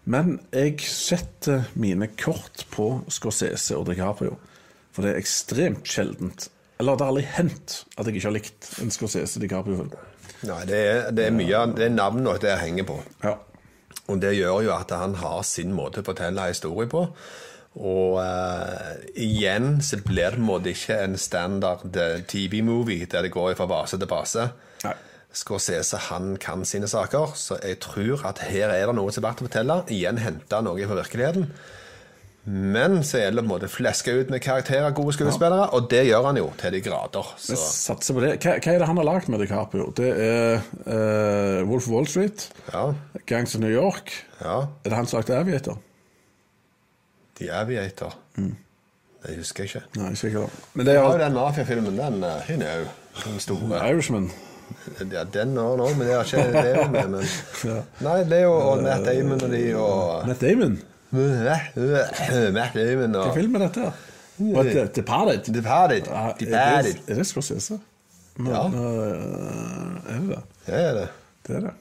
Men 0.08 0.38
jeg 0.56 0.80
setter 0.88 1.68
mine 1.76 2.08
kort 2.16 2.64
på 2.72 3.02
Scorsese 3.12 3.76
og 3.76 3.90
DiCaprio. 3.90 4.38
For 4.96 5.04
det 5.04 5.14
er 5.14 5.20
ekstremt 5.20 5.86
sjeldent 5.86 6.48
Eller 6.80 6.96
det 6.96 7.04
har 7.06 7.12
aldri 7.12 7.26
hendt 7.36 7.74
at 7.98 8.08
jeg 8.08 8.16
ikke 8.18 8.28
har 8.28 8.36
likt 8.36 8.70
en 8.82 8.94
Scorsese 8.94 9.42
DiCaprio-film. 9.42 9.92
Nei, 10.46 10.62
det 10.70 10.78
er, 10.78 11.00
det 11.12 11.26
er 11.26 11.34
mye 11.34 11.58
av 11.58 11.74
det 11.78 11.90
navnet 11.92 12.44
det 12.44 12.54
henger 12.62 12.86
på. 12.86 12.98
Ja. 13.24 13.34
Og 14.08 14.22
det 14.22 14.36
gjør 14.38 14.62
jo 14.68 14.74
at 14.76 14.94
han 14.94 15.18
har 15.20 15.42
sin 15.46 15.74
måte 15.76 16.04
å 16.04 16.08
fortelle 16.08 16.46
historie 16.52 16.90
på. 16.90 17.08
Og 17.78 18.18
uh, 18.18 18.96
igjen 19.14 19.78
så 19.86 20.00
blir 20.02 20.32
det 20.32 20.40
på 20.40 20.42
en 20.42 20.48
måte 20.50 20.72
ikke 20.74 20.98
en 21.04 21.18
standard 21.22 21.94
eh, 21.94 22.24
TV-movie 22.26 23.06
der 23.12 23.28
det 23.28 23.34
går 23.36 23.54
fra 23.60 23.68
base 23.70 24.00
til 24.02 24.10
base. 24.10 24.48
Nei. 24.86 24.96
Scorsese 25.38 26.00
han 26.08 26.38
kan 26.42 26.64
sine 26.66 26.90
saker, 26.90 27.36
så 27.38 27.60
jeg 27.62 27.78
tror 27.84 28.24
at 28.26 28.42
her 28.50 28.72
er 28.74 28.88
det 28.90 28.96
noe 28.98 29.14
som 29.14 29.22
er 29.22 29.28
verdt 29.30 29.44
å 29.44 29.50
fortelle. 29.50 29.82
Igjen 29.94 30.18
hente 30.24 30.62
noe 30.66 30.88
fra 30.90 30.98
virkeligheten. 31.04 31.52
Men 32.48 33.02
så 33.04 33.20
er 33.20 33.34
det 33.36 33.42
på 33.42 33.44
en 33.44 33.50
måte 33.50 33.68
fleska 33.68 34.14
ut 34.16 34.30
med 34.32 34.40
karakterer, 34.40 34.94
gode 34.96 35.12
skuespillere, 35.18 35.66
og 35.76 35.90
det 35.92 36.06
gjør 36.08 36.30
han 36.30 36.38
jo 36.40 36.46
til 36.58 36.78
de 36.78 36.80
grader. 36.86 37.34
Så. 37.44 37.58
Satser 37.60 38.16
på 38.16 38.24
det. 38.24 38.38
Hva, 38.40 38.54
hva 38.64 38.72
er 38.72 38.80
det 38.80 38.88
han 38.88 39.02
har 39.02 39.08
lagd 39.10 39.28
med 39.30 39.44
DiCaprio? 39.44 39.90
Det 40.00 40.14
er 40.16 40.64
uh, 40.88 41.68
Wolf 41.68 41.90
of 41.90 41.92
Wall 41.92 42.08
Street, 42.08 42.48
Ja, 42.72 42.94
Gangs 43.28 43.54
of 43.54 43.62
New 43.62 43.74
York. 43.74 44.16
ja. 44.40 44.62
Er 44.64 44.90
det 44.90 44.96
han 44.96 45.12
som 45.12 45.20
lagde 45.20 45.36
Aviator? 45.36 45.84
The 47.38 47.52
Aviator. 47.54 48.16
Det 48.38 49.36
husker 49.38 49.64
jeg 49.64 49.70
ikke. 49.76 50.00
Nei, 50.00 50.10
ikke 50.14 50.22
sikkert. 50.22 50.60
Men 50.74 50.86
det 50.86 50.96
er, 50.96 51.02
har 51.04 51.18
jo 51.18 51.24
den 51.24 51.34
mafiafilmen, 51.34 51.98
den 51.98 52.24
hun 52.48 52.62
er 52.62 52.76
jo 52.84 52.86
den 53.26 53.40
store. 53.40 53.82
Irishman. 53.90 54.30
Ja, 55.12 55.24
den 55.34 55.58
og 55.58 55.78
nå, 55.80 55.88
men 55.96 56.08
det 56.08 56.16
har 56.16 56.24
ikke 56.24 56.52
det 56.52 56.92
med. 56.92 57.10
Men... 57.16 57.26
Ja. 57.68 57.80
Nei, 58.04 58.18
det 58.30 58.44
jo 58.44 58.54
og 58.54 58.84
Matt 58.84 59.06
Damon 59.08 59.42
og 59.42 59.52
de 59.52 59.64
og 59.76 60.28
Matt 60.28 60.44
Damon. 60.44 60.78
Matt 61.12 62.76
Damon 62.76 63.16
Hva 63.16 63.24
og 63.24 63.36
film 63.38 63.56
er 63.58 63.66
dette? 63.68 63.92
The, 64.38 64.88
Departed? 64.96 65.54
Departed. 65.54 66.04
Departed. 66.06 66.48
det, 66.86 66.98
er 67.08 67.16
det 67.18 67.26
Scorsese? 67.26 67.80
Ja. 68.46 68.68
eh, 68.68 70.14
er 70.14 70.20
det 70.20 70.28
det? 70.30 70.42
Det. 70.68 71.08
Det 71.48 71.56
er 71.56 71.62
det. 71.70 71.74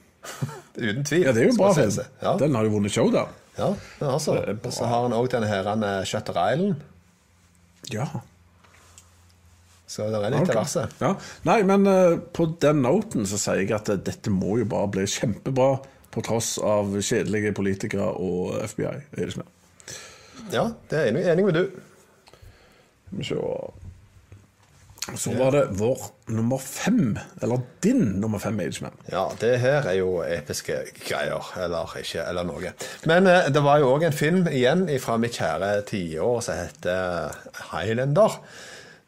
Uten 0.89 1.05
tvil. 1.05 1.21
Ja, 1.27 1.33
det 1.33 1.43
er 1.43 1.51
jo 1.51 1.51
en 1.51 1.59
bra 1.61 1.73
film. 1.77 1.99
Ja, 2.23 2.37
Den 2.41 2.55
har 2.55 2.65
jo 2.65 2.71
vunnet 2.79 2.93
show, 2.93 3.11
da. 3.13 3.27
Ja 3.57 3.73
altså. 4.13 4.37
Og 4.57 4.73
så 4.75 4.89
har 4.89 5.07
han 5.07 5.17
òg 5.17 5.31
denne 5.33 5.49
her 5.51 5.69
han, 5.69 5.85
eh, 5.87 6.05
Shutter 6.05 6.37
Island. 6.37 6.83
Ja. 7.93 8.07
Så 9.87 10.09
det 10.11 10.19
er 10.19 10.35
litt 10.35 10.51
Ok. 10.51 10.57
Okay. 10.57 10.87
Ja. 11.01 11.13
Nei, 11.47 11.61
men 11.67 11.87
uh, 11.87 12.19
på 12.35 12.49
den 12.61 12.83
noten 12.83 13.27
så 13.31 13.39
sier 13.39 13.63
jeg 13.63 13.75
at 13.77 13.91
uh, 13.93 13.97
dette 13.97 14.33
må 14.35 14.59
jo 14.61 14.67
bare 14.69 14.91
bli 14.97 15.07
kjempebra, 15.09 15.77
på 16.11 16.23
tross 16.25 16.57
av 16.65 16.95
kjedelige 16.97 17.53
politikere 17.55 18.09
og 18.09 18.57
FBI. 18.73 18.95
Er 19.21 19.31
det 19.31 19.37
det? 19.37 19.49
Ja, 20.55 20.71
det 20.91 20.99
er 20.99 21.11
jeg 21.13 21.27
enig 21.33 21.45
med 21.47 21.59
du. 21.59 21.65
Skal 23.07 23.21
vi 23.21 23.29
se 23.29 23.41
Så 25.15 25.31
var 25.39 25.53
det 25.55 25.63
vår 25.79 26.01
nummer 26.35 26.59
fem, 26.59 27.15
eller 27.43 27.61
din 27.85 28.17
nummer 28.21 28.41
fem, 28.43 28.59
Ageman. 28.61 28.95
Ja, 29.13 29.29
det 29.41 29.53
her 29.63 29.87
er 29.87 30.01
jo 30.01 30.23
episke 30.27 30.81
greier, 30.99 31.47
eller 31.63 31.93
ikke, 32.01 32.25
eller 32.27 32.47
noe. 32.49 32.73
Men 33.07 33.29
eh, 33.31 33.47
det 33.55 33.63
var 33.63 33.79
jo 33.83 33.93
òg 33.95 34.09
en 34.09 34.17
film 34.17 34.49
igjen 34.51 34.89
fra 35.03 35.19
mitt 35.23 35.39
kjære 35.39 35.71
tiår 35.87 36.41
som 36.43 36.59
heter 36.59 37.39
Highlander. 37.71 38.41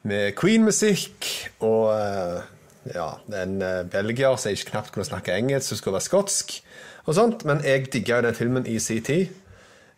Med 0.07 0.37
Queen-musikk 0.39 1.27
og 1.67 1.91
eh, 1.97 2.47
ja, 2.95 3.09
en 3.43 3.59
eh, 3.63 3.83
belgier 3.91 4.39
som 4.39 4.55
ikke 4.55 4.71
knapt 4.71 4.95
kunne 4.95 5.09
snakke 5.09 5.35
engelsk, 5.35 5.73
som 5.73 5.81
skulle 5.81 5.99
være 5.99 6.07
skotsk 6.07 6.55
og 7.09 7.17
sånt. 7.19 7.45
Men 7.49 7.65
jeg 7.67 7.89
digga 7.93 8.21
jo 8.21 8.29
den 8.29 8.39
filmen 8.39 8.69
i 8.71 8.79
sin 8.83 9.03
tid. 9.03 9.35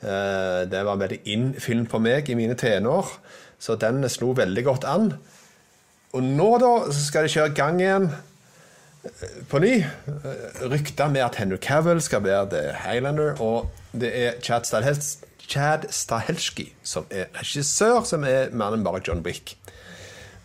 Eh, 0.01 0.63
det 0.71 0.81
var 0.87 0.97
en 0.97 1.05
veldig 1.05 1.21
in-film 1.29 1.85
på 1.91 2.01
meg 2.01 2.31
i 2.31 2.39
mine 2.39 2.57
tenår, 2.59 3.13
så 3.61 3.77
den 3.77 4.01
slo 4.09 4.33
veldig 4.37 4.65
godt 4.65 4.89
an. 4.89 5.13
Og 6.17 6.23
nå, 6.27 6.49
da, 6.59 6.71
så 6.91 7.05
skal 7.07 7.27
de 7.27 7.33
kjøre 7.37 7.55
gang 7.55 7.81
igjen 7.81 8.09
på 9.49 9.61
ny. 9.63 9.77
eh, 9.81 10.63
Rykter 10.69 11.09
med 11.09 11.23
at 11.25 11.39
Henry 11.41 11.57
Cavill 11.63 12.03
skal 12.05 12.25
være 12.25 12.49
The 12.51 12.63
Highlander, 12.83 13.39
og 13.41 13.71
det 13.93 14.11
er 14.17 14.41
Chad, 14.43 14.67
Stahels 14.69 15.19
Chad 15.51 15.89
Stahelski 15.91 16.69
som 16.87 17.07
er 17.11 17.31
regissør, 17.35 18.05
som 18.07 18.23
er 18.29 18.53
mer 18.55 18.77
enn 18.77 18.85
bare 18.87 19.01
John 19.07 19.23
Wick. 19.27 19.57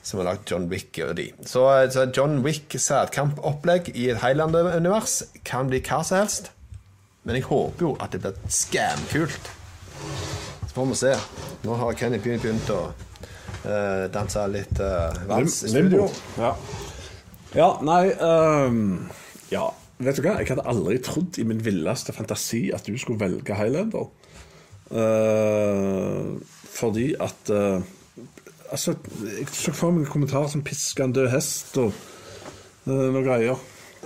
Som 0.05 0.21
har 0.21 0.31
lagd 0.31 0.49
John 0.49 0.65
Wick 0.69 0.97
og 1.05 1.15
de. 1.17 1.27
Så, 1.45 1.65
så 1.93 2.07
John 2.15 2.39
Wick 2.45 2.73
sædkampopplegg 2.77 3.89
i 3.95 4.07
et 4.13 4.21
Highlander-univers 4.21 5.23
kan 5.45 5.69
bli 5.69 5.81
hva 5.85 6.03
som 6.05 6.21
helst. 6.21 6.51
Men 7.25 7.39
jeg 7.39 7.47
håper 7.49 7.85
jo 7.87 7.91
at 8.01 8.13
det 8.13 8.21
blir 8.21 8.37
skamkult. 8.53 9.49
Så 10.65 10.73
får 10.75 10.89
vi 10.91 10.99
se. 10.99 11.13
Nå 11.65 11.77
har 11.81 11.97
Kenny 11.97 12.19
begynt 12.21 12.69
å 12.73 12.81
eh, 13.65 14.05
danse 14.13 14.43
litt 14.51 14.79
uh, 14.79 15.15
vals 15.29 15.63
i 15.65 15.71
studio. 15.73 16.07
Ja. 16.39 16.53
ja, 17.55 17.69
nei 17.85 18.03
um, 18.19 18.79
Ja, 19.51 19.67
vet 19.97 20.19
du 20.19 20.25
hva? 20.25 20.37
Jeg 20.41 20.53
hadde 20.53 20.67
aldri 20.69 20.99
trodd 21.03 21.39
i 21.41 21.45
min 21.47 21.61
villeste 21.65 22.15
fantasi 22.15 22.67
at 22.75 22.87
du 22.87 22.95
skulle 23.01 23.21
velge 23.21 23.57
Highlander. 23.57 24.09
Uh, 24.91 26.35
fordi 26.75 27.13
at 27.19 27.53
uh, 27.53 27.81
Altså, 28.65 28.95
jeg 29.21 29.45
så 29.53 29.71
for 29.77 29.93
meg 29.93 30.07
en 30.07 30.09
kommentar 30.09 30.47
som 30.49 30.63
'piska 30.65 31.05
en 31.05 31.11
død 31.13 31.27
hest' 31.29 31.77
og 31.77 31.93
uh, 32.87 33.11
noe 33.13 33.21
greier. 33.23 33.59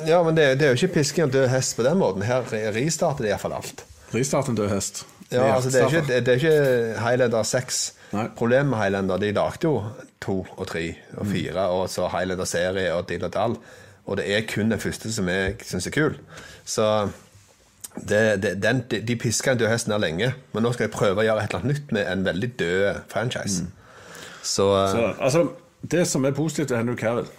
Ja, 0.05 0.19
men 0.23 0.35
det, 0.35 0.59
det 0.59 0.67
er 0.67 0.73
jo 0.73 0.79
ikke 0.83 0.99
pisking 0.99 1.27
av 1.27 1.31
død 1.31 1.47
hest 1.47 1.77
på 1.77 1.85
den 1.87 1.97
måten. 1.97 2.25
Her 2.27 2.43
restarter 2.75 3.23
det 3.23 3.31
iallfall 3.31 3.55
alt. 3.55 3.85
Ristart 4.13 4.49
en 4.51 4.59
død 4.59 4.69
hest. 4.73 5.05
Ja, 5.31 5.55
altså 5.55 5.69
det 5.69 5.81
er 5.81 5.87
ikke, 5.87 6.19
det 6.25 6.27
er 6.27 6.37
ikke 6.41 6.99
Highlander 6.99 7.43
6. 7.43 7.79
Nei. 8.11 8.25
Problemet 8.35 8.71
med 8.71 8.79
Highlander, 8.81 9.17
de 9.21 9.31
lagde 9.31 9.67
jo 9.67 9.83
to 10.21 10.39
og 10.57 10.67
tre 10.67 10.95
og 11.17 11.27
fire, 11.29 11.67
og 11.69 11.89
så 11.93 12.07
Highlander-serie 12.09 12.93
og 12.95 13.09
dill 13.09 13.23
og 13.27 13.33
dall. 13.33 13.57
Og 14.09 14.17
det 14.17 14.25
er 14.33 14.47
kun 14.49 14.71
den 14.71 14.81
første 14.81 15.11
som 15.13 15.27
jeg 15.29 15.59
syns 15.67 15.87
er 15.87 15.93
kul. 15.93 16.15
Så 16.65 17.09
det, 17.95 18.41
det, 18.41 18.55
den, 18.63 18.83
de, 18.91 19.01
de 19.05 19.15
piska 19.15 19.51
en 19.53 19.59
død 19.61 19.69
hest 19.69 19.87
der 19.87 20.01
lenge, 20.01 20.33
men 20.53 20.63
nå 20.65 20.71
skal 20.73 20.87
jeg 20.87 20.95
prøve 20.95 21.21
å 21.21 21.27
gjøre 21.27 21.43
et 21.43 21.53
eller 21.53 21.61
annet 21.61 21.75
nytt 21.75 21.93
med 21.93 22.09
en 22.11 22.25
veldig 22.25 22.49
død 22.59 22.99
franchise. 23.11 23.67
Så, 24.41 24.65
Så, 24.89 25.13
altså, 25.19 25.45
det 25.91 26.07
som 26.07 26.25
er 26.25 26.31
positivt, 26.31 26.71
er 26.71 26.81
Henry 26.81 26.95
Cavill. 26.95 27.29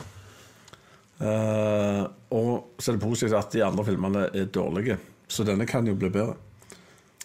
uh, 1.20 2.06
og 2.30 2.76
så 2.78 2.92
er 2.92 2.96
det 2.96 3.02
positivt 3.02 3.35
at 3.35 3.52
de 3.52 3.64
andre 3.64 3.85
filmene 3.85 4.28
er 4.35 4.44
dårlige. 4.44 4.98
Så 5.28 5.44
denne 5.44 5.66
kan 5.66 5.87
jo 5.87 5.94
bli 5.94 6.11
bedre. 6.11 6.35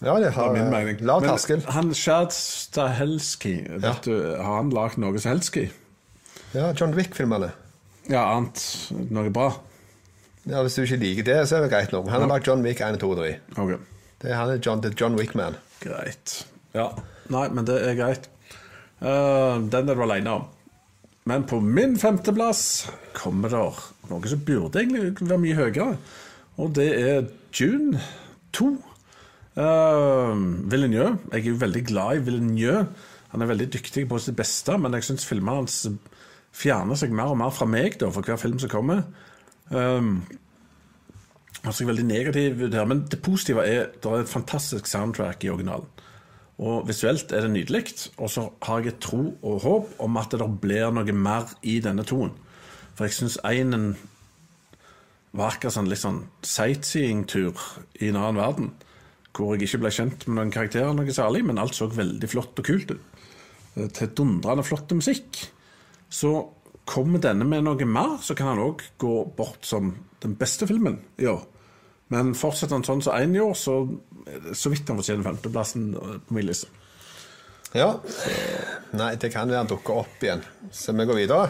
Ja, 0.03 0.15
det 0.19 0.33
har 0.35 0.53
min 0.53 0.69
mening. 0.69 0.99
lav 1.07 1.23
terskel. 1.23 1.63
han 1.71 1.93
Shad 1.95 2.33
Stahelski, 2.35 3.55
vet 3.79 4.03
du, 4.03 4.15
har 4.35 4.57
han 4.59 4.73
lagd 4.75 4.99
noe 4.99 5.19
som 5.19 5.35
helst 5.35 5.55
Ja, 6.55 6.71
John 6.75 6.95
Wick-filmene. 6.95 7.51
Ja, 8.11 8.25
annet 8.35 8.61
noe 9.09 9.31
bra? 9.33 9.53
Ja, 10.45 10.61
Hvis 10.61 10.75
du 10.75 10.83
ikke 10.83 11.01
liker 11.01 11.25
det, 11.25 11.39
så 11.49 11.57
er 11.57 11.65
det 11.65 11.71
greit 11.73 11.91
nok. 11.95 12.07
Han 12.11 12.21
har 12.21 12.29
lagd 12.29 12.47
John 12.47 12.61
Wick 12.63 12.81
1, 12.81 12.99
2 13.01 13.09
og 13.15 13.17
3. 13.17 13.31
Okay. 13.57 13.79
Det 14.21 14.29
er, 14.31 14.37
han 14.37 14.51
er 14.53 14.59
John, 14.61 14.83
John 14.99 15.17
Wick-man. 15.17 15.57
greit. 15.81 16.45
Ja, 16.75 16.91
Nei, 17.33 17.47
men 17.49 17.65
det 17.65 17.79
er 17.81 17.97
greit. 17.97 18.27
Uh, 19.01 19.57
den 19.71 19.89
er 19.89 19.97
du 19.97 20.03
aleine 20.05 20.35
om. 20.39 20.45
Men 21.25 21.45
på 21.49 21.57
min 21.59 21.95
femteplass 21.97 22.85
kommer 23.17 23.49
det 23.49 23.61
noe 24.11 24.29
som 24.29 24.43
burde 24.45 24.83
egentlig 24.83 25.15
være 25.25 25.41
mye 25.41 25.57
høyere. 25.57 25.95
Og 26.61 26.75
det 26.77 26.89
er 26.99 27.25
June 27.57 27.97
2. 28.53 28.69
Uh, 29.55 30.35
Villeneuve. 30.71 31.17
Jeg 31.31 31.45
er 31.45 31.51
jo 31.53 31.59
veldig 31.61 31.83
glad 31.87 32.17
i 32.17 32.23
Villeneuve. 32.27 32.87
Han 33.31 33.41
er 33.41 33.51
veldig 33.51 33.69
dyktig 33.73 34.07
på 34.09 34.19
sitt 34.19 34.35
beste, 34.35 34.77
men 34.77 34.93
jeg 34.95 35.07
syns 35.07 35.27
filmene 35.27 35.61
hans 35.61 35.77
fjerner 36.55 36.99
seg 36.99 37.11
mer 37.15 37.33
og 37.33 37.39
mer 37.39 37.53
fra 37.55 37.67
meg 37.67 37.97
da, 37.99 38.09
for 38.11 38.23
hver 38.23 38.39
film 38.39 38.59
som 38.59 38.71
kommer. 38.71 39.03
Um, 39.71 40.23
altså, 41.63 41.81
jeg 41.81 41.87
er 41.87 41.91
veldig 41.91 42.07
negativ 42.07 42.65
der, 42.71 42.87
men 42.87 43.05
det 43.11 43.21
positive 43.23 43.63
er 43.67 43.89
det 43.95 44.11
er 44.11 44.23
et 44.23 44.31
fantastisk 44.31 44.87
soundtrack 44.87 45.43
i 45.43 45.51
originalen. 45.51 45.87
Og 46.55 46.87
visuelt 46.87 47.31
er 47.31 47.43
det 47.43 47.51
nydelig. 47.51 47.83
Og 48.17 48.29
så 48.31 48.49
har 48.63 48.79
jeg 48.79 48.93
et 48.93 48.99
tro 49.03 49.37
og 49.41 49.61
håp 49.63 49.95
om 49.99 50.17
at 50.17 50.31
det 50.31 50.47
blir 50.61 50.91
noe 50.95 51.15
mer 51.15 51.51
i 51.63 51.79
denne 51.83 52.03
toen. 52.07 52.31
For 52.95 53.07
jeg 53.07 53.17
syns 53.17 53.39
einen 53.43 53.95
var 55.35 55.51
akkurat 55.51 55.75
sånn 55.75 55.91
litt 55.91 55.99
sånn 55.99 56.21
sightseeing-tur 56.47 57.59
i 57.99 58.07
en 58.07 58.19
annen 58.21 58.39
verden. 58.39 58.69
Hvor 59.35 59.55
jeg 59.55 59.67
ikke 59.67 59.81
ble 59.83 59.91
kjent 59.91 60.27
med 60.27 60.37
noen 60.39 60.53
karakterer 60.53 60.93
noe 60.95 61.11
særlig, 61.15 61.43
men 61.45 61.59
alt 61.59 61.75
så 61.75 61.89
veldig 61.91 62.29
flott 62.31 62.61
og 62.61 62.67
kult 62.67 62.93
ut. 62.95 63.23
Eh, 63.75 63.89
Til 63.91 64.13
dundrende 64.15 64.63
flott 64.63 64.91
musikk. 64.95 65.41
Så 66.09 66.31
kommer 66.85 67.19
denne 67.19 67.47
med 67.49 67.65
noe 67.65 67.87
mer, 67.89 68.17
så 68.21 68.35
kan 68.37 68.53
han 68.53 68.63
òg 68.63 68.83
gå 69.01 69.15
bort 69.35 69.65
som 69.65 69.95
den 70.23 70.35
beste 70.39 70.67
filmen 70.69 70.99
i 71.19 71.27
år. 71.27 71.43
Men 72.13 72.35
fortsetter 72.37 72.77
han 72.77 72.85
sånn 72.85 73.01
som 73.01 73.17
én 73.17 73.33
i 73.35 73.41
år, 73.41 73.55
så 73.57 73.79
så 74.53 74.71
vidt 74.73 74.87
han 74.89 74.97
fortjener 74.97 75.25
femteplassen 75.25 75.93
eh, 75.93 76.17
på 76.25 76.37
min 76.37 76.47
liste. 76.47 76.69
Ja. 77.73 77.89
Nei, 78.95 79.15
det 79.19 79.31
kan 79.33 79.49
være 79.49 79.57
han 79.63 79.67
dukker 79.67 79.97
opp 80.05 80.21
igjen. 80.23 80.43
Så 80.71 80.93
vi 80.95 81.05
går 81.09 81.17
videre. 81.17 81.49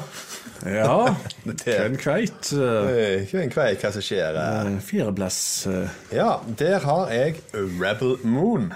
Ja, 0.65 1.15
Ken 1.65 1.97
Kveit. 2.01 2.49
eh, 2.55 3.25
Eh, 3.25 3.35
en 3.43 3.51
kvei 3.53 3.75
hva 3.77 3.91
som 3.93 4.01
skjer. 4.01 4.37
eh. 4.39 4.71
eh, 4.73 4.79
Fjerdeplass. 4.81 5.39
eh, 5.69 5.89
Ja, 6.15 6.39
der 6.57 6.79
har 6.85 7.11
jeg 7.13 7.41
Rebel 7.53 8.15
Moon, 8.23 8.71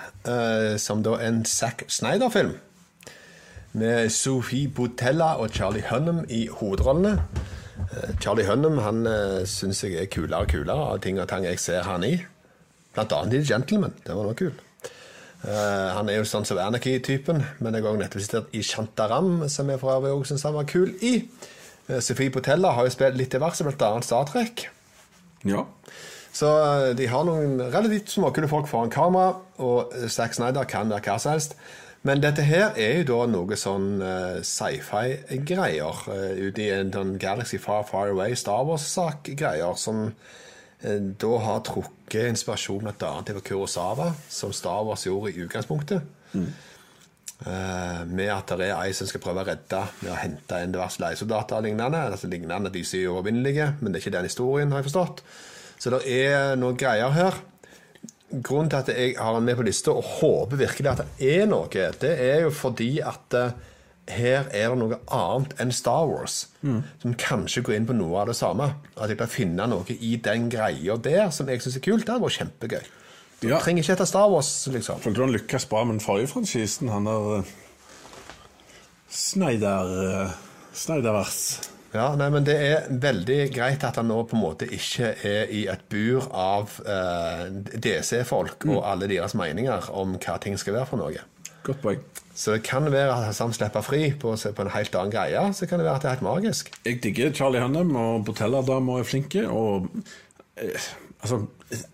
som 0.78 1.02
da 1.04 1.16
er 1.18 1.28
en 1.32 1.46
Zack 1.46 1.86
Snyder-film. 1.88 2.54
med 3.74 4.10
Sophie 4.10 4.68
Botella 4.68 5.36
og 5.38 5.50
Charlie 5.54 5.84
Hunnam 5.90 6.26
i 6.30 6.48
hovedrollene. 6.48 7.20
Charlie 8.22 8.46
Hunnam 8.46 8.78
han 8.82 9.06
syns 9.46 9.84
jeg 9.84 9.94
er 10.02 10.06
kulere 10.10 10.42
og 10.42 10.48
kulere 10.50 10.88
av 10.94 11.00
ting 11.02 11.20
og 11.22 11.28
tang 11.30 11.46
jeg 11.46 11.60
ser 11.60 11.84
han 11.86 12.04
i. 12.04 12.16
Blant 12.94 13.14
annet 13.14 13.34
i 13.40 13.44
Gentleman. 13.54 13.94
Det 14.06 14.16
var 14.18 14.26
noe 14.26 14.34
kult. 14.38 14.62
Uh, 15.40 15.96
han 15.96 16.10
er 16.12 16.18
jo 16.20 16.28
sånn 16.28 16.44
som 16.44 16.58
Wernicke-typen, 16.60 17.38
men 17.64 17.76
jeg 17.76 17.86
har 17.86 17.94
også 17.94 18.02
nettopp 18.02 18.24
sitert 18.26 18.56
i 18.60 18.64
Shantaram, 18.66 19.46
som 19.48 19.70
jeg 19.72 19.80
for 19.80 19.94
øvrig 19.94 20.12
også 20.12 20.34
syns 20.34 20.44
han 20.50 20.58
var 20.58 20.68
kul 20.68 20.92
i. 21.00 21.14
Uh, 21.88 22.00
Sophie 22.04 22.34
Botella 22.34 22.74
har 22.76 22.88
jo 22.88 22.92
spilt 22.92 23.16
litt 23.16 23.32
diverse, 23.32 23.64
blant 23.64 23.86
annet 23.88 24.08
Star 24.08 24.28
Trek. 24.28 24.66
Ja. 25.48 25.64
Så 26.36 26.50
uh, 26.50 26.90
de 26.98 27.08
har 27.08 27.24
noen 27.28 27.56
relativt 27.72 28.12
småkule 28.12 28.52
folk 28.52 28.68
foran 28.68 28.92
kamera, 28.92 29.38
og 29.64 29.96
Zack 30.12 30.36
Snyder 30.36 30.68
kan 30.68 30.92
være 30.92 31.08
hva 31.08 31.16
som 31.24 31.38
helst. 31.38 31.56
Men 32.04 32.20
dette 32.24 32.44
her 32.48 32.76
er 32.80 33.00
jo 33.00 33.08
da 33.08 33.24
noe 33.32 33.56
sånn 33.60 34.04
sci-fi-greier 34.48 36.04
uh, 36.08 36.30
ute 36.36 36.68
i 36.68 36.70
en 36.76 36.92
sånn 36.96 37.16
Galaxy 37.20 37.60
Far 37.64 37.88
Far 37.88 38.12
Away 38.12 38.36
Star 38.40 38.68
Wars-sak-greier 38.68 39.80
som 39.80 40.10
da 40.80 41.30
har 41.44 41.62
trukket 41.68 42.30
inspirasjon 42.32 42.86
bl.a. 42.88 43.12
til 43.28 43.42
Kurosawa, 43.44 44.14
som 44.32 44.54
Star 44.56 44.86
Wars 44.88 45.04
gjorde 45.08 45.34
i 45.34 45.46
utgangspunktet. 45.46 46.02
Mm. 46.32 46.50
med 48.12 48.30
at 48.30 48.52
det 48.60 48.66
er 48.68 48.82
ei 48.84 48.92
som 48.94 49.08
skal 49.08 49.22
prøve 49.24 49.42
å 49.42 49.48
redde 49.48 49.78
med 50.02 50.10
å 50.12 50.18
hente 50.20 50.58
en 50.60 50.74
diverse 50.74 51.00
leiesoldater 51.00 51.64
lignende. 51.64 52.02
Altså 52.12 52.28
lignende 52.28 52.72
de 52.74 52.84
som 52.84 53.00
er 53.00 53.12
uovervinnelige, 53.14 53.68
men 53.80 53.92
det 53.92 54.00
er 54.00 54.04
ikke 54.04 54.16
den 54.18 54.28
historien, 54.28 54.72
har 54.72 54.82
jeg 54.82 54.90
forstått. 54.90 55.24
Så 55.80 55.94
det 55.94 56.02
er 56.12 56.60
noen 56.60 56.80
greier 56.80 57.16
her 57.16 57.40
grunnen 58.30 58.70
til 58.70 58.80
at 58.80 58.92
jeg 58.94 59.16
har 59.18 59.36
den 59.36 59.48
med 59.48 59.58
på 59.58 59.66
lista 59.66 59.94
og 59.96 60.06
håper 60.20 60.62
virkelig 60.62 60.92
at 60.92 61.02
det 61.02 61.30
er 61.34 61.50
noe, 61.50 61.70
det 62.02 62.12
er 62.14 62.44
jo 62.46 62.54
fordi 62.54 62.92
at 63.02 63.38
uh, 63.38 63.54
her 64.12 64.50
er 64.56 64.72
det 64.72 64.80
noe 64.80 65.00
annet 65.16 65.56
enn 65.62 65.74
Star 65.76 66.08
Wars. 66.10 66.42
Mm. 66.62 66.82
Som 67.02 67.16
kanskje 67.20 67.64
går 67.66 67.78
inn 67.78 67.88
på 67.90 67.96
noe 67.98 68.22
av 68.22 68.32
det 68.32 68.38
samme. 68.40 68.72
At 68.96 69.12
jeg 69.12 69.20
kan 69.22 69.32
finne 69.32 69.70
noe 69.72 69.98
i 69.98 70.16
den 70.24 70.50
greia 70.54 70.98
der 70.98 71.30
som 71.36 71.50
jeg 71.52 71.64
syns 71.64 71.80
er 71.80 71.86
kult. 71.86 72.06
Det 72.06 72.16
hadde 72.16 72.26
vært 72.26 72.40
kjempegøy. 72.42 72.92
Du 73.40 73.48
ja. 73.48 73.62
trenger 73.64 73.86
ikke 73.86 73.96
hete 73.96 74.08
Star 74.10 74.28
Wars, 74.32 74.52
liksom. 74.68 75.00
Følte 75.00 75.22
du 75.22 75.26
han 75.28 75.36
lykkes 75.38 75.70
bra 75.72 75.86
med 75.88 75.98
den 75.98 76.04
forrige 76.04 76.34
franchisen? 76.34 76.92
Han 76.92 77.08
der 77.08 77.28
uh, 77.40 77.52
Sneider 79.10 79.94
uh, 80.28 80.40
Sneidervers. 80.76 81.44
Ja, 81.94 82.12
nei, 82.20 82.28
men 82.30 82.46
Det 82.46 82.56
er 82.62 82.90
veldig 83.02 83.40
greit 83.54 83.84
at 83.88 83.98
han 83.98 84.10
nå 84.12 84.22
på 84.30 84.38
en 84.38 84.44
måte 84.44 84.68
ikke 84.70 85.14
er 85.26 85.50
i 85.50 85.64
et 85.72 85.88
bur 85.90 86.28
av 86.30 86.76
eh, 86.86 87.48
DC-folk 87.82 88.68
mm. 88.68 88.74
og 88.76 88.84
alle 88.86 89.10
deres 89.10 89.34
meninger 89.38 89.90
om 89.98 90.14
hva 90.22 90.38
ting 90.42 90.60
skal 90.62 90.78
være 90.78 90.90
for 90.92 91.02
noe. 91.02 91.24
Godt 91.66 91.82
poeng. 91.82 92.04
Så 92.40 92.54
det 92.56 92.64
kan 92.64 92.88
være 92.88 93.12
at 93.12 93.36
han 93.36 93.54
slipper 93.54 93.84
fri 93.84 94.14
på, 94.16 94.32
på, 94.56 94.64
en 94.64 94.72
helt 94.72 94.96
annen 94.96 95.12
greie. 95.12 95.42
Så 95.54 95.68
kan 95.68 95.82
det 95.82 95.88
være 95.90 96.00
at 96.00 96.06
det 96.06 96.08
er 96.08 96.16
helt 96.16 96.28
magisk. 96.28 96.72
Jeg 96.86 97.02
digger 97.04 97.34
Charlie 97.36 97.60
Hunnam, 97.60 97.92
og 98.00 98.26
Botella-dama 98.26 99.00
er 99.00 99.08
flinke. 99.08 99.44
Og 99.50 99.90
eh, 100.56 100.88
altså 101.20 101.44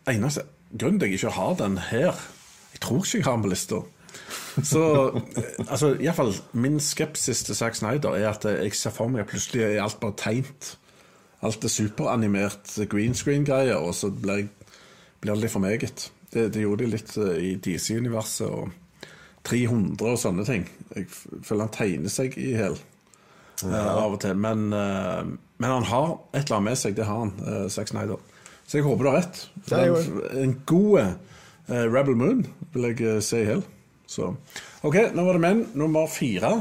Eneste 0.08 0.46
grunnen 0.78 1.00
til 1.00 1.10
jeg 1.10 1.18
ikke 1.20 1.34
har 1.36 1.58
den 1.60 1.78
her 1.78 2.14
Jeg 2.74 2.82
tror 2.82 3.02
ikke 3.02 3.18
jeg 3.18 3.26
har 3.26 3.36
den 3.40 3.42
på 3.42 3.50
lista. 3.56 3.82
Så 4.64 4.84
eh, 5.18 5.66
altså, 5.66 5.96
iallfall 5.98 6.34
min 6.54 6.80
skepsis 6.80 7.44
til 7.44 7.56
Zack 7.56 7.76
Snyder 7.76 8.14
er 8.14 8.30
at 8.30 8.46
jeg 8.46 8.78
ser 8.78 8.94
for 8.94 9.10
meg 9.10 9.26
at 9.26 9.34
plutselig 9.34 9.66
er 9.66 9.82
alt 9.84 10.00
bare 10.00 10.14
tegnt. 10.18 10.76
Alt 11.42 11.66
er 11.66 11.74
superanimert 11.74 12.78
green 12.90 13.18
screen-greier, 13.18 13.76
og 13.76 13.96
så 13.96 14.14
blir, 14.14 14.46
det 15.26 15.38
litt 15.42 15.52
for 15.52 15.60
meget. 15.60 16.12
Det, 16.34 16.54
det 16.54 16.62
gjorde 16.62 16.86
de 16.86 16.94
litt 16.94 17.18
eh, 17.18 17.38
i 17.50 17.56
DC-universet 17.58 18.48
og 18.48 18.70
300 19.46 20.10
og 20.10 20.20
sånne 20.20 20.46
ting. 20.48 20.66
Jeg 20.96 21.08
føler 21.14 21.68
han 21.68 21.74
tegner 21.76 22.14
seg 22.14 22.38
i 22.42 22.52
hjel 22.56 22.78
ja. 23.64 23.70
uh, 23.70 23.92
av 24.06 24.16
og 24.16 24.22
til. 24.24 24.38
Men, 24.38 24.68
uh, 24.74 25.22
men, 25.58 25.70
han 25.70 25.90
har 25.92 26.16
et 26.34 26.46
eller 26.46 26.60
annet 26.60 26.70
med 26.72 26.82
seg, 26.82 26.98
det 26.98 27.08
har 27.08 27.22
han, 27.26 27.36
uh, 27.46 27.66
Zack 27.72 27.92
Snyder. 27.92 28.22
Så 28.66 28.80
jeg 28.80 28.88
håper 28.88 29.06
du 29.06 29.12
har 29.12 29.20
rett. 29.22 29.44
En, 29.70 30.22
en 30.42 30.56
god 30.66 30.96
uh, 31.02 31.86
Rebel 31.94 32.18
Moon 32.18 32.46
vil 32.74 32.90
jeg 32.92 33.22
se 33.26 33.44
i 33.44 33.50
hjel. 33.52 33.66
Så. 34.10 34.34
OK, 34.86 35.00
nå 35.14 35.26
var 35.26 35.38
det 35.38 35.44
menn. 35.46 35.64
Nummer 35.78 36.10
fire. 36.10 36.52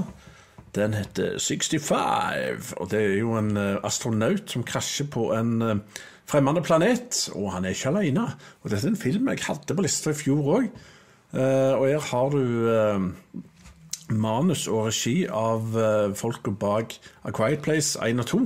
Den 0.76 0.96
heter 0.96 1.38
65. 1.40 2.74
Og 2.80 2.90
det 2.92 3.00
er 3.00 3.18
jo 3.20 3.36
en 3.38 3.52
astronaut 3.84 4.48
som 4.50 4.64
krasjer 4.66 5.06
på 5.12 5.28
en 5.36 5.82
fremmede 6.28 6.64
planet. 6.64 7.20
Og 7.36 7.52
han 7.52 7.68
er 7.68 7.76
ikke 7.76 7.92
alene. 7.92 8.24
Og 8.62 8.72
dette 8.72 8.88
er 8.88 8.94
en 8.94 9.00
film 9.00 9.28
jeg 9.32 9.44
hadde 9.44 9.76
på 9.76 9.84
lista 9.84 10.14
i 10.14 10.18
fjor 10.18 10.50
òg. 10.56 10.72
Uh, 11.32 11.40
eh, 11.40 11.72
og 11.78 11.86
her 11.88 12.04
har 12.10 12.28
du 12.34 13.14
manus 14.14 14.66
og 14.68 14.90
regi 14.90 15.24
av 15.26 15.72
folka 16.14 16.52
bak 16.52 16.92
A 17.24 17.32
Quiet 17.32 17.62
Place 17.64 17.98
1 17.98 18.20
og 18.20 18.26
2. 18.26 18.42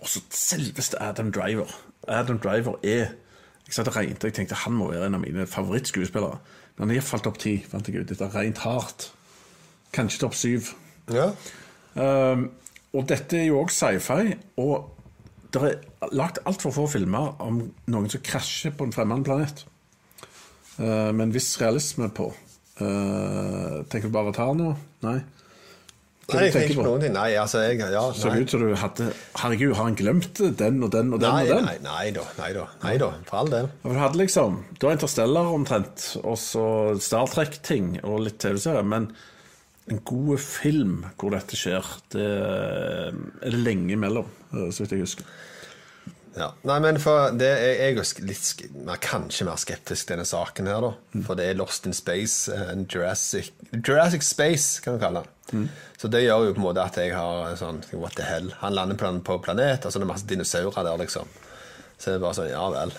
Og 0.00 0.08
så 0.08 0.22
selveste 0.30 1.02
Adam 1.02 1.32
Driver. 1.32 1.70
Adam 2.08 2.38
Driver 2.38 2.78
er 2.82 3.06
Jeg 3.66 3.74
satt 3.74 3.88
og 3.88 3.96
regnet, 3.96 4.22
og 4.22 4.28
jeg 4.30 4.34
tenkte 4.34 4.54
han 4.54 4.76
må 4.78 4.92
være 4.92 5.08
en 5.08 5.16
av 5.18 5.20
mine 5.20 5.46
favorittskuespillere. 5.50 6.38
Men 6.76 6.88
han 6.88 7.00
har 7.00 7.02
falt 7.02 7.26
opp 7.26 7.38
ti, 7.42 7.56
fant 7.66 7.88
jeg 7.88 7.98
ut. 7.98 8.08
Dette 8.08 8.24
er 8.24 8.34
rent 8.36 8.60
hardt. 8.62 9.08
Kanskje 9.92 10.20
topp 10.22 10.36
syv. 10.38 10.68
Ja. 11.10 11.32
Um, 11.96 12.50
og 12.94 13.08
dette 13.10 13.40
er 13.40 13.48
jo 13.48 13.58
òg 13.64 13.72
sci-fi. 13.74 14.36
Og 14.62 14.92
det 15.50 15.62
er 15.62 16.12
lagt 16.14 16.38
altfor 16.46 16.74
få 16.76 16.86
filmer 16.94 17.34
om 17.42 17.58
noen 17.90 18.12
som 18.12 18.22
krasjer 18.22 18.76
på 18.76 18.86
en 18.86 18.94
fremmed 18.94 19.24
planet. 19.26 19.64
Uh, 20.76 21.12
med 21.12 21.28
en 21.28 21.34
viss 21.34 21.54
realisme 21.60 22.10
på. 22.12 22.28
Uh, 22.76 23.82
tenker 23.88 24.10
du 24.10 24.14
bare 24.14 24.52
nå? 24.56 24.74
Nei? 25.06 25.18
Nei, 26.26 26.40
jeg 26.48 26.54
tenker 26.56 26.72
ikke 26.74 26.84
noen 26.88 27.02
ting. 27.04 27.12
Nei, 27.14 27.28
altså, 27.38 27.60
jeg, 27.62 27.78
ja, 27.78 28.02
nei. 28.02 28.18
Så 28.18 28.32
ut 28.34 28.50
som 28.50 28.62
du 28.64 28.72
hadde 28.74 29.04
Herregud, 29.38 29.76
har 29.78 29.86
han 29.86 29.98
glemt 29.98 30.40
den 30.58 30.80
og 30.82 30.90
den 30.90 31.14
og 31.14 31.20
den? 31.22 31.30
Nei, 31.30 31.44
og 31.44 31.52
den? 31.52 31.68
Nei, 31.68 31.76
nei 31.84 32.06
da. 32.16 32.24
Nei 32.40 32.48
da, 32.56 32.64
nei 32.82 32.94
da, 32.98 33.10
for 33.28 33.40
all 33.44 33.52
del. 33.52 33.68
Du 33.84 33.94
hadde 33.94 34.18
liksom 34.18 34.58
Du 34.74 34.88
har 34.88 34.96
Interstellar 34.96 35.52
omtrent, 35.54 36.08
og 36.24 36.34
så 36.42 36.66
Star 37.04 37.30
Trek-ting 37.30 38.00
og 38.02 38.24
litt 38.26 38.40
TV-serie, 38.42 38.82
men 38.82 39.06
en 39.86 40.02
god 40.02 40.42
film 40.42 40.96
hvor 41.14 41.30
dette 41.36 41.58
skjer, 41.58 41.92
det 42.10 42.26
er 42.26 43.14
det 43.54 43.60
lenge 43.62 43.94
imellom, 43.94 44.26
eh, 44.50 44.66
så 44.74 44.82
vidt 44.82 44.96
jeg 44.96 45.04
husker. 45.06 45.28
Ja. 46.36 46.50
Nei, 46.68 46.76
men 46.84 46.98
for 47.00 47.32
det 47.32 47.48
er 47.48 47.78
jeg 47.80 47.96
er 47.96 48.26
litt, 48.28 48.64
kanskje 49.04 49.46
mer 49.48 49.60
skeptisk 49.60 50.04
til 50.04 50.16
denne 50.16 50.26
saken 50.28 50.68
her, 50.68 50.84
da. 50.84 50.90
Mm. 51.16 51.22
For 51.24 51.38
det 51.38 51.46
er 51.48 51.56
Lost 51.56 51.88
in 51.88 51.96
Space, 51.96 52.52
en 52.52 52.84
Jurassic, 52.92 53.52
Jurassic 53.72 54.26
Space, 54.26 54.82
kan 54.84 54.98
du 54.98 55.02
kalle 55.02 55.24
det. 55.24 55.32
Mm. 55.56 55.68
Så 55.96 56.10
det 56.12 56.24
gjør 56.26 56.48
jo 56.48 56.56
på 56.56 56.60
en 56.60 56.66
måte 56.66 56.84
at 56.84 56.98
jeg 57.00 57.14
har 57.14 57.54
sånn 57.56 57.80
What 57.94 58.18
the 58.18 58.26
hell? 58.26 58.50
Han 58.60 58.76
lander 58.76 58.98
på, 59.00 59.12
på 59.24 59.38
planet, 59.46 59.86
og 59.86 59.92
så 59.92 59.98
er 60.00 60.04
det 60.04 60.10
masse 60.12 60.28
dinosaurer 60.28 60.88
der, 60.90 61.00
liksom. 61.06 61.30
Så 61.96 62.12
det 62.12 62.18
er 62.18 62.26
bare 62.26 62.36
sånn 62.36 62.52
Ja 62.52 62.66
vel 62.74 62.92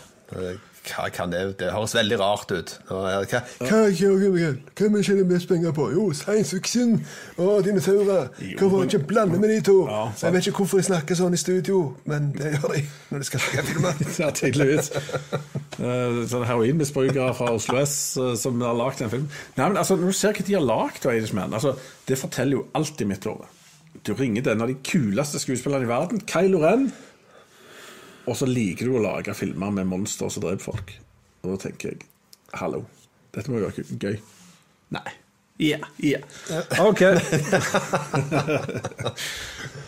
hva 0.92 1.08
kan 1.14 1.32
det 1.32 1.42
Det 1.60 1.72
høres 1.74 1.96
veldig 1.96 2.20
rart 2.20 2.52
ut. 2.52 2.74
Hva, 2.88 3.02
hva, 3.04 3.24
hva, 3.26 3.42
hva 3.62 5.04
tjener 5.04 5.28
mest 5.30 5.50
penger 5.50 5.76
på? 5.76 5.90
Jo, 5.94 6.08
science 6.14 6.56
fiction 6.56 6.96
og 7.38 7.66
dinosaurer. 7.66 8.30
Hvorfor 8.60 8.84
ikke 8.88 9.04
blande 9.08 9.40
med 9.40 9.54
de 9.56 9.62
to? 9.68 9.78
jeg 10.22 10.34
vet 10.34 10.48
ikke 10.48 10.64
hvorfor 10.64 10.82
jeg 10.82 10.90
snakker 10.90 11.20
sånn 11.20 11.36
i 11.36 11.42
studio, 11.42 11.82
men 12.10 12.32
det 12.36 12.56
gjør 12.56 12.76
de 12.76 12.84
når 13.12 13.24
de 13.24 13.30
skal 13.30 13.46
lage 13.46 13.66
filmer. 13.72 14.02
ja, 14.22 14.32
tydeligvis. 14.42 14.92
Sånne 15.78 16.26
sånn 16.32 16.48
Heroinmisbrukere 16.50 17.34
fra 17.38 17.52
Oslo 17.56 17.80
S 17.82 17.98
uh, 18.20 18.34
som 18.40 18.62
har 18.64 18.78
lagd 18.78 19.04
en 19.06 19.14
film. 19.14 19.28
Nei, 19.58 19.68
men 19.68 19.78
altså, 19.78 19.98
Når 20.00 20.14
du 20.14 20.18
ser 20.18 20.36
hva 20.38 20.48
de 20.48 20.58
har 20.58 20.66
lagd, 20.66 21.08
altså, 21.08 21.76
det 22.08 22.20
forteller 22.20 22.60
jo 22.60 22.66
alt 22.78 23.02
i 23.02 23.10
mitt 23.10 23.28
hode. 23.28 23.48
Du 24.06 24.14
ringer 24.14 24.46
den 24.46 24.62
av 24.62 24.70
de 24.70 24.78
kuleste 24.86 25.40
skuespillerne 25.42 25.88
i 25.88 25.90
verden, 25.90 26.22
Kylo 26.30 26.62
Ren. 26.64 26.90
Og 28.28 28.36
så 28.36 28.46
liker 28.50 28.86
du 28.88 28.98
å 28.98 29.04
lage 29.04 29.34
filmer 29.38 29.72
med 29.80 29.88
monstre 29.90 30.30
som 30.32 30.44
dreper 30.44 30.66
folk. 30.68 30.94
Og 31.44 31.54
da 31.54 31.58
tenker 31.68 31.94
jeg 31.94 32.00
hallo, 32.60 32.84
dette 33.36 33.52
må 33.52 33.62
jo 33.62 33.70
være 33.70 33.86
gøy. 34.02 34.18
Nei. 34.96 35.10
Ja, 35.58 35.80
yeah, 35.82 35.88
ja. 35.98 36.20
Yeah. 36.52 36.86
OK. 36.86 37.02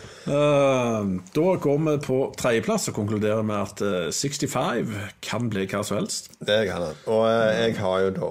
Uh, 0.30 1.18
da 1.34 1.54
går 1.58 1.78
vi 1.82 1.94
på 2.04 2.16
tredjeplass 2.38 2.86
og 2.92 2.94
konkluderer 3.00 3.42
med 3.42 3.56
at 3.64 3.80
uh, 3.82 4.10
65 4.14 4.92
kan 5.26 5.48
bli 5.50 5.64
hva 5.66 5.80
som 5.86 5.98
helst. 5.98 6.30
Det 6.38 6.58
kan 6.68 6.84
det. 6.84 6.92
Og 7.10 7.24
uh, 7.26 7.50
jeg 7.56 7.74
har 7.80 8.04
jo 8.04 8.12
da 8.14 8.28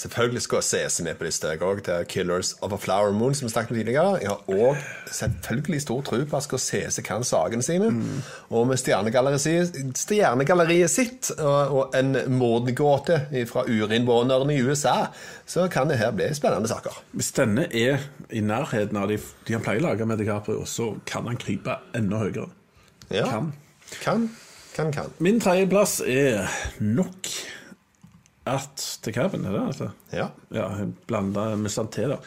selvfølgelig 0.00 0.44
CS 0.64 1.02
med 1.04 1.18
på 1.20 1.28
lista, 1.28 1.52
jeg 1.52 1.60
òg. 1.60 1.82
Er 1.84 2.08
Killers 2.08 2.54
of 2.64 2.72
a 2.72 2.78
Flower 2.80 3.12
Moon, 3.12 3.34
som 3.36 3.48
vi 3.48 3.52
snakket 3.52 3.74
om 3.74 3.80
tidligere. 3.80 4.22
Jeg 4.22 4.32
har 4.32 4.40
òg 4.48 4.80
selvfølgelig 5.12 5.82
stor 5.84 6.00
tro 6.08 6.22
på 6.24 6.40
at 6.40 6.46
Scorsese 6.46 7.04
kan 7.04 7.24
sakene 7.24 7.62
sine. 7.62 7.90
Mm. 7.92 8.22
Og 8.48 8.66
med 8.70 8.80
Stjernegalleriet, 8.80 9.76
stjernegalleriet 10.00 10.92
sitt 10.92 11.32
og, 11.36 11.76
og 11.76 11.98
en 11.98 12.16
mordgåte 12.38 13.20
fra 13.50 13.66
urinnvånerne 13.68 14.56
i 14.56 14.62
USA, 14.64 15.10
så 15.46 15.68
kan 15.68 15.90
det 15.90 16.00
her 16.00 16.14
bli 16.16 16.30
spennende 16.34 16.70
saker. 16.70 16.96
Hvis 17.12 17.32
denne 17.36 17.68
er 17.68 18.00
i 18.32 18.40
nærheten 18.40 18.96
av 18.96 19.10
de, 19.12 19.20
de 19.44 19.56
han 19.56 19.64
pleier 19.64 19.82
å 19.82 19.90
lage 19.90 20.08
med 20.08 20.20
DiCaprio, 20.22 20.64
så 20.68 20.94
kan 21.08 21.33
kan 21.34 21.42
krype 21.42 21.76
enda 21.98 22.22
høyere. 22.22 22.48
Ja. 23.10 23.26
Kan. 23.28 23.52
Kan, 24.00 24.30
kan, 24.74 24.94
kan. 24.94 25.12
Min 25.22 25.42
tredjeplass 25.42 26.00
er 26.06 26.48
nok 26.80 27.28
at 28.46 29.00
The 29.02 29.12
Cabin, 29.12 29.44
er 29.44 29.52
det? 29.56 29.66
Altså? 29.66 29.90
Ja. 30.12 30.28
ja 30.54 30.68
Blanda 31.08 31.54
med 31.56 31.72
Santé, 31.72 32.08
da. 32.08 32.18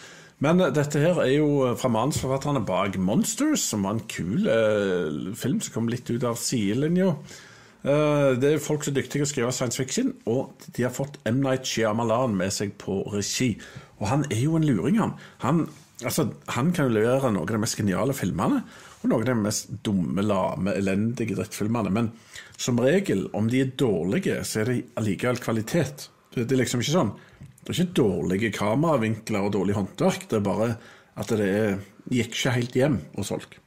Men 0.43 0.61
eh, 0.61 0.71
dette 0.73 1.01
her 1.01 1.19
er 1.23 1.33
jo 1.37 1.73
fra 1.79 1.91
manusforfatterne 1.93 2.63
bak 2.65 2.97
Monsters, 3.01 3.65
som 3.71 3.85
var 3.85 3.97
en 3.97 4.05
kul 4.09 4.47
eh, 4.49 5.33
film 5.37 5.61
som 5.61 5.77
kom 5.77 5.91
litt 5.91 6.09
ut 6.09 6.25
av 6.27 6.39
sidelinja. 6.41 7.13
Eh, 7.87 8.31
det 8.41 8.53
er 8.53 8.63
folk 8.63 8.85
som 8.85 8.93
er 8.93 9.01
dyktige 9.01 9.21
til 9.21 9.27
å 9.27 9.31
skrive 9.33 9.53
science 9.55 9.79
fiction, 9.79 10.13
og 10.29 10.67
de 10.75 10.85
har 10.85 10.93
fått 10.93 11.19
M. 11.29 11.41
Night 11.43 11.69
Shyamalan 11.69 12.37
med 12.37 12.53
seg 12.53 12.75
på 12.81 13.03
regi. 13.13 13.53
Og 14.01 14.09
han 14.11 14.25
er 14.29 14.43
jo 14.43 14.57
en 14.57 14.65
luring, 14.65 14.99
han. 15.01 15.15
Han, 15.45 15.65
altså, 16.03 16.29
han 16.53 16.73
kan 16.73 16.89
jo 16.89 16.97
levere 16.97 17.31
noen 17.31 17.45
av 17.45 17.53
de 17.53 17.61
mest 17.61 17.77
geniale 17.79 18.17
filmene, 18.17 18.63
og 19.03 19.09
noen 19.11 19.21
av 19.21 19.27
de 19.29 19.35
mest 19.43 19.69
dumme, 19.85 20.23
lame, 20.25 20.73
elendige 20.73 21.35
drittfilmene. 21.37 21.91
Men 21.93 22.07
som 22.57 22.79
regel, 22.81 23.27
om 23.37 23.47
de 23.51 23.61
er 23.61 23.73
dårlige, 23.77 24.39
så 24.47 24.63
er 24.63 24.71
de 24.71 24.77
allikevel 24.97 25.37
kvalitet. 25.43 26.07
Det 26.33 26.47
er 26.51 26.59
liksom 26.61 26.81
ikke 26.83 26.93
sånn 26.93 27.11
Det 27.63 27.73
er 27.73 27.79
ikke 27.83 27.97
dårlige 27.99 28.51
kameravinkler 28.55 29.43
og 29.47 29.53
dårlig 29.57 29.75
håndverk. 29.75 30.27
Det 30.29 30.37
er 30.39 30.45
bare 30.45 30.69
at 31.19 31.31
det 31.35 31.47
er, 31.51 31.79
gikk 32.13 32.33
ikke 32.35 32.53
helt 32.55 32.75
hjem 32.77 32.99
hos 33.17 33.31
folk. 33.33 33.57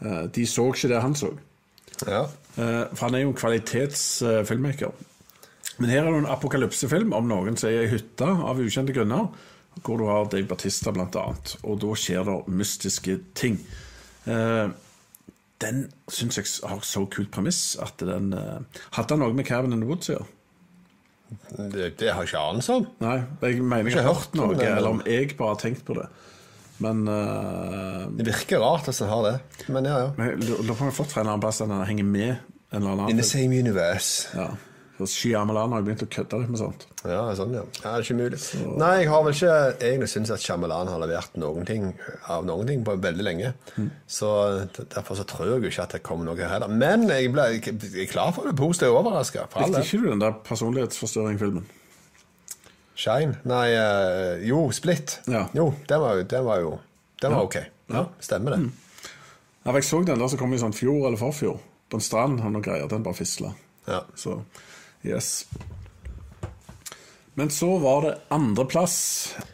Eh, 0.00 0.22
De 0.32 0.46
så 0.48 0.68
ikke 0.72 0.88
det 0.88 1.00
han 1.04 1.14
så. 1.18 1.32
Ja. 2.06 2.22
Eh, 2.56 2.84
For 2.94 3.06
han 3.06 3.14
er 3.18 3.24
jo 3.26 3.32
en 3.34 3.38
kvalitetsfilmmaker. 3.38 4.92
Men 5.78 5.90
her 5.90 6.02
er 6.06 6.10
det 6.12 6.22
en 6.22 6.30
apokalypsefilm 6.32 7.12
om 7.16 7.28
noen 7.28 7.56
som 7.58 7.70
er 7.70 7.84
i 7.86 7.92
hytta 7.92 8.28
av 8.48 8.60
ukjente 8.62 8.94
grunner. 8.96 9.28
Hvor 9.82 9.98
du 9.98 10.04
har 10.08 10.26
Dave 10.28 10.46
Batista, 10.50 10.92
annet. 10.92 11.54
Og 11.64 11.78
da 11.80 11.94
skjer 11.96 12.26
det 12.28 12.38
mystiske 12.52 13.18
ting. 13.34 13.56
Eh, 14.30 14.68
Den 15.62 15.82
syns 16.10 16.38
jeg 16.38 16.46
har 16.68 16.80
så 16.86 17.04
kult 17.10 17.30
premiss 17.34 17.76
at 17.82 18.02
den 18.02 18.32
eh, 18.34 18.82
Hadde 18.96 19.14
han 19.14 19.22
noe 19.22 19.34
med 19.34 19.46
Cabin 19.46 19.74
in 19.74 19.82
the 19.84 19.88
Woods 19.88 20.10
å 20.10 20.16
gjøre? 20.18 20.30
Det, 21.72 21.86
det 21.96 22.10
har 22.12 22.26
jeg 22.26 22.32
ikke 22.32 22.40
anelse 22.50 22.74
om. 22.76 22.86
Nei, 23.00 23.14
jeg 23.46 23.62
mener 23.64 23.88
jeg 23.88 24.02
har 24.02 24.10
hørt 24.10 24.34
hørt 24.34 24.34
noe, 24.36 24.56
eller 24.58 24.90
om 24.90 25.02
jeg 25.08 25.30
bare 25.38 25.54
har 25.54 25.60
tenkt 25.62 25.84
på 25.86 25.96
det. 25.96 26.08
Men 26.82 27.06
uh, 27.08 28.08
Det 28.18 28.26
virker 28.26 28.60
rart 28.60 28.88
hvis 28.88 29.00
han 29.04 29.08
har 29.12 29.22
det. 29.28 29.32
Men 29.72 29.86
ja, 29.88 29.98
ja. 30.02 30.10
men 30.18 30.32
jeg 30.32 30.42
lurer 30.42 30.74
på 30.74 30.82
om 30.82 30.88
jeg 30.88 30.90
har 30.90 30.98
fått 30.98 31.14
fra 31.14 31.22
en 31.22 31.30
annen 31.30 31.44
plass 31.44 31.62
at 31.64 31.70
han 31.72 31.86
henger 31.88 32.08
med 32.08 32.30
en 32.32 32.82
eller 32.82 32.92
annen. 32.92 33.12
In 33.14 33.20
the 33.20 33.26
same 33.26 33.56
universe. 33.56 34.28
Ja. 34.36 34.50
For 35.02 35.10
Shyamalan 35.10 35.72
har 35.74 35.82
jo 35.82 35.86
begynt 35.88 36.04
å 36.04 36.08
kødde 36.14 36.38
litt 36.42 36.52
med 36.52 36.60
sånt. 36.60 36.84
Ja, 37.02 37.24
sånn, 37.34 37.54
ja. 37.56 37.64
ja 37.80 37.82
det 37.82 37.92
er 37.92 38.06
ikke 38.06 38.16
mulig. 38.20 38.38
Nei, 38.78 38.90
jeg 39.00 39.08
har 39.10 39.24
vel 39.26 39.34
ikke 39.34 39.56
egentlig 39.74 40.10
syntes 40.12 40.34
at 40.36 40.44
Shyamalan 40.44 40.92
har 40.92 41.02
levert 41.02 41.34
noen 41.42 41.66
ting 41.66 41.88
av 42.30 42.46
noen 42.46 42.70
ting 42.70 42.84
på 42.86 42.94
veldig 43.02 43.26
lenge. 43.26 43.52
Så 44.06 44.30
Derfor 44.78 45.18
så 45.18 45.26
tror 45.26 45.56
jeg 45.56 45.72
ikke 45.72 45.88
at 45.88 45.96
det 45.96 46.02
kommer 46.06 46.28
noe 46.28 46.48
heller. 46.54 46.70
Men 46.70 47.08
jeg, 47.10 47.32
ble, 47.34 47.48
jeg 47.58 48.08
klar 48.12 48.30
for 48.36 48.46
å 48.46 48.52
bli 48.52 48.60
positivt 48.62 48.94
overraska. 48.94 49.48
Likte 49.58 49.82
ikke 49.82 50.02
du 50.04 50.08
den 50.12 50.22
der 50.22 50.38
personlighetsforstørring-filmen? 50.46 51.66
Shine? 53.02 53.40
Nei, 53.48 53.66
eh, 53.74 54.46
jo, 54.46 54.68
Split. 54.70 55.18
Ja. 55.26 55.48
Jo, 55.56 55.72
den 55.90 56.02
var 56.04 56.20
jo, 56.20 56.26
den 56.30 56.46
var 56.46 56.62
jo 56.62 56.72
den 57.22 57.34
var 57.34 57.42
ok. 57.42 57.56
Ja, 57.86 58.06
Stemmer 58.20 58.50
det. 58.50 58.70
Ja, 59.64 59.72
jeg 59.74 59.84
så 59.84 60.02
den 60.02 60.18
der 60.18 60.28
som 60.28 60.40
kom 60.40 60.54
i 60.54 60.58
sånn 60.58 60.74
fjor 60.74 61.06
eller 61.06 61.18
forfjor. 61.20 61.60
På 61.92 62.00
en 62.00 62.02
strand 62.02 62.40
og 62.42 62.50
noe 62.50 62.64
greier. 62.64 62.88
Den 62.90 63.04
bare 63.06 63.14
fisla. 63.14 63.52
Ja. 63.86 64.00
Så 64.18 64.40
yes. 65.04 65.46
Men 67.34 67.48
så 67.50 67.78
var 67.80 68.02
det 68.04 68.16
andreplass 68.34 68.96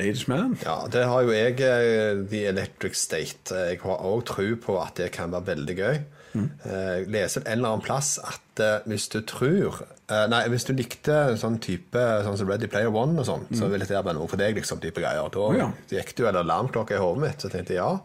Age 0.02 0.26
Man. 0.26 0.56
Ja, 0.64 0.80
det 0.90 1.04
har 1.06 1.22
jo 1.22 1.30
jeg, 1.30 1.60
eh, 1.62 2.24
The 2.26 2.44
Electric 2.50 2.98
State. 2.98 3.54
Jeg 3.54 3.78
har 3.84 4.02
òg 4.02 4.24
tro 4.26 4.48
på 4.58 4.78
at 4.82 4.98
det 4.98 5.12
kan 5.14 5.30
være 5.30 5.52
veldig 5.52 5.76
gøy. 5.78 6.00
Eh, 6.38 6.72
Jeg 6.98 7.06
leser 7.12 7.44
en 7.46 7.58
eller 7.58 7.74
annen 7.76 7.84
plass 7.84 8.18
at 8.20 8.60
eh, 8.62 8.82
hvis 8.90 9.08
du 9.10 9.20
tror 9.26 9.80
eh, 9.82 10.26
Nei, 10.30 10.42
hvis 10.52 10.66
du 10.68 10.74
likte 10.76 11.36
sånn 11.40 11.56
type 11.62 12.02
sånn 12.26 12.36
som 12.38 12.50
Ready 12.50 12.68
Player 12.70 12.92
One 12.92 13.18
og 13.22 13.26
sånn, 13.28 13.46
så 13.56 13.70
ville 13.70 13.86
det 13.88 13.96
være 13.96 14.16
noe 14.18 14.28
for 14.30 14.40
deg, 14.40 14.58
liksom, 14.58 14.82
type 14.82 15.00
greier. 15.02 15.30
Da 15.34 15.48
ja. 15.56 15.70
gikk 15.90 16.14
det 16.14 16.24
jo 16.26 16.30
en 16.30 16.42
alarmklokke 16.42 16.98
i 16.98 17.02
hodet 17.02 17.24
mitt, 17.24 17.42
så 17.42 17.50
tenkte 17.52 17.76
jeg 17.76 17.82
ja, 17.82 17.96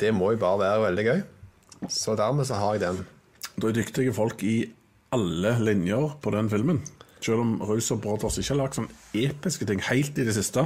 det 0.00 0.12
må 0.16 0.32
jo 0.34 0.40
bare 0.40 0.62
være 0.64 0.84
veldig 0.88 1.06
gøy. 1.10 1.22
Så 1.92 2.16
dermed 2.18 2.48
så 2.48 2.58
har 2.60 2.76
jeg 2.76 2.84
den. 2.86 3.02
Da 3.60 3.68
er 3.68 3.76
dyktige 3.76 4.16
folk 4.16 4.42
i 4.44 4.56
alle 5.12 5.56
linjer 5.64 6.16
på 6.22 6.32
den 6.34 6.50
filmen. 6.50 6.82
Selv 7.20 7.42
om 7.42 7.56
Russo 7.62 7.96
Brothers 8.00 8.38
ikke 8.40 8.54
har 8.54 8.60
lagd 8.62 8.78
sånn 8.78 8.90
episke 9.16 9.66
ting 9.68 9.82
helt 9.90 10.18
i 10.18 10.26
det 10.26 10.34
siste. 10.36 10.64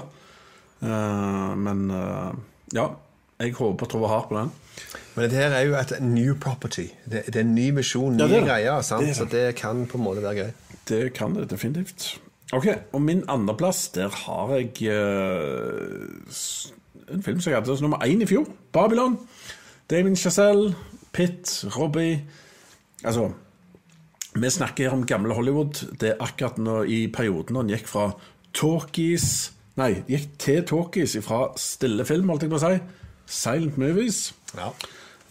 Uh, 0.85 1.55
men 1.59 1.89
uh, 1.91 2.35
ja, 2.75 2.91
jeg 3.41 3.57
håper 3.59 3.87
og 3.87 3.91
tror 3.91 4.11
hardt 4.13 4.29
på 4.31 4.39
den. 4.39 4.53
Men 5.15 5.31
det 5.31 5.39
her 5.39 5.55
er 5.55 5.65
jo 5.69 5.79
et 5.79 5.95
new 6.03 6.35
property. 6.39 6.89
Det, 7.07 7.25
det 7.27 7.41
er 7.41 7.47
en 7.47 7.55
ny 7.57 7.71
misjon, 7.75 8.19
nye 8.19 8.29
Ja, 8.29 8.43
er 8.43 8.47
greier. 8.49 8.85
Sant? 8.87 9.07
Det. 9.07 9.17
Så 9.19 9.27
det 9.31 9.47
kan 9.59 9.87
på 9.91 9.99
en 9.99 10.07
måte 10.07 10.23
være 10.23 10.45
gøy. 10.45 10.53
Det 10.89 11.03
kan 11.17 11.35
det 11.35 11.49
definitivt. 11.51 12.21
Ok, 12.53 12.69
og 12.93 13.01
min 13.03 13.25
andreplass, 13.29 13.89
der 13.97 14.13
har 14.13 14.53
jeg 14.55 14.71
uh, 14.93 16.05
en 17.15 17.23
film 17.23 17.41
som 17.41 17.51
jeg 17.51 17.59
hadde 17.59 17.77
som 17.77 17.89
nummer 17.89 18.05
én 18.07 18.23
i 18.23 18.29
fjor. 18.29 18.47
Babylon. 18.73 19.19
Damien 19.91 20.17
Chazelle, 20.17 20.75
Pitt, 21.13 21.65
Robbie 21.77 22.25
Altså, 23.05 23.31
vi 24.35 24.51
snakker 24.51 24.89
her 24.89 24.97
om 24.97 25.07
gamle 25.07 25.35
Hollywood. 25.35 25.85
Det 26.01 26.15
er 26.15 26.23
akkurat 26.23 26.59
nå 26.59 26.83
i 26.91 27.05
perioden 27.13 27.61
han 27.61 27.71
gikk 27.71 27.87
fra 27.91 28.13
talkies 28.55 29.51
Nei, 29.75 30.05
gikk 30.07 30.37
til 30.39 30.61
talkies 30.71 31.17
fra 31.27 31.49
stille 31.59 32.05
film, 32.07 32.29
holdt 32.31 32.45
jeg 32.47 32.53
på 32.53 32.59
å 32.61 32.63
si. 32.63 32.77
Silent 33.27 33.79
movies. 33.81 34.29
Ja. 34.55 34.69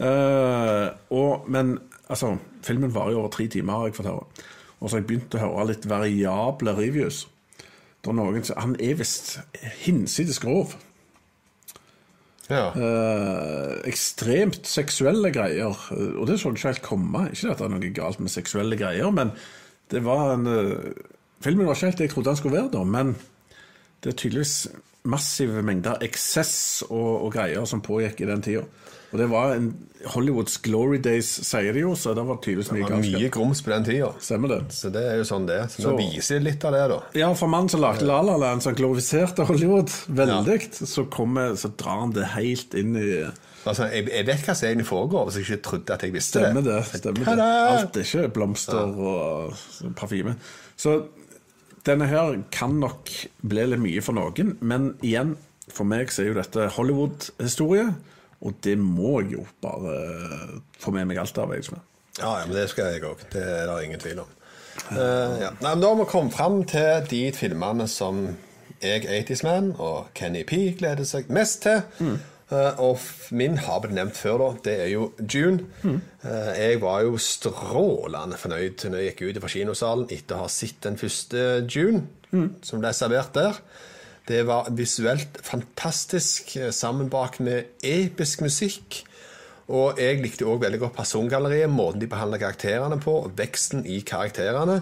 Uh, 0.04 0.90
og, 1.16 1.46
men 1.48 1.78
altså, 2.12 2.34
filmen 2.66 2.92
varer 2.92 3.16
jo 3.16 3.22
over 3.22 3.32
tre 3.32 3.48
timer, 3.48 3.78
har 3.80 3.88
jeg 3.88 3.96
fått 4.02 4.10
høre. 4.12 4.26
Og 4.82 4.90
så 4.90 4.98
har 4.98 5.00
jeg 5.00 5.08
begynt 5.14 5.38
å 5.38 5.44
høre 5.46 5.68
litt 5.70 5.88
variable 5.88 6.76
reviews. 6.76 7.22
da 8.04 8.12
er 8.12 8.20
noen 8.20 8.44
Han 8.58 8.76
er 8.84 9.00
visst 9.00 9.38
hinsides 9.86 10.44
grov. 10.44 10.76
Eh, 12.76 13.76
ekstremt 13.88 14.68
seksuelle 14.68 15.32
greier. 15.32 15.78
eh, 15.96 16.16
Og 16.20 16.28
det 16.28 16.40
så 16.40 16.50
jeg 16.52 16.60
ikke 16.60 16.68
helt 16.74 16.82
komme. 16.82 17.30
Ikke 17.32 17.52
at 17.52 17.58
det 17.62 17.66
er 17.66 17.76
noe 17.76 17.94
galt 17.96 18.20
med 18.20 18.30
seksuelle 18.34 18.78
greier, 18.78 19.12
men 19.12 19.32
det 19.92 20.04
var 20.04 20.34
en 20.34 20.48
eh, 20.48 20.94
Filmen 21.44 21.68
var 21.68 21.76
ikke 21.76 21.90
helt 21.92 21.98
det 21.98 22.06
jeg 22.08 22.14
trodde 22.14 22.30
den 22.30 22.38
skulle 22.40 22.56
være, 22.56 22.72
da, 22.72 22.84
men 22.88 23.16
det 24.04 24.14
er 24.14 24.16
tydeligvis 24.16 24.68
massive 25.04 25.62
mengder 25.62 25.98
eksess 26.06 26.84
og, 26.88 27.26
og 27.26 27.34
greier 27.34 27.66
som 27.68 27.82
pågikk 27.84 28.22
i 28.24 28.28
den 28.30 28.42
tida. 28.42 28.62
Og 29.14 29.20
det 29.22 29.28
var 29.30 29.54
en 29.56 29.68
Hollywoods 30.10 30.58
glory 30.66 30.98
days, 31.00 31.30
sier 31.48 31.72
de 31.76 31.84
jo, 31.86 31.94
så 31.96 32.12
det 32.18 32.26
var 32.28 32.40
tydeligvis 32.44 32.72
mye 32.74 32.84
Det 32.84 32.92
var 32.92 33.04
mye 33.06 33.30
grums 33.32 33.62
på 33.64 33.72
den 33.72 33.86
tida. 33.88 34.10
Stemmer 34.20 34.52
det. 34.52 34.58
Så 34.76 34.90
det 34.92 35.04
er 35.08 35.20
jo 35.22 35.28
sånn 35.30 35.46
det 35.48 35.60
er. 35.62 35.70
Så, 35.72 35.86
nå 35.86 35.94
viser 36.02 36.44
litt 36.44 36.66
av 36.68 36.76
det, 36.76 36.82
da. 36.92 36.98
Ja, 37.22 37.30
for 37.40 37.52
mannen 37.52 37.72
som 37.72 37.80
lagde 37.84 38.08
La 38.10 38.20
La 38.26 38.36
Land, 38.42 38.66
som 38.66 38.76
glorifiserte 38.76 39.46
Hollywood 39.48 39.94
veldig, 40.12 40.58
så, 40.82 41.06
kommer, 41.14 41.56
så 41.62 41.72
drar 41.80 42.02
han 42.04 42.16
det 42.18 42.28
helt 42.36 42.76
inn 42.80 42.98
i 43.00 43.10
Altså, 43.64 43.86
jeg, 43.94 44.10
jeg 44.12 44.28
vet 44.28 44.42
hva 44.44 44.54
som 44.60 44.68
egentlig 44.68 44.86
foregår, 44.90 45.28
hvis 45.30 45.38
jeg 45.40 45.46
ikke 45.48 45.64
trodde 45.70 45.96
at 45.96 46.02
jeg 46.04 46.12
visste 46.12 46.42
Stemmer 46.42 46.66
det. 46.66 46.80
det. 46.82 47.00
stemmer 47.00 47.30
det. 47.40 47.46
Alt 47.48 48.00
er 48.02 48.08
ikke 48.10 48.32
blomster 48.36 48.98
og 49.00 49.94
parfyme. 49.96 50.34
Så 50.76 50.98
denne 51.88 52.10
her 52.12 52.42
kan 52.52 52.76
nok 52.82 53.08
bli 53.40 53.64
litt 53.72 53.80
mye 53.80 54.04
for 54.04 54.20
noen, 54.20 54.58
men 54.60 54.90
igjen, 55.00 55.38
for 55.72 55.88
meg 55.88 56.12
så 56.12 56.26
er 56.26 56.34
jo 56.34 56.36
dette 56.42 56.68
Hollywood-historie, 56.76 57.88
og 58.44 58.56
det 58.66 58.78
må 58.80 59.22
jeg 59.22 59.38
jo 59.38 59.48
bare 59.64 59.98
få 60.80 60.92
med 60.96 61.08
meg 61.10 61.22
alt 61.24 61.38
av. 61.40 61.54
Liksom. 61.56 61.80
Ja, 62.20 62.40
ja, 62.42 62.46
men 62.46 62.58
det 62.58 62.68
skal 62.74 62.92
jeg 62.94 63.06
òg. 63.08 63.24
Det 63.34 63.44
er 63.44 63.70
det 63.70 63.78
ingen 63.88 64.04
tvil 64.04 64.24
om. 64.26 64.34
Uh, 64.90 65.38
ja. 65.40 65.54
Nei, 65.62 65.70
men 65.70 65.82
Da 65.84 65.90
har 65.92 66.00
vi 66.02 66.10
kommet 66.10 66.36
fram 66.36 66.60
til 66.68 67.08
de 67.10 67.24
filmene 67.38 67.88
som 67.88 68.26
jeg, 68.84 69.06
80's 69.08 69.44
Man 69.48 69.72
og 69.80 70.12
Kenny 70.18 70.44
P 70.44 70.74
gleder 70.78 71.08
seg 71.08 71.32
mest 71.34 71.64
til. 71.64 71.84
Eh, 72.54 72.80
og 72.84 73.00
min 73.34 73.56
har 73.64 73.80
blitt 73.82 73.96
nevnt 73.96 74.20
før, 74.20 74.42
da. 74.42 74.50
Det 74.66 74.74
er 74.86 74.90
jo 74.92 75.08
June. 75.22 75.70
Eh, 75.88 76.52
jeg 76.60 76.82
var 76.84 77.02
jo 77.06 77.16
strålende 77.22 78.38
fornøyd 78.40 78.84
når 78.90 79.00
jeg 79.00 79.14
gikk 79.14 79.24
ut 79.24 79.42
fra 79.46 79.54
kinosalen 79.56 80.12
etter 80.14 80.38
å 80.38 80.44
ha 80.44 80.52
sett 80.52 80.82
den 80.86 81.00
første 81.00 81.64
June, 81.72 82.04
som 82.66 82.84
ble 82.84 82.92
servert 82.96 83.34
der. 83.38 83.62
Det 84.28 84.48
var 84.48 84.70
visuelt 84.72 85.28
fantastisk, 85.44 86.58
eh, 86.58 86.72
sammenbakt 86.72 87.40
med 87.40 87.64
episk 87.84 88.42
musikk. 88.42 89.04
Og 89.68 90.00
jeg 90.00 90.22
likte 90.22 90.46
òg 90.46 90.62
veldig 90.62 90.80
godt 90.80 90.96
persongalleriet, 90.96 91.70
måten 91.72 92.02
de 92.02 92.08
behandla 92.08 92.38
karakterene 92.38 93.00
på, 93.00 93.32
veksten 93.36 93.86
i 93.86 94.00
karakterene. 94.00 94.82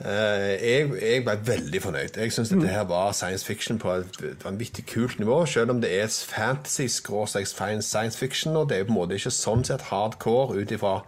Eh, 0.00 0.64
Jeg, 0.64 0.90
jeg 1.02 1.24
ble 1.24 1.38
veldig 1.46 1.82
fornøyd. 1.82 2.16
Jeg 2.16 2.32
syns 2.32 2.48
dette 2.50 2.66
her 2.66 2.84
var 2.84 3.12
science 3.12 3.46
fiction 3.46 3.78
på 3.78 3.90
et 3.92 4.44
vanvittig 4.44 4.86
kult 4.86 5.18
nivå. 5.18 5.46
Selv 5.46 5.70
om 5.70 5.80
det 5.80 6.00
er 6.00 6.06
fantasy-science 6.06 8.18
fiction, 8.18 8.56
og 8.56 8.68
det 8.68 8.78
er 8.78 8.84
på 8.84 8.90
en 8.90 8.94
måte 8.98 9.14
ikke 9.14 9.30
sånn 9.30 9.64
sett 9.64 9.80
hardcore 9.90 10.54
ut 10.58 10.70
ifra 10.70 11.00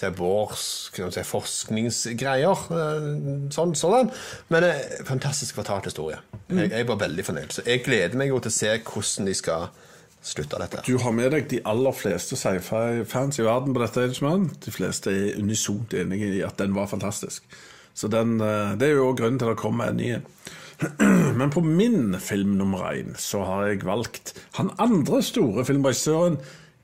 det 0.00 0.08
er 0.08 0.16
vår 0.16 0.54
si, 0.56 1.22
forskningsgreier. 1.28 2.64
eh, 2.72 3.06
Sånn, 3.52 3.74
sånn. 3.76 4.10
Men 4.48 4.64
eh, 4.64 4.80
fantastisk 5.08 5.58
fortalt 5.60 5.84
historie. 5.90 6.18
Jeg, 6.48 6.70
jeg 6.72 6.88
var 6.88 7.00
veldig 7.02 7.24
fornøyd. 7.26 7.52
Så 7.54 7.64
jeg 7.66 7.84
gleder 7.84 8.16
meg 8.20 8.32
jo 8.32 8.40
til 8.40 8.52
å 8.52 8.56
se 8.56 8.74
hvordan 8.80 9.28
de 9.30 9.34
skal 9.38 9.68
slutte 10.20 10.58
dette. 10.60 10.82
Du 10.84 10.98
har 11.00 11.12
med 11.16 11.32
deg 11.32 11.46
de 11.48 11.60
aller 11.68 11.94
fleste 11.96 12.36
sci-fi-fans 12.36 13.38
i 13.40 13.44
verden 13.46 13.76
på 13.76 13.80
dette. 13.84 14.06
Edgeman. 14.08 14.50
De 14.64 14.72
fleste 14.74 15.12
er 15.12 15.38
unisont 15.40 15.94
enige 15.96 16.32
i 16.38 16.42
at 16.44 16.58
den 16.60 16.74
var 16.76 16.90
fantastisk. 16.90 17.44
Så 17.94 18.08
den, 18.08 18.38
eh, 18.40 18.76
Det 18.76 18.88
er 18.88 18.96
jo 18.96 19.08
også 19.10 19.20
grunnen 19.22 19.38
til 19.38 19.48
at 19.48 19.56
det 19.56 19.62
kommer 19.62 19.88
en 19.88 19.96
ny. 19.96 20.16
Men 21.36 21.50
på 21.52 21.60
min 21.60 22.14
film 22.20 22.54
nummer 22.56 22.86
én 22.94 23.12
så 23.20 23.42
har 23.44 23.66
jeg 23.68 23.84
valgt 23.84 24.32
han 24.56 24.70
andre 24.80 25.20
store 25.22 25.64
filmregissøren, 25.68 26.38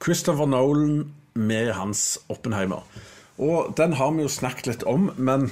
Christopher 0.04 0.46
Nolan, 0.46 1.14
med 1.36 1.72
hans 1.76 2.18
Oppenheimer. 2.32 2.84
Og 3.38 3.74
den 3.76 3.96
har 3.98 4.12
vi 4.16 4.24
jo 4.24 4.32
snakket 4.32 4.70
litt 4.70 4.84
om, 4.88 5.10
men 5.16 5.50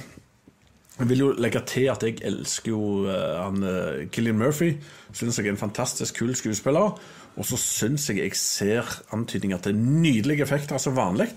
jeg 0.95 1.09
vil 1.09 1.21
jo 1.25 1.33
legge 1.37 1.61
til 1.67 1.89
at 1.91 2.03
jeg 2.05 2.21
elsker 2.25 2.71
jo 2.71 2.81
uh, 3.05 3.43
han 3.43 4.07
Killian 4.15 4.39
Murphy. 4.39 4.75
Syns 5.13 5.37
jeg 5.37 5.49
er 5.49 5.53
en 5.53 5.59
fantastisk 5.59 6.21
kul 6.21 6.33
skuespiller. 6.35 6.95
Og 7.35 7.47
så 7.47 7.59
syns 7.59 8.07
jeg 8.09 8.21
jeg 8.21 8.37
ser 8.39 8.87
antydninger 9.13 9.59
til 9.59 9.75
nydelige 9.75 10.45
effekter 10.47 10.79
som 10.79 10.95
vanlig. 10.95 11.27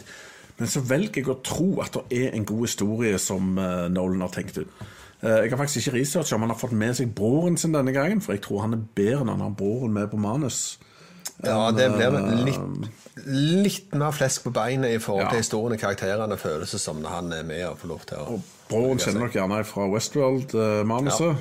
Men 0.59 0.71
så 0.71 0.83
velger 0.87 1.21
jeg 1.21 1.31
å 1.31 1.41
tro 1.43 1.73
at 1.83 1.99
det 1.99 2.23
er 2.23 2.39
en 2.39 2.47
god 2.47 2.65
historie 2.69 3.19
som 3.23 3.59
uh, 3.59 3.89
Nolan 3.91 4.23
har 4.25 4.33
tenkt 4.35 4.63
ut. 4.63 4.87
jeg 5.19 5.51
har 5.51 5.59
faktisk 5.59 5.89
ikke 5.89 5.99
researcha 5.99 6.37
om 6.37 6.45
han 6.47 6.53
har 6.53 6.61
fått 6.61 6.77
med 6.79 6.95
seg 6.95 7.11
broren 7.11 7.57
sin 7.59 7.73
denne 7.75 7.91
gangen, 7.91 8.21
for 8.23 8.37
jeg 8.37 8.45
tror 8.45 8.61
han 8.63 8.77
er 8.77 8.85
bedre 8.95 9.25
når 9.25 9.35
han 9.35 9.49
har 9.49 9.57
broren 9.59 9.97
med 9.97 10.07
på 10.13 10.21
manus. 10.23 10.79
Ja, 11.45 11.71
det 11.71 11.85
blir 11.95 12.17
litt, 12.45 12.89
litt 13.29 13.93
mer 13.95 14.11
flesk 14.17 14.43
på 14.49 14.51
beinet 14.57 14.97
i 14.97 14.99
forhold 14.99 15.29
til 15.29 15.39
Ja. 15.39 15.43
historien 15.45 15.77
og 15.77 15.83
karakterene. 15.83 16.39
Føles 16.41 16.71
det 16.75 16.81
som 16.83 16.99
når 17.03 17.09
han 17.15 17.33
er 17.33 17.45
med 17.47 17.63
og 17.69 17.79
får 17.79 17.89
lov 17.93 18.07
til 18.07 18.19
å 18.19 18.39
Broren 18.69 18.99
kjenner 19.01 19.21
nok 19.23 19.33
gjerne 19.33 19.65
fra 19.65 19.87
Westworld-manuset. 19.89 21.37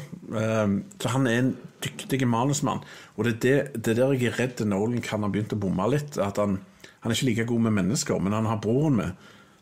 Så 1.01 1.09
han 1.11 1.27
er 1.27 1.39
en 1.41 1.49
dyktig 1.83 2.27
manusmann. 2.27 2.83
Og 3.17 3.25
det 3.25 3.33
er 3.33 3.39
det, 3.73 3.83
det 3.83 3.91
er 3.97 3.99
der 4.03 4.13
jeg 4.15 4.31
er 4.31 4.37
redd 4.39 4.61
Nolan 4.67 5.01
kan 5.01 5.23
ha 5.25 5.29
begynt 5.29 5.53
å 5.53 5.59
bomme 5.59 5.89
litt. 5.91 6.17
At 6.23 6.37
han, 6.41 6.59
han 7.01 7.11
er 7.11 7.15
ikke 7.17 7.29
like 7.31 7.47
god 7.49 7.65
med 7.67 7.75
mennesker, 7.81 8.19
men 8.21 8.33
han 8.33 8.45
har 8.49 8.61
broren 8.63 8.95
med. 9.01 9.11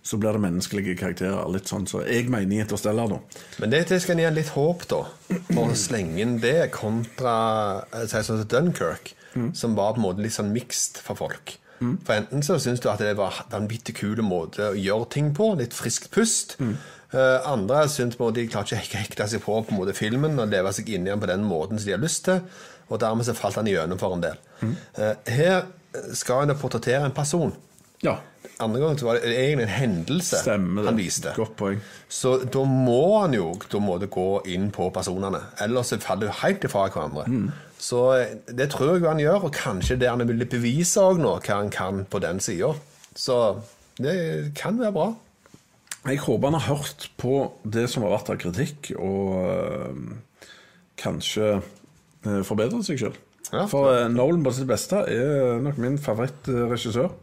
Så 0.06 0.20
blir 0.22 0.34
det 0.38 0.44
menneskelige 0.44 0.98
karakterer. 1.00 1.48
Litt 1.50 1.66
sånn 1.72 1.88
så 1.90 2.04
jeg 2.06 2.30
mener 2.30 2.54
i 2.54 2.60
Interstellar, 2.62 3.10
da. 3.10 3.18
Men 3.60 3.72
det, 3.74 3.88
det 3.90 3.98
skal 4.04 4.20
gi 4.22 4.30
litt 4.36 4.52
håp, 4.54 4.86
da. 4.92 5.00
For 5.50 5.72
å 5.72 5.76
slenge 5.80 6.22
inn 6.22 6.38
det 6.44 6.70
kontra 6.76 7.86
eh, 7.92 8.06
sånn 8.12 8.28
som 8.28 8.44
Dunkerque, 8.52 9.16
som 9.54 9.76
var 9.76 9.94
på 9.94 10.02
en 10.02 10.06
måte 10.08 10.24
litt 10.24 10.36
sånn 10.36 10.54
mixed 10.56 11.02
for 11.04 11.18
folk. 11.20 11.58
For 11.80 12.16
enten 12.16 12.44
så 12.46 12.56
syns 12.64 12.80
du 12.80 12.88
at 12.90 13.02
det 13.04 13.18
var 13.20 13.42
en 13.44 13.50
vanvittig 13.52 13.98
kul 13.98 14.22
måte 14.24 14.70
å 14.72 14.78
gjøre 14.80 15.10
ting 15.12 15.34
på, 15.36 15.52
litt 15.60 15.76
friskt 15.76 16.08
pust. 16.16 16.56
Eh, 16.60 17.48
andre 17.48 17.82
syns 17.92 18.16
på 18.16 18.24
en 18.24 18.30
måte 18.32 18.42
de 18.42 18.48
klarer 18.52 18.80
ikke 18.82 18.98
å 18.98 19.04
hekte 19.04 19.28
seg 19.28 19.44
på, 19.44 19.58
på 19.68 19.76
måte 19.76 19.94
filmen 19.96 20.40
og 20.40 20.50
leve 20.52 20.72
seg 20.76 20.90
inn 20.90 21.06
i 21.06 21.12
den 21.12 21.22
på 21.22 21.30
den 21.30 21.44
måten 21.48 21.78
som 21.78 21.86
de 21.90 21.96
har 21.98 22.02
lyst 22.04 22.26
til. 22.30 22.40
Og 22.90 23.02
dermed 23.02 23.28
så 23.28 23.36
falt 23.36 23.60
han 23.60 23.68
igjennom 23.68 24.00
for 24.00 24.16
en 24.16 24.24
del. 24.24 24.40
Uh, 24.62 25.14
her 25.28 25.66
skal 26.16 26.46
en 26.46 26.58
portrettere 26.60 27.04
en 27.06 27.16
person. 27.16 27.54
Ja, 28.04 28.20
Andre 28.60 28.80
gangen 28.80 29.00
var 29.04 29.18
det 29.20 29.34
egentlig 29.36 29.66
en 29.66 29.74
hendelse 29.74 30.40
stemmer 30.40 30.84
det. 30.84 30.88
han 30.92 31.00
viste. 31.00 31.32
Godt 31.36 31.56
poeng. 31.60 31.80
Så 32.08 32.38
da 32.52 32.62
må 32.64 33.20
han 33.20 33.34
jo 33.36 33.50
da 33.72 33.82
må 33.84 33.98
det 34.00 34.10
gå 34.14 34.46
inn 34.52 34.70
på 34.76 34.88
personene. 34.96 35.42
Ellers 35.64 35.92
så 35.92 36.00
faller 36.00 36.30
du 36.30 36.38
helt 36.44 36.64
ifra 36.64 36.86
hverandre. 36.88 37.26
Så 37.86 38.02
eh, 38.16 38.34
det 38.58 38.72
tror 38.74 38.96
jeg 38.96 39.06
han 39.06 39.22
gjør, 39.22 39.48
og 39.48 39.56
kanskje 39.56 40.00
det 40.02 40.10
han 40.10 40.26
vil 40.26 40.46
bevise 40.50 41.04
òg 41.04 41.22
nå, 41.22 41.36
hva 41.46 41.60
han 41.60 41.72
kan 41.74 42.04
på 42.10 42.22
den 42.24 42.42
sida. 42.42 42.72
Så 43.16 43.38
det 44.02 44.16
kan 44.58 44.80
være 44.82 44.96
bra. 44.96 45.12
Jeg 46.06 46.22
håper 46.22 46.52
han 46.52 46.60
har 46.60 46.76
hørt 46.76 47.08
på 47.18 47.36
det 47.64 47.88
som 47.90 48.06
har 48.06 48.14
vært 48.14 48.32
av 48.34 48.42
kritikk, 48.42 48.92
og 48.98 49.38
øh, 49.46 50.02
kanskje 51.02 51.56
øh, 51.60 52.42
forbedret 52.46 52.86
seg 52.88 53.02
sjøl. 53.02 53.16
Ja. 53.52 53.68
For 53.70 54.08
Nolan 54.10 54.44
på 54.46 54.54
sitt 54.58 54.68
beste 54.70 55.04
er 55.06 55.62
nok 55.62 55.78
min 55.82 55.98
favorittregissør. 56.02 57.14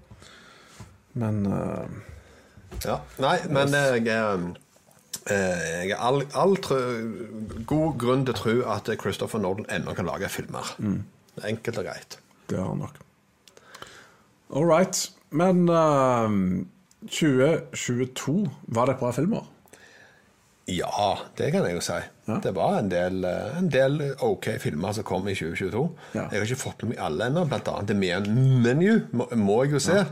Men 1.18 1.44
øh, 1.46 2.00
Ja. 2.82 2.96
Nei, 3.22 3.36
men 3.52 3.74
jeg, 3.74 4.06
eh, 4.10 4.46
jeg 5.30 5.92
har 5.92 6.02
all, 6.02 6.24
all 6.34 6.56
tro, 6.58 6.78
god 7.68 7.98
grunn 8.00 8.24
til 8.26 8.34
å 8.34 8.38
tro 8.38 8.54
at 8.74 8.90
Christopher 9.00 9.42
Nolan 9.42 9.68
ennå 9.70 9.94
kan 9.94 10.08
lage 10.08 10.30
filmer. 10.32 10.74
Enkelt 11.46 11.78
og 11.78 11.88
greit. 11.88 12.18
det 12.50 12.58
har 12.58 12.68
han 12.72 12.82
nok. 12.82 12.98
All 14.52 14.66
right. 14.68 15.06
Men 15.32 15.68
uh, 15.70 16.28
2022, 17.08 18.50
var 18.68 18.86
det 18.86 18.96
et 18.96 19.00
bra 19.00 19.12
filmer? 19.16 19.48
Ja, 20.70 21.18
det 21.38 21.50
kan 21.52 21.64
jeg 21.66 21.74
jo 21.74 21.82
si. 21.82 21.98
Ja. 22.28 22.36
Det 22.42 22.52
var 22.54 22.76
en 22.78 22.90
del, 22.90 23.24
eh, 23.26 23.56
en 23.58 23.70
del 23.72 23.96
ok 24.22 24.52
filmer 24.62 24.92
som 24.94 25.04
kom 25.04 25.26
i 25.26 25.34
2022. 25.34 25.82
Ja. 26.14 26.28
Jeg 26.30 26.38
har 26.38 26.46
ikke 26.46 26.60
fått 26.60 26.84
med 26.84 26.92
meg 26.92 27.02
alle 27.02 27.26
ennå, 27.26 27.42
annet 27.50 27.88
The 27.90 27.96
Man 27.98 28.28
Menu 28.62 29.08
må, 29.10 29.64
jeg 29.64 29.72
jo 29.74 29.80
se. 29.82 30.04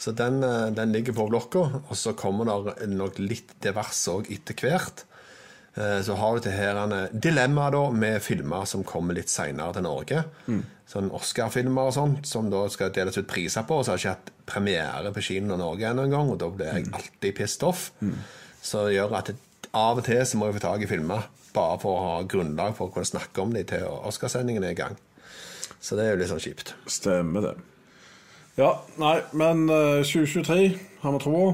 Så 0.00 0.14
den, 0.16 0.38
eh, 0.42 0.70
den 0.72 0.92
ligger 0.94 1.12
på 1.12 1.26
blokka. 1.28 1.66
Og 1.90 1.96
så 1.96 2.14
kommer 2.16 2.48
det 2.48 2.88
nok 2.88 3.18
litt 3.20 3.52
diverse 3.60 4.08
òg 4.14 4.30
etter 4.32 4.54
hvert. 4.56 5.04
Eh, 5.76 6.00
Så 6.02 6.16
har 6.16 6.34
vi 6.34 6.40
til 6.46 6.52
her 6.56 6.76
en 6.80 7.20
dilemma 7.20 7.68
da 7.70 7.82
med 7.90 8.22
filmer 8.24 8.64
som 8.66 8.82
kommer 8.84 9.14
litt 9.14 9.28
seinere 9.28 9.74
til 9.76 9.82
Norge. 9.84 10.24
Sånn 10.90 11.10
Oscar-filmer 11.14 11.86
og 11.86 11.94
sånt, 11.94 12.26
som 12.26 12.48
da 12.50 12.64
skal 12.68 12.90
deles 12.90 13.16
ut 13.20 13.28
priser 13.28 13.62
på. 13.62 13.76
Og 13.78 13.84
så 13.84 13.92
har 13.92 13.98
jeg 13.98 14.06
ikke 14.06 14.16
hatt 14.16 14.32
premiere 14.46 15.12
på 15.14 15.22
kino 15.22 15.54
i 15.54 15.58
Norge 15.60 15.86
ennå 15.92 16.02
en 16.08 16.10
gang, 16.16 16.30
og 16.32 16.38
da 16.38 16.48
blir 16.50 16.72
jeg 16.72 16.88
alltid 16.92 17.36
pissed 17.36 17.62
off. 17.62 17.92
Så 18.62 18.86
det 18.88 18.96
gjør 18.96 19.14
at 19.20 19.26
det, 19.26 19.36
av 19.72 19.98
og 19.98 20.04
til 20.04 20.24
så 20.26 20.36
må 20.40 20.46
jeg 20.50 20.56
få 20.60 20.64
tak 20.66 20.82
i 20.82 20.86
filmer, 20.90 21.28
bare 21.54 21.78
for 21.78 21.94
å 21.94 22.02
ha 22.16 22.22
grunnlag 22.24 22.74
for 22.74 22.88
å 22.88 22.92
kunne 22.92 23.06
snakke 23.06 23.38
om 23.42 23.52
dem 23.54 23.64
til 23.64 23.84
Oscarsendingen 23.84 24.64
er 24.64 24.70
i 24.74 24.74
gang. 24.80 24.96
Så 25.80 25.94
det 25.96 26.06
er 26.08 26.16
jo 26.16 26.20
litt 26.24 26.28
sånn 26.32 26.42
kjipt. 26.42 26.74
Stemmer 26.90 27.40
det. 27.46 27.54
Ja, 28.58 28.74
nei, 29.00 29.18
men 29.32 29.68
øh, 29.70 30.00
2023 30.04 30.78
har 31.02 31.14
vi 31.14 31.20
troa. 31.22 31.50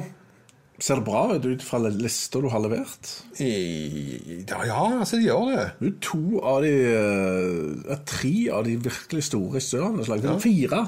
Ser 0.76 0.98
det 0.98 1.06
bra 1.06 1.22
ut 1.32 1.46
ut 1.48 1.62
fra 1.64 1.78
lista 1.88 2.40
du 2.44 2.50
har 2.52 2.60
levert? 2.60 3.08
I, 3.40 4.44
ja, 4.44 4.58
ja, 4.68 4.80
altså 4.98 5.16
de 5.16 5.24
gjør 5.24 5.46
det. 5.54 5.92
To 6.04 6.42
av 6.44 6.66
de 6.66 6.72
uh, 6.92 7.96
Tre 8.04 8.34
av 8.52 8.66
de 8.68 8.74
virkelig 8.84 9.24
store 9.30 9.54
regissørene. 9.54 10.04
Ja. 10.20 10.36
Fire. 10.42 10.82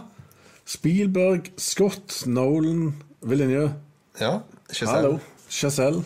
Spielberg, 0.68 1.48
Scott, 1.56 2.20
Nolan, 2.28 2.98
Villeneuve. 3.24 3.72
Ja, 4.20 4.42
Chazelle. 4.68 5.22
Chazelle. 5.48 6.04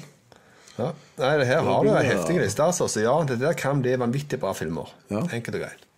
Ja. 0.79 0.93
Nei, 1.19 1.33
det 1.41 1.49
her 1.51 1.67
har 1.67 1.83
du 1.83 1.91
en 1.91 2.07
heftig 2.07 2.39
liste, 2.39 2.63
altså. 2.63 2.87
Så 2.87 3.03
ja, 3.03 3.17
det 3.27 3.41
der 3.43 3.59
kan 3.59 3.83
bli 3.83 3.97
vanvittig 3.99 4.39
bra 4.41 4.55
filmer. 4.55 4.95
Ja. 5.11 5.25
Enkelt 5.35 5.59
og 5.59 5.67
greit. 5.67 5.89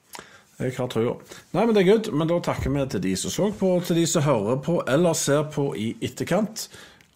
Jeg 0.61 0.77
har 0.77 0.89
trua. 0.91 1.17
Nei, 1.55 1.65
men 1.65 1.75
det 1.75 1.83
er 1.83 1.89
good. 1.89 2.11
Men 2.15 2.31
da 2.31 2.39
takker 2.45 2.71
vi 2.71 2.87
til 2.93 3.03
de 3.03 3.15
som 3.19 3.33
så 3.35 3.51
på, 3.59 3.73
og 3.77 3.87
til 3.89 3.99
de 3.99 4.07
som 4.07 4.23
hører 4.27 4.61
på 4.63 4.79
eller 4.91 5.17
ser 5.19 5.49
på 5.55 5.73
i 5.79 5.93
etterkant. 6.05 6.69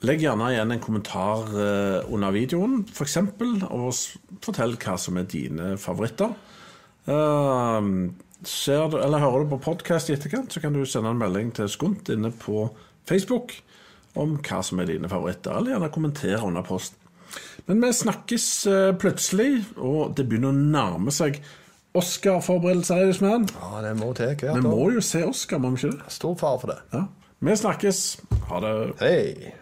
Legg 0.06 0.22
gjerne 0.22 0.52
igjen 0.52 0.74
en 0.74 0.82
kommentar 0.82 1.48
eh, 1.58 2.10
under 2.14 2.34
videoen, 2.34 2.84
f.eks., 2.86 3.16
og 3.66 4.42
fortell 4.44 4.76
hva 4.78 4.94
som 5.00 5.18
er 5.18 5.26
dine 5.30 5.72
favoritter. 5.80 6.34
Uh, 7.08 8.12
ser 8.46 8.90
du, 8.92 8.98
eller 9.00 9.22
hører 9.22 9.42
du 9.46 9.54
på 9.54 9.62
podkast 9.70 10.10
i 10.10 10.14
etterkant, 10.14 10.52
så 10.52 10.62
kan 10.62 10.76
du 10.76 10.84
sende 10.86 11.10
en 11.10 11.18
melding 11.18 11.50
til 11.56 11.70
Skunt 11.72 12.10
inne 12.12 12.30
på 12.30 12.68
Facebook 13.08 13.56
om 14.18 14.36
hva 14.44 14.60
som 14.66 14.82
er 14.82 14.90
dine 14.92 15.10
favoritter, 15.10 15.56
eller 15.56 15.74
gjerne 15.74 15.92
kommentere 15.94 16.42
under 16.46 16.66
posten. 16.66 16.98
Men 17.66 17.82
vi 17.82 17.90
snakkes 17.92 18.50
eh, 18.70 18.92
plutselig, 18.98 19.50
og 19.76 20.14
det 20.16 20.28
begynner 20.28 20.54
å 20.54 20.68
nærme 20.76 21.12
seg 21.14 21.42
Oscar-forberedelser. 21.98 23.46
Ja, 23.58 23.84
det 23.84 23.94
må 24.00 24.12
til 24.16 24.34
hvert 24.34 24.58
Vi 24.58 24.64
må 24.66 24.90
jo 24.94 25.04
se 25.04 25.24
Oscar, 25.26 25.62
må 25.62 25.74
vi 25.74 25.82
ikke 25.82 25.96
det? 25.96 26.12
Stor 26.18 26.36
fare 26.38 26.60
for 26.62 26.74
det. 26.74 26.80
Ja. 26.94 27.06
Vi 27.40 27.56
snakkes. 27.56 28.02
Ha 28.48 28.60
det. 28.64 28.74
Hei. 29.00 29.54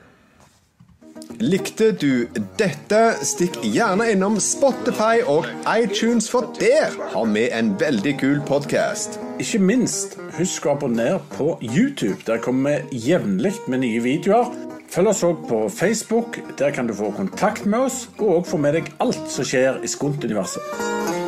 Likte 1.40 1.90
du 1.92 2.28
dette? 2.56 3.00
Stikk 3.26 3.58
gjerne 3.64 4.06
innom 4.12 4.38
Spotify 4.40 5.20
og 5.28 5.48
iTunes, 5.68 6.30
for 6.32 6.48
der 6.60 6.94
har 7.12 7.26
vi 7.32 7.48
en 7.52 7.74
veldig 7.80 8.14
kul 8.20 8.40
podkast. 8.48 9.18
Ikke 9.42 9.60
minst, 9.60 10.16
husk 10.38 10.64
å 10.64 10.76
abonnere 10.76 11.20
på 11.36 11.58
YouTube. 11.60 12.22
Der 12.28 12.40
kommer 12.40 12.86
vi 12.92 13.02
jevnlig 13.10 13.52
med 13.68 13.84
nye 13.84 14.00
videoer. 14.04 14.48
Følg 14.92 15.12
oss 15.12 15.24
òg 15.26 15.44
på 15.50 15.66
Facebook. 15.68 16.40
Der 16.56 16.72
kan 16.72 16.88
du 16.88 16.94
få 16.96 17.12
kontakt 17.16 17.66
med 17.66 17.90
oss, 17.90 18.06
og 18.16 18.38
òg 18.38 18.50
få 18.54 18.62
med 18.62 18.78
deg 18.78 18.92
alt 19.02 19.26
som 19.28 19.44
skjer 19.44 19.82
i 19.84 19.92
Skunt-universet. 19.92 21.25